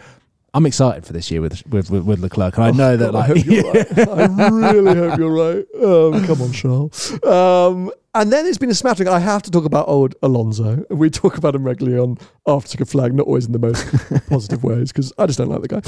I'm 0.56 0.66
excited 0.68 1.06
for 1.06 1.14
this 1.14 1.32
year 1.32 1.42
with 1.42 1.66
with 1.68 1.90
with, 1.90 2.04
with 2.04 2.20
Leclerc, 2.20 2.58
and 2.58 2.66
I 2.66 2.72
know 2.72 2.96
that 2.98 3.10
Oh, 3.10 3.12
God, 3.12 3.16
I 3.16 3.28
like 3.28 3.38
hope 3.38 3.46
you're 3.46 3.72
right. 3.74 3.98
I 4.38 4.50
really 4.50 4.96
hope 4.96 5.18
you're 5.18 5.32
right. 5.32 5.66
Um, 5.84 6.28
come 6.28 6.42
on, 6.44 6.52
Charles. 6.52 7.24
Um, 7.24 7.92
and 8.16 8.32
then 8.32 8.46
it's 8.46 8.58
been 8.58 8.70
a 8.70 8.76
smattering. 8.76 9.10
I 9.10 9.20
have 9.20 9.42
to 9.44 9.52
talk 9.52 9.66
about 9.66 9.88
old 9.88 10.16
Alonso. 10.22 10.86
We 10.90 11.10
talk 11.10 11.38
about 11.38 11.56
him 11.56 11.64
regularly 11.64 11.98
on 11.98 12.18
After 12.48 12.68
the 12.68 12.72
Checkered 12.74 12.90
Flag, 12.90 13.14
not 13.14 13.26
always 13.28 13.46
in 13.46 13.52
the 13.52 13.60
most 13.60 13.86
positive 14.30 14.64
ways, 14.64 14.92
because 14.92 15.12
I 15.18 15.26
just 15.26 15.40
don't 15.40 15.50
like 15.50 15.62
the 15.62 15.68
guy. 15.68 15.82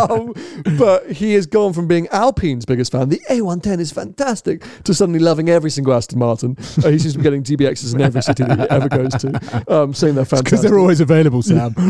Um, 0.00 0.76
but 0.78 1.10
he 1.12 1.34
has 1.34 1.46
gone 1.46 1.72
from 1.72 1.86
being 1.88 2.06
Alpine's 2.08 2.64
biggest 2.64 2.92
fan, 2.92 3.08
the 3.08 3.20
A110 3.30 3.80
is 3.80 3.90
fantastic, 3.92 4.62
to 4.84 4.94
suddenly 4.94 5.18
loving 5.18 5.48
every 5.48 5.70
single 5.70 5.94
Aston 5.94 6.18
Martin. 6.18 6.56
Uh, 6.84 6.88
he 6.90 6.98
seems 6.98 7.12
to 7.14 7.18
be 7.18 7.22
getting 7.22 7.42
DBXs 7.42 7.94
in 7.94 8.00
every 8.00 8.22
city 8.22 8.44
that 8.44 8.58
he 8.58 8.64
ever 8.70 8.88
goes 8.88 9.12
to, 9.14 9.64
um, 9.68 9.94
saying 9.94 10.14
they're 10.14 10.24
fantastic. 10.24 10.44
because 10.44 10.62
they're 10.62 10.78
always 10.78 11.00
available, 11.00 11.42
Sam. 11.42 11.74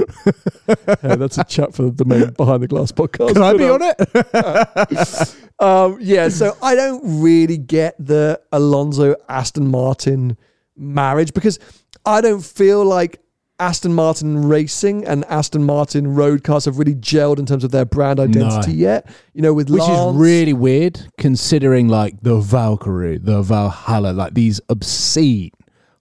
Yeah, 1.03 1.16
that's 1.16 1.38
a 1.38 1.44
chat 1.44 1.74
for 1.74 1.90
the 1.90 2.05
main 2.05 2.30
Behind 2.30 2.62
the 2.62 2.68
Glass 2.68 2.92
podcast. 2.92 3.32
Can 3.32 3.42
I 3.42 3.55
be 3.55 3.64
on 3.68 3.80
it? 3.82 5.36
Um, 5.61 5.98
yeah, 6.00 6.28
so 6.28 6.56
I 6.62 6.74
don't 6.74 7.22
really 7.22 7.58
get 7.58 7.94
the 7.98 8.40
Alonso 8.52 9.14
Aston 9.28 9.68
Martin 9.68 10.36
marriage 10.76 11.34
because 11.34 11.58
I 12.06 12.20
don't 12.20 12.42
feel 12.44 12.84
like 12.84 13.20
Aston 13.58 13.92
Martin 13.92 14.48
racing 14.48 15.04
and 15.04 15.22
Aston 15.26 15.64
Martin 15.64 16.14
road 16.14 16.44
cars 16.44 16.64
have 16.64 16.78
really 16.78 16.94
gelled 16.94 17.38
in 17.38 17.44
terms 17.44 17.62
of 17.62 17.70
their 17.70 17.84
brand 17.84 18.18
identity 18.18 18.72
No. 18.72 18.78
yet. 18.78 19.06
You 19.34 19.42
know, 19.42 19.52
with 19.52 19.68
Which 19.68 19.82
Lance, 19.82 20.14
is 20.14 20.20
really 20.20 20.54
weird, 20.54 20.98
considering 21.18 21.88
like 21.88 22.22
the 22.22 22.38
Valkyrie, 22.40 23.18
the 23.18 23.42
Valhalla, 23.42 24.12
like 24.12 24.32
these 24.32 24.62
obscene 24.70 25.50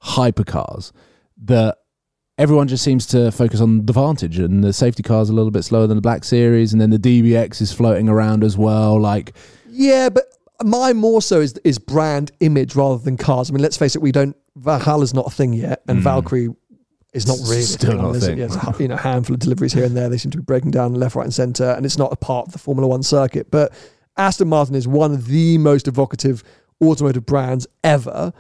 hypercars 0.02 0.94
that 1.44 1.79
everyone 2.40 2.70
just 2.70 2.84
seems 2.84 3.06
to 3.08 3.32
focus 3.32 3.62
on 3.62 3.86
the 3.86 3.94
Vantage, 3.94 4.40
and 4.40 4.64
the 4.64 4.74
safety 4.74 5.04
car's 5.04 5.30
a 5.30 5.34
little 5.34 5.52
bit 5.52 5.64
slower 5.64 5.86
than 5.86 5.98
the 5.98 6.02
Black 6.02 6.24
Series, 6.24 6.72
and 6.72 6.82
then 6.82 6.90
the 6.90 6.98
DBX 6.98 7.62
is 7.62 7.72
floating 7.72 8.10
around 8.10 8.44
as 8.44 8.58
well. 8.58 9.00
Like, 9.00 9.36
Yeah, 9.68 10.10
but 10.10 10.24
my 10.64 10.94
more 10.94 11.22
so 11.22 11.42
is 11.42 11.54
is 11.64 11.78
brand 11.78 12.32
image 12.40 12.76
rather 12.76 12.98
than 12.98 13.18
cars. 13.18 13.52
I 13.52 13.54
mean, 13.54 13.62
let's 13.62 13.78
face 13.78 13.96
it, 13.96 14.02
we 14.02 14.12
don't 14.12 14.36
Valhalla's 14.58 15.14
not 15.14 15.28
a 15.28 15.30
thing 15.30 15.54
yet, 15.54 15.84
and 15.88 16.00
hmm. 16.00 16.04
Valkyrie 16.04 16.50
is 17.14 17.28
not 17.28 17.38
really. 17.44 17.62
Still 17.62 17.92
a 17.92 17.94
thing. 17.94 18.02
not 18.02 18.10
a 18.10 18.12
There's 18.14 18.26
thing. 18.26 18.38
yeah, 18.38 18.48
there's 18.48 18.80
a, 18.80 18.82
you 18.82 18.88
know, 18.88 18.96
handful 18.96 19.34
of 19.34 19.40
deliveries 19.40 19.74
here 19.74 19.84
and 19.84 19.96
there. 19.96 20.10
They 20.10 20.18
seem 20.18 20.32
to 20.32 20.38
be 20.38 20.44
breaking 20.44 20.72
down 20.72 20.96
left, 20.96 21.16
right, 21.16 21.24
and 21.24 21.34
centre, 21.34 21.72
and 21.72 21.86
it's 21.86 21.98
not 21.98 22.12
a 22.12 22.16
part 22.16 22.48
of 22.48 22.54
the 22.54 22.60
Formula 22.60 22.88
One 22.88 23.04
circuit. 23.04 23.52
But 23.52 23.74
Aston 24.18 24.48
Martin 24.48 24.76
is 24.76 24.88
one 24.88 25.14
of 25.14 25.28
the 25.28 25.58
most 25.58 25.88
evocative 25.88 26.44
automotive 26.82 27.26
brands 27.26 27.68
ever, 27.84 28.34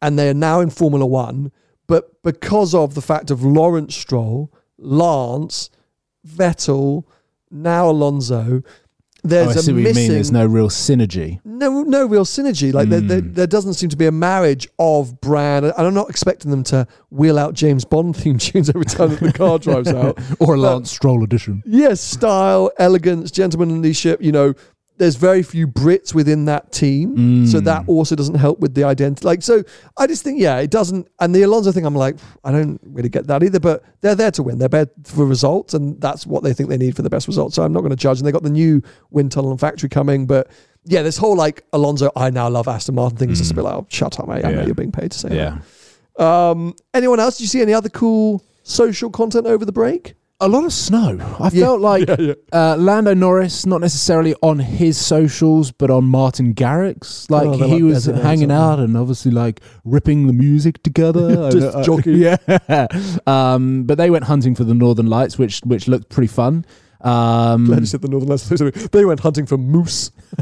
and 0.00 0.18
they 0.18 0.30
are 0.30 0.34
now 0.34 0.60
in 0.60 0.70
Formula 0.70 1.04
One. 1.06 1.52
But 1.86 2.22
because 2.22 2.74
of 2.74 2.94
the 2.94 3.02
fact 3.02 3.30
of 3.30 3.42
Lawrence 3.44 3.94
Stroll, 3.94 4.52
Lance, 4.78 5.70
Vettel, 6.26 7.04
now 7.50 7.90
Alonso, 7.90 8.62
oh, 8.64 8.70
there's 9.24 9.56
I 9.56 9.60
see 9.60 9.70
a 9.70 9.74
what 9.74 9.78
you 9.78 9.84
missing 9.84 10.02
mean. 10.02 10.12
There's 10.12 10.32
no 10.32 10.46
real 10.46 10.68
synergy. 10.68 11.38
no 11.44 11.82
no 11.82 12.06
real 12.06 12.24
synergy. 12.24 12.72
Like 12.72 12.88
there, 12.88 13.00
there, 13.00 13.20
Hmm. 13.20 13.32
there 13.34 13.46
doesn't 13.46 13.74
seem 13.74 13.88
to 13.90 13.96
be 13.96 14.06
a 14.06 14.10
marriage 14.12 14.66
of 14.80 15.20
brand, 15.20 15.64
and 15.64 15.74
I'm 15.76 15.94
not 15.94 16.10
expecting 16.10 16.50
them 16.50 16.64
to 16.64 16.88
wheel 17.10 17.38
out 17.38 17.54
James 17.54 17.84
Bond 17.84 18.16
theme 18.20 18.38
tunes 18.38 18.68
every 18.68 18.84
time 18.84 19.10
that 19.10 19.20
the 19.20 19.32
car 19.32 19.58
drives 19.60 19.88
out. 19.88 20.18
Or 20.40 20.54
a 20.54 20.56
But- 20.58 20.62
Lance 20.72 20.90
Stroll 20.90 21.22
edition. 21.22 21.62
Yes, 21.64 22.00
style, 22.00 22.70
elegance, 22.78 23.30
gentlemanly 23.30 23.92
ship. 23.92 24.20
You 24.20 24.32
know, 24.32 24.54
there's 24.98 25.16
very 25.16 25.42
few 25.42 25.66
Brits 25.66 26.14
within 26.14 26.44
that 26.44 26.70
team, 26.70 27.46
so 27.46 27.58
Hmm. 27.58 27.64
that 27.64 27.84
also 27.88 28.14
doesn't 28.14 28.36
help 28.36 28.60
with 28.60 28.74
the 28.74 28.84
identity. 28.84 29.26
Like, 29.26 29.42
so 29.42 29.62
I 29.96 30.06
just 30.06 30.22
think, 30.22 30.40
yeah, 30.40 30.58
it 30.58 30.70
doesn't. 30.70 31.08
And 31.18 31.34
the 31.34 31.42
Alonso 31.42 31.72
thing, 31.72 31.84
I'm 31.86 31.94
like, 31.94 32.16
I 32.44 32.52
don't 32.52 32.80
really 32.84 33.08
get 33.08 33.26
that 33.26 33.42
either. 33.42 33.58
But 33.58 33.82
they're 34.00 34.14
there 34.14 34.30
to 34.32 34.42
win. 34.42 34.58
They're 34.58 34.68
there 34.68 34.86
for 35.04 35.24
results, 35.26 35.74
and 35.74 36.00
that's 36.00 36.26
what 36.26 36.42
they 36.44 36.52
think 36.52 36.68
they 36.68 36.76
need 36.76 36.94
for 36.94 37.02
the 37.02 37.10
best 37.10 37.26
results. 37.26 37.56
So 37.56 37.62
I'm 37.64 37.72
not 37.72 37.80
going 37.80 37.90
to 37.90 37.96
judge. 37.96 38.18
And 38.18 38.26
they 38.26 38.32
got 38.32 38.42
the 38.44 38.50
new 38.50 38.82
wind 39.10 39.32
tunnel 39.32 39.50
and 39.50 39.58
factory 39.60 39.88
coming, 39.88 40.26
but. 40.26 40.48
Yeah, 40.84 41.02
this 41.02 41.16
whole 41.16 41.36
like 41.36 41.62
Alonso, 41.72 42.10
I 42.16 42.30
now 42.30 42.48
love 42.48 42.66
Aston 42.66 42.96
Martin 42.96 43.16
thing 43.16 43.30
is 43.30 43.38
just 43.38 43.52
a 43.52 43.54
bit 43.54 43.62
like, 43.62 43.74
oh, 43.74 43.86
shut 43.88 44.18
up, 44.18 44.26
mate. 44.26 44.44
I 44.44 44.50
know. 44.50 44.64
You're 44.64 44.74
being 44.74 44.90
paid 44.90 45.12
to 45.12 45.18
say 45.18 45.36
Yeah. 45.36 45.58
that. 46.18 46.24
Um, 46.26 46.74
anyone 46.92 47.20
else? 47.20 47.36
Did 47.36 47.44
you 47.44 47.46
see 47.46 47.62
any 47.62 47.72
other 47.72 47.88
cool 47.88 48.42
social 48.64 49.08
content 49.08 49.46
over 49.46 49.64
the 49.64 49.70
break? 49.70 50.14
A 50.42 50.48
lot 50.48 50.64
of 50.64 50.72
snow. 50.72 51.18
I 51.38 51.50
Yeah, 51.52 51.66
felt 51.66 51.80
like 51.80 52.08
yeah, 52.08 52.16
yeah. 52.18 52.34
Uh, 52.52 52.76
Lando 52.76 53.14
Norris, 53.14 53.64
not 53.64 53.80
necessarily 53.80 54.34
on 54.42 54.58
his 54.58 54.98
socials, 54.98 55.70
but 55.70 55.88
on 55.88 56.04
Martin 56.06 56.52
Garrix. 56.52 57.30
Like 57.30 57.46
Oh, 57.46 57.52
he 57.52 57.74
like 57.74 57.82
was 57.84 58.06
hanging 58.06 58.50
out 58.50 58.80
and 58.80 58.96
obviously 58.96 59.30
like 59.30 59.60
ripping 59.84 60.26
the 60.26 60.32
music 60.32 60.82
together. 60.82 61.22
And, 61.52 61.62
uh, 61.62 61.96
yeah. 62.06 62.86
Um, 63.24 63.84
but 63.84 63.98
they 63.98 64.10
went 64.10 64.24
hunting 64.24 64.56
for 64.56 64.64
the 64.64 64.74
Northern 64.74 65.06
Lights, 65.06 65.38
which 65.38 65.60
which 65.64 65.86
looked 65.86 66.08
pretty 66.08 66.26
fun. 66.26 66.64
Um, 67.02 67.66
Glad 67.66 67.80
you 67.80 67.86
said 67.86 68.02
the 68.02 68.08
Northern 68.08 68.28
Lights. 68.28 68.48
They 68.92 69.04
went 69.04 69.20
hunting 69.20 69.46
for 69.46 69.58
moose. 69.58 70.10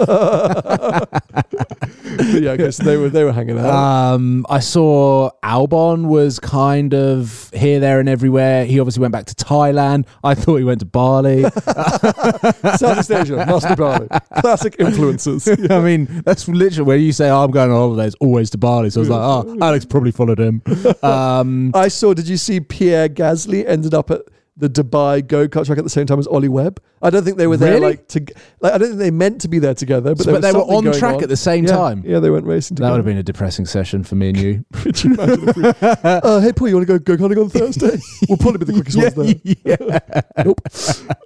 Yeah, 2.18 2.52
okay, 2.52 2.70
so 2.70 2.82
they 2.84 2.96
were 2.96 3.08
they 3.08 3.24
were 3.24 3.32
hanging 3.32 3.58
out. 3.58 3.66
Um, 4.14 4.44
I 4.48 4.60
saw 4.60 5.30
Albon 5.42 6.06
was 6.06 6.38
kind 6.38 6.92
of 6.92 7.50
here, 7.54 7.80
there, 7.80 8.00
and 8.00 8.08
everywhere. 8.08 8.64
He 8.66 8.80
obviously 8.80 9.00
went 9.00 9.12
back 9.12 9.26
to 9.26 9.34
Thailand. 9.34 10.06
I 10.22 10.34
thought 10.34 10.56
he 10.56 10.64
went 10.64 10.80
to 10.80 10.86
Bali. 10.86 11.42
Southeast 12.76 13.10
Asia, 13.10 13.44
must 13.46 13.68
be 13.68 13.74
Bali. 13.74 14.08
Classic 14.40 14.74
influences. 14.78 15.48
I 15.70 15.80
mean, 15.80 16.22
that's 16.24 16.48
literally 16.48 16.86
where 16.86 16.96
you 16.96 17.12
say, 17.12 17.30
oh, 17.30 17.44
"I'm 17.44 17.50
going 17.50 17.70
on 17.70 17.76
holidays, 17.76 18.14
always 18.20 18.50
to 18.50 18.58
Bali." 18.58 18.90
So 18.90 19.00
I 19.00 19.02
was 19.02 19.08
like, 19.08 19.20
"Oh, 19.20 19.58
Alex 19.60 19.84
probably 19.84 20.12
followed 20.12 20.40
him." 20.40 20.62
Um, 21.02 21.72
I 21.74 21.88
saw. 21.88 22.12
Did 22.14 22.28
you 22.28 22.36
see 22.36 22.60
Pierre 22.60 23.08
Gasly 23.08 23.66
ended 23.66 23.94
up 23.94 24.10
at 24.10 24.22
the 24.60 24.68
Dubai 24.68 25.26
go 25.26 25.48
kart 25.48 25.66
track 25.66 25.78
at 25.78 25.84
the 25.84 25.90
same 25.90 26.06
time 26.06 26.18
as 26.18 26.26
Ollie 26.26 26.48
Webb? 26.48 26.80
I 27.02 27.08
don't 27.10 27.24
think 27.24 27.38
they 27.38 27.46
were 27.46 27.56
there 27.56 27.74
Really? 27.74 27.86
like 27.86 28.08
to. 28.08 28.24
Like, 28.60 28.74
I 28.74 28.78
don't 28.78 28.88
think 28.88 28.98
they 29.00 29.10
meant 29.10 29.40
to 29.40 29.48
be 29.48 29.58
there 29.58 29.72
together, 29.74 30.14
but, 30.14 30.26
But 30.26 30.42
they 30.42 30.52
were 30.52 30.58
on 30.60 30.84
track 30.92 31.16
on. 31.16 31.22
at 31.22 31.28
the 31.30 31.36
same 31.36 31.64
Yeah, 31.64 31.70
time? 31.76 32.02
Yeah, 32.06 32.18
they 32.20 32.28
went 32.30 32.44
racing 32.44 32.74
that 32.76 32.90
would 32.90 32.96
have 32.98 33.04
been 33.06 33.16
a 33.16 33.22
depressing 33.22 33.64
session 33.64 34.04
for 34.04 34.14
me 34.16 34.28
and 34.28 34.38
you. 34.38 34.64
You 35.02 35.10
we, 35.10 35.64
uh, 35.82 36.40
hey, 36.40 36.52
Paul, 36.52 36.68
you 36.68 36.76
want 36.76 36.86
to 36.86 36.98
go 36.98 36.98
go 36.98 37.16
karting 37.16 37.42
on 37.42 37.48
Thursday? 37.48 37.98
We'll 38.28 38.36
probably 38.38 38.58
be 38.58 38.64
the 38.66 38.72
quickest 38.74 38.98
ones 38.98 39.14
there. 39.64 40.20
nope. 40.44 40.60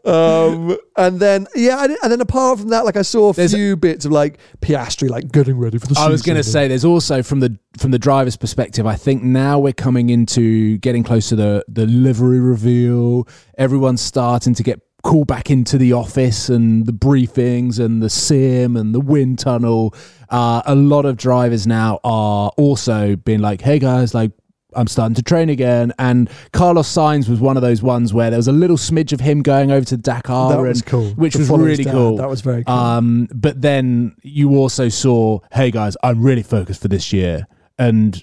Um, 0.06 0.76
and 0.96 1.18
then 1.18 1.46
yeah, 1.54 1.82
and 1.84 2.12
then 2.12 2.20
apart 2.20 2.60
from 2.60 2.68
that, 2.68 2.84
like 2.84 2.96
I 2.96 3.02
saw 3.02 3.30
a 3.30 3.32
There's- 3.32 3.52
few 3.52 3.76
bits 3.76 4.04
of 4.04 4.12
like 4.12 4.38
Piastri 4.60 5.08
like 5.10 5.32
getting 5.32 5.58
ready 5.58 5.78
for 5.78 5.86
the. 5.86 5.98
I 5.98 6.08
was 6.08 6.22
going 6.22 6.36
to 6.36 6.42
say, 6.44 6.68
there's 6.68 6.84
also 6.84 7.22
from 7.22 7.40
the 7.40 7.58
from 7.78 7.90
the 7.90 7.98
driver's 7.98 8.36
perspective. 8.36 8.86
I 8.86 8.94
think 8.94 9.22
now 9.22 9.58
we're 9.58 9.72
coming 9.72 10.10
into 10.10 10.78
getting 10.78 11.02
close 11.02 11.28
to 11.30 11.36
the 11.36 11.64
the 11.68 11.86
livery 11.86 12.38
reveal. 12.40 13.23
Everyone's 13.58 14.00
starting 14.00 14.54
to 14.54 14.62
get 14.62 14.80
called 15.02 15.26
back 15.26 15.50
into 15.50 15.76
the 15.76 15.92
office 15.92 16.48
and 16.48 16.86
the 16.86 16.92
briefings 16.92 17.78
and 17.78 18.02
the 18.02 18.08
sim 18.08 18.74
and 18.76 18.94
the 18.94 19.00
wind 19.00 19.38
tunnel. 19.38 19.94
Uh, 20.30 20.62
a 20.64 20.74
lot 20.74 21.04
of 21.04 21.16
drivers 21.18 21.66
now 21.66 22.00
are 22.04 22.50
also 22.56 23.14
being 23.16 23.40
like, 23.40 23.60
"Hey 23.60 23.78
guys, 23.78 24.14
like." 24.14 24.32
I'm 24.76 24.88
starting 24.88 25.14
to 25.14 25.22
train 25.22 25.50
again, 25.50 25.92
and 26.00 26.28
Carlos 26.52 26.92
Sainz 26.92 27.28
was 27.28 27.38
one 27.38 27.56
of 27.56 27.62
those 27.62 27.80
ones 27.80 28.12
where 28.12 28.28
there 28.30 28.38
was 28.40 28.48
a 28.48 28.52
little 28.52 28.76
smidge 28.76 29.12
of 29.12 29.20
him 29.20 29.40
going 29.40 29.70
over 29.70 29.86
to 29.86 29.96
Dakar, 29.96 30.48
That 30.50 30.58
and, 30.58 30.66
was 30.66 30.82
cool. 30.82 31.10
which 31.10 31.36
was 31.36 31.48
really 31.48 31.84
cool. 31.84 32.16
That 32.16 32.28
was 32.28 32.40
very 32.40 32.64
cool. 32.64 32.74
Um, 32.74 33.28
but 33.32 33.62
then 33.62 34.16
you 34.24 34.56
also 34.56 34.88
saw, 34.88 35.38
hey 35.52 35.70
guys, 35.70 35.96
I'm 36.02 36.20
really 36.24 36.42
focused 36.42 36.82
for 36.82 36.88
this 36.88 37.12
year, 37.12 37.46
and 37.78 38.20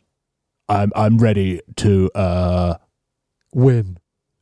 I'm 0.67 0.91
I'm 0.93 1.19
ready 1.19 1.61
to. 1.77 2.11
uh 2.15 2.75
win. 3.53 3.97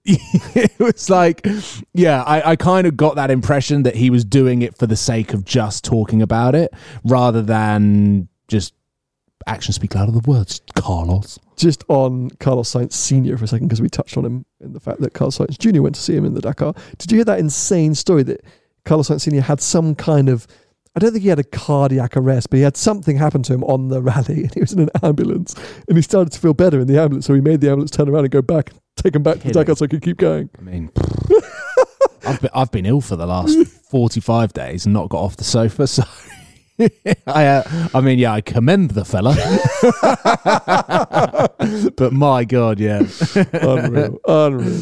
It 0.55 0.79
was 0.79 1.09
like, 1.09 1.45
yeah, 1.93 2.23
I, 2.23 2.51
I 2.51 2.55
kind 2.55 2.87
of 2.87 2.97
got 2.97 3.15
that 3.15 3.29
impression 3.29 3.83
that 3.83 3.95
he 3.95 4.09
was 4.09 4.25
doing 4.25 4.61
it 4.61 4.77
for 4.77 4.87
the 4.87 4.95
sake 4.95 5.33
of 5.33 5.45
just 5.45 5.85
talking 5.85 6.21
about 6.21 6.55
it, 6.55 6.73
rather 7.03 7.41
than 7.41 8.27
just 8.47 8.73
actions 9.47 9.75
speak 9.75 9.95
louder 9.95 10.11
than 10.11 10.21
words. 10.21 10.61
Carlos. 10.75 11.39
Just 11.55 11.83
on 11.87 12.29
Carlos 12.39 12.71
Sainz 12.71 12.93
Senior 12.93 13.37
for 13.37 13.45
a 13.45 13.47
second 13.47 13.67
because 13.67 13.81
we 13.81 13.89
touched 13.89 14.17
on 14.17 14.25
him 14.25 14.45
in 14.61 14.73
the 14.73 14.79
fact 14.79 15.01
that 15.01 15.13
Carlos 15.13 15.37
Sainz 15.37 15.57
Junior 15.57 15.81
went 15.81 15.95
to 15.95 16.01
see 16.01 16.15
him 16.15 16.25
in 16.25 16.33
the 16.33 16.41
Dakar. 16.41 16.73
Did 16.97 17.11
you 17.11 17.17
hear 17.17 17.25
that 17.25 17.39
insane 17.39 17.95
story 17.95 18.23
that 18.23 18.45
Carlos 18.85 19.09
Sainz 19.09 19.21
Senior 19.21 19.41
had 19.41 19.61
some 19.61 19.95
kind 19.95 20.29
of 20.29 20.47
I 20.95 20.99
don't 20.99 21.11
think 21.11 21.23
he 21.23 21.29
had 21.29 21.39
a 21.39 21.43
cardiac 21.43 22.17
arrest, 22.17 22.49
but 22.49 22.57
he 22.57 22.63
had 22.63 22.75
something 22.75 23.17
happen 23.17 23.43
to 23.43 23.53
him 23.53 23.63
on 23.65 23.89
the 23.89 24.01
rally, 24.01 24.43
and 24.43 24.53
he 24.53 24.59
was 24.59 24.73
in 24.73 24.79
an 24.79 24.89
ambulance, 25.03 25.53
and 25.87 25.97
he 25.97 26.01
started 26.01 26.31
to 26.33 26.39
feel 26.39 26.53
better 26.53 26.79
in 26.79 26.87
the 26.87 26.99
ambulance, 26.99 27.25
so 27.27 27.33
he 27.33 27.41
made 27.41 27.61
the 27.61 27.69
ambulance 27.69 27.91
turn 27.91 28.09
around 28.09 28.25
and 28.25 28.31
go 28.31 28.41
back, 28.41 28.71
take 28.95 29.15
him 29.15 29.23
back 29.23 29.35
to 29.35 29.39
Kidding. 29.41 29.53
Dakar 29.53 29.75
so 29.75 29.85
he 29.85 29.89
could 29.89 30.01
keep 30.01 30.17
going. 30.17 30.49
I 30.57 30.61
mean, 30.61 30.91
I've 32.25 32.41
been, 32.41 32.49
I've 32.53 32.71
been 32.71 32.85
ill 32.85 33.01
for 33.01 33.15
the 33.15 33.27
last 33.27 33.67
45 33.91 34.53
days 34.53 34.85
and 34.85 34.93
not 34.93 35.09
got 35.09 35.19
off 35.19 35.37
the 35.37 35.43
sofa. 35.43 35.85
So, 35.87 36.03
I, 37.27 37.45
uh, 37.45 37.89
I 37.93 38.01
mean, 38.01 38.19
yeah, 38.19 38.33
I 38.33 38.41
commend 38.41 38.91
the 38.91 39.05
fella. 39.05 39.35
but 41.97 42.13
my 42.13 42.45
God, 42.45 42.79
yeah. 42.79 43.03
Unreal, 43.53 44.19
unreal. 44.27 44.81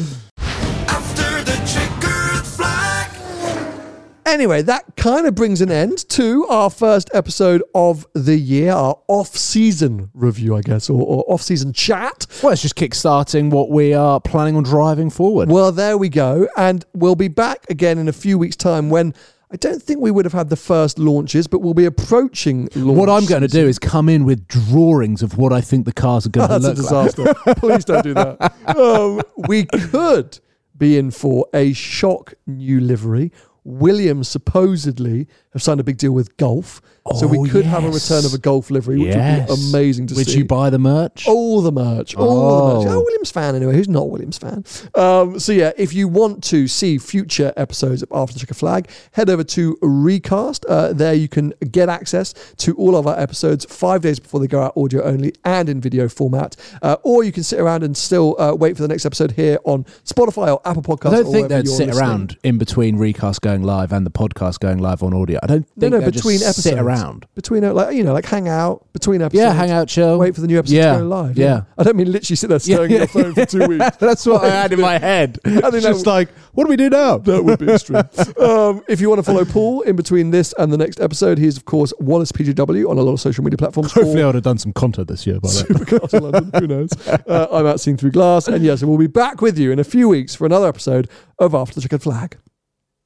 Anyway, 4.28 4.60
that 4.60 4.84
kind 4.96 5.26
of 5.26 5.34
brings 5.34 5.62
an 5.62 5.70
end 5.70 6.06
to 6.10 6.46
our 6.48 6.68
first 6.68 7.08
episode 7.14 7.62
of 7.74 8.06
the 8.12 8.36
year, 8.36 8.72
our 8.72 9.00
off-season 9.08 10.10
review, 10.12 10.54
I 10.54 10.60
guess, 10.60 10.90
or, 10.90 11.00
or 11.00 11.24
off-season 11.32 11.72
chat. 11.72 12.26
Well, 12.42 12.52
it's 12.52 12.60
just 12.60 12.74
kickstarting 12.74 13.48
what 13.50 13.70
we 13.70 13.94
are 13.94 14.20
planning 14.20 14.54
on 14.54 14.64
driving 14.64 15.08
forward. 15.08 15.48
Well, 15.50 15.72
there 15.72 15.96
we 15.96 16.10
go. 16.10 16.46
And 16.58 16.84
we'll 16.92 17.16
be 17.16 17.28
back 17.28 17.64
again 17.70 17.96
in 17.96 18.06
a 18.06 18.12
few 18.12 18.36
weeks' 18.36 18.54
time 18.54 18.90
when 18.90 19.14
I 19.50 19.56
don't 19.56 19.82
think 19.82 20.00
we 20.00 20.10
would 20.10 20.26
have 20.26 20.34
had 20.34 20.50
the 20.50 20.56
first 20.56 20.98
launches, 20.98 21.46
but 21.46 21.60
we'll 21.60 21.72
be 21.72 21.86
approaching 21.86 22.68
launch. 22.74 22.98
what 22.98 23.08
I'm 23.08 23.24
going 23.24 23.40
to 23.40 23.48
do 23.48 23.66
is 23.66 23.78
come 23.78 24.10
in 24.10 24.26
with 24.26 24.46
drawings 24.46 25.22
of 25.22 25.38
what 25.38 25.54
I 25.54 25.62
think 25.62 25.86
the 25.86 25.92
cars 25.94 26.26
are 26.26 26.30
going 26.30 26.50
to 26.50 26.58
That's 26.58 26.78
a 26.78 26.82
look 26.82 26.90
like. 26.90 27.14
disaster. 27.14 27.54
Please 27.60 27.84
don't 27.86 28.04
do 28.04 28.12
that. 28.12 28.54
Um, 28.76 29.22
we 29.48 29.64
could 29.64 30.38
be 30.76 30.98
in 30.98 31.12
for 31.12 31.46
a 31.54 31.72
shock 31.72 32.34
new 32.46 32.78
livery. 32.78 33.32
Williams 33.68 34.28
supposedly 34.28 35.28
have 35.52 35.62
signed 35.62 35.78
a 35.78 35.84
big 35.84 35.98
deal 35.98 36.12
with 36.12 36.36
Gulf, 36.38 36.80
so 37.16 37.26
we 37.26 37.38
Oh, 37.38 37.44
could 37.50 37.64
have 37.64 37.84
a 37.84 37.88
yes. 37.88 38.10
return 38.10 38.24
of 38.24 38.34
a 38.34 38.38
Gulf 38.38 38.70
livery, 38.70 38.98
which 38.98 39.08
would 39.08 39.14
Yes. 39.16 39.48
be 39.48 39.68
amazing 39.70 40.06
to 40.08 40.14
see. 40.14 40.20
Would 40.20 40.26
see. 40.28 40.38
you 40.38 40.44
buy 40.44 40.70
the 40.70 40.78
merch? 40.78 41.26
All 41.28 41.60
the 41.62 41.72
merch. 41.72 42.14
All 42.16 42.74
the 42.74 42.74
merch. 42.84 42.86
Oh. 42.88 42.98
Oh, 42.98 43.00
Williams 43.04 43.30
fan 43.30 43.54
anyway. 43.54 43.74
Who's 43.74 43.88
not 43.88 44.02
a 44.02 44.06
Williams 44.06 44.38
fan? 44.38 44.64
Um, 44.94 45.38
so 45.38 45.52
yeah, 45.52 45.72
if 45.76 45.92
you 45.94 46.08
want 46.08 46.42
to 46.44 46.66
see 46.68 46.98
future 46.98 47.52
episodes 47.56 48.02
of 48.02 48.08
After 48.12 48.34
the 48.34 48.40
Checker 48.40 48.54
Flag, 48.54 48.88
head 49.12 49.30
over 49.30 49.44
to 49.44 49.76
Recast. 49.82 50.64
Uh, 50.66 50.92
there 50.92 51.14
you 51.14 51.28
can 51.28 51.52
get 51.70 51.88
access 51.88 52.34
to 52.58 52.74
all 52.76 52.96
of 52.96 53.06
our 53.06 53.18
episodes 53.18 53.64
five 53.66 54.02
days 54.02 54.18
before 54.18 54.40
they 54.40 54.46
go 54.46 54.62
out 54.62 54.72
audio 54.76 55.02
only 55.02 55.32
and 55.44 55.68
in 55.68 55.80
video 55.80 56.08
format. 56.08 56.56
Uh, 56.82 56.96
or 57.02 57.22
you 57.24 57.32
can 57.32 57.42
sit 57.42 57.60
around 57.60 57.82
and 57.82 57.96
still 57.96 58.36
uh, 58.40 58.54
wait 58.54 58.76
for 58.76 58.82
the 58.82 58.88
next 58.88 59.04
episode 59.06 59.32
here 59.32 59.58
on 59.64 59.84
Spotify 60.04 60.52
or 60.52 60.60
Apple 60.64 60.82
Podcasts. 60.82 61.06
I 61.12 61.16
don't 61.16 61.26
or 61.26 61.32
think 61.32 61.48
wherever 61.48 61.62
they'd 61.62 61.68
you're 61.68 61.76
sit 61.76 61.86
listening. 61.88 62.06
around 62.08 62.36
in 62.42 62.58
between 62.58 62.96
recast 62.96 63.40
going 63.42 63.62
live 63.62 63.92
and 63.92 64.04
the 64.06 64.10
podcast 64.10 64.60
going 64.60 64.78
live 64.78 65.02
on 65.02 65.14
audio. 65.14 65.38
I 65.42 65.46
don't 65.46 65.66
No, 65.76 65.80
think 65.80 65.92
no, 65.92 66.00
they'd 66.00 66.12
between 66.12 66.38
just 66.38 66.58
episodes. 66.58 66.76
Around. 67.02 67.26
Between, 67.34 67.62
like, 67.74 67.94
you 67.96 68.02
know, 68.04 68.12
like 68.12 68.26
hang 68.26 68.48
out 68.48 68.86
between 68.92 69.22
episodes. 69.22 69.42
Yeah, 69.44 69.52
hang 69.52 69.70
out, 69.70 69.88
chill. 69.88 70.18
Wait 70.18 70.34
for 70.34 70.40
the 70.40 70.46
new 70.46 70.58
episode 70.58 70.74
Yeah, 70.76 70.92
to 70.94 70.98
go 71.00 71.06
live. 71.06 71.38
yeah. 71.38 71.62
I 71.76 71.82
don't 71.84 71.96
mean 71.96 72.10
literally 72.12 72.36
sit 72.36 72.48
there 72.48 72.58
staring 72.58 72.92
at 72.92 72.98
your 72.98 73.06
phone 73.08 73.34
for 73.34 73.46
two 73.46 73.66
weeks. 73.66 73.96
That's 74.00 74.26
what 74.26 74.44
I 74.44 74.50
had 74.50 74.72
in 74.72 74.80
my 74.80 74.98
head. 74.98 75.38
think 75.44 75.64
It's 75.64 75.84
just 75.84 75.98
would- 76.04 76.06
like, 76.06 76.28
what 76.52 76.64
do 76.64 76.70
we 76.70 76.76
do 76.76 76.90
now? 76.90 77.18
That 77.28 77.44
would 77.44 77.58
be 77.58 77.70
extreme. 77.70 78.02
um, 78.40 78.82
if 78.88 79.00
you 79.00 79.08
want 79.08 79.18
to 79.18 79.22
follow 79.22 79.44
Paul 79.44 79.82
in 79.82 79.96
between 79.96 80.30
this 80.30 80.52
and 80.58 80.72
the 80.72 80.76
next 80.78 81.00
episode, 81.00 81.38
he's 81.38 81.56
of 81.56 81.64
course 81.64 81.92
Wallace 82.00 82.32
PGW 82.32 82.88
on 82.88 82.98
a 82.98 83.02
lot 83.02 83.12
of 83.12 83.20
social 83.20 83.44
media 83.44 83.56
platforms. 83.58 83.92
Hopefully, 83.92 84.22
I 84.22 84.26
would 84.26 84.34
have 84.34 84.44
done 84.44 84.58
some 84.58 84.72
content 84.72 85.08
this 85.08 85.26
year 85.26 85.38
by. 85.40 85.48
Supercars 85.48 86.20
London, 86.20 86.50
who 86.60 86.66
knows? 86.66 86.90
Uh, 87.06 87.46
I'm 87.52 87.66
out 87.66 87.80
seeing 87.80 87.96
through 87.96 88.10
glass, 88.12 88.48
and 88.48 88.64
yes, 88.64 88.82
we'll 88.82 88.98
be 88.98 89.06
back 89.06 89.40
with 89.40 89.58
you 89.58 89.70
in 89.72 89.78
a 89.78 89.84
few 89.84 90.08
weeks 90.08 90.34
for 90.34 90.46
another 90.46 90.66
episode 90.68 91.08
of 91.38 91.54
After 91.54 91.74
the 91.76 91.80
Checkered 91.82 92.02
Flag. 92.02 92.38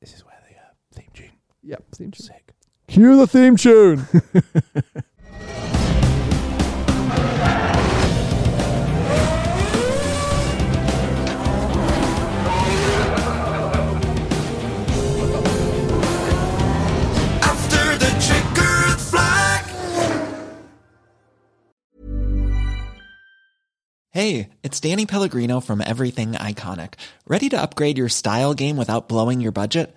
this 0.01 0.15
is 0.15 0.25
where 0.25 0.39
the 0.49 0.55
uh, 0.57 0.63
theme 0.95 1.11
tune. 1.13 1.31
Yep, 1.63 1.85
theme 1.95 2.11
tune. 2.11 2.27
Sick. 2.27 2.42
Cue 2.93 3.17
the 3.17 3.27
theme 3.27 3.57
tune. 3.57 4.01
After 17.41 17.97
the 17.97 18.11
checkered 18.21 19.01
flag. 19.01 19.65
Hey, 24.11 24.51
it's 24.63 24.79
Danny 24.81 25.07
Pellegrino 25.07 25.61
from 25.61 25.81
Everything 25.81 26.33
Iconic. 26.33 26.97
Ready 27.27 27.49
to 27.49 27.59
upgrade 27.59 27.97
your 27.97 28.11
style 28.11 28.53
game 28.53 28.77
without 28.77 29.09
blowing 29.09 29.41
your 29.41 29.53
budget? 29.53 29.97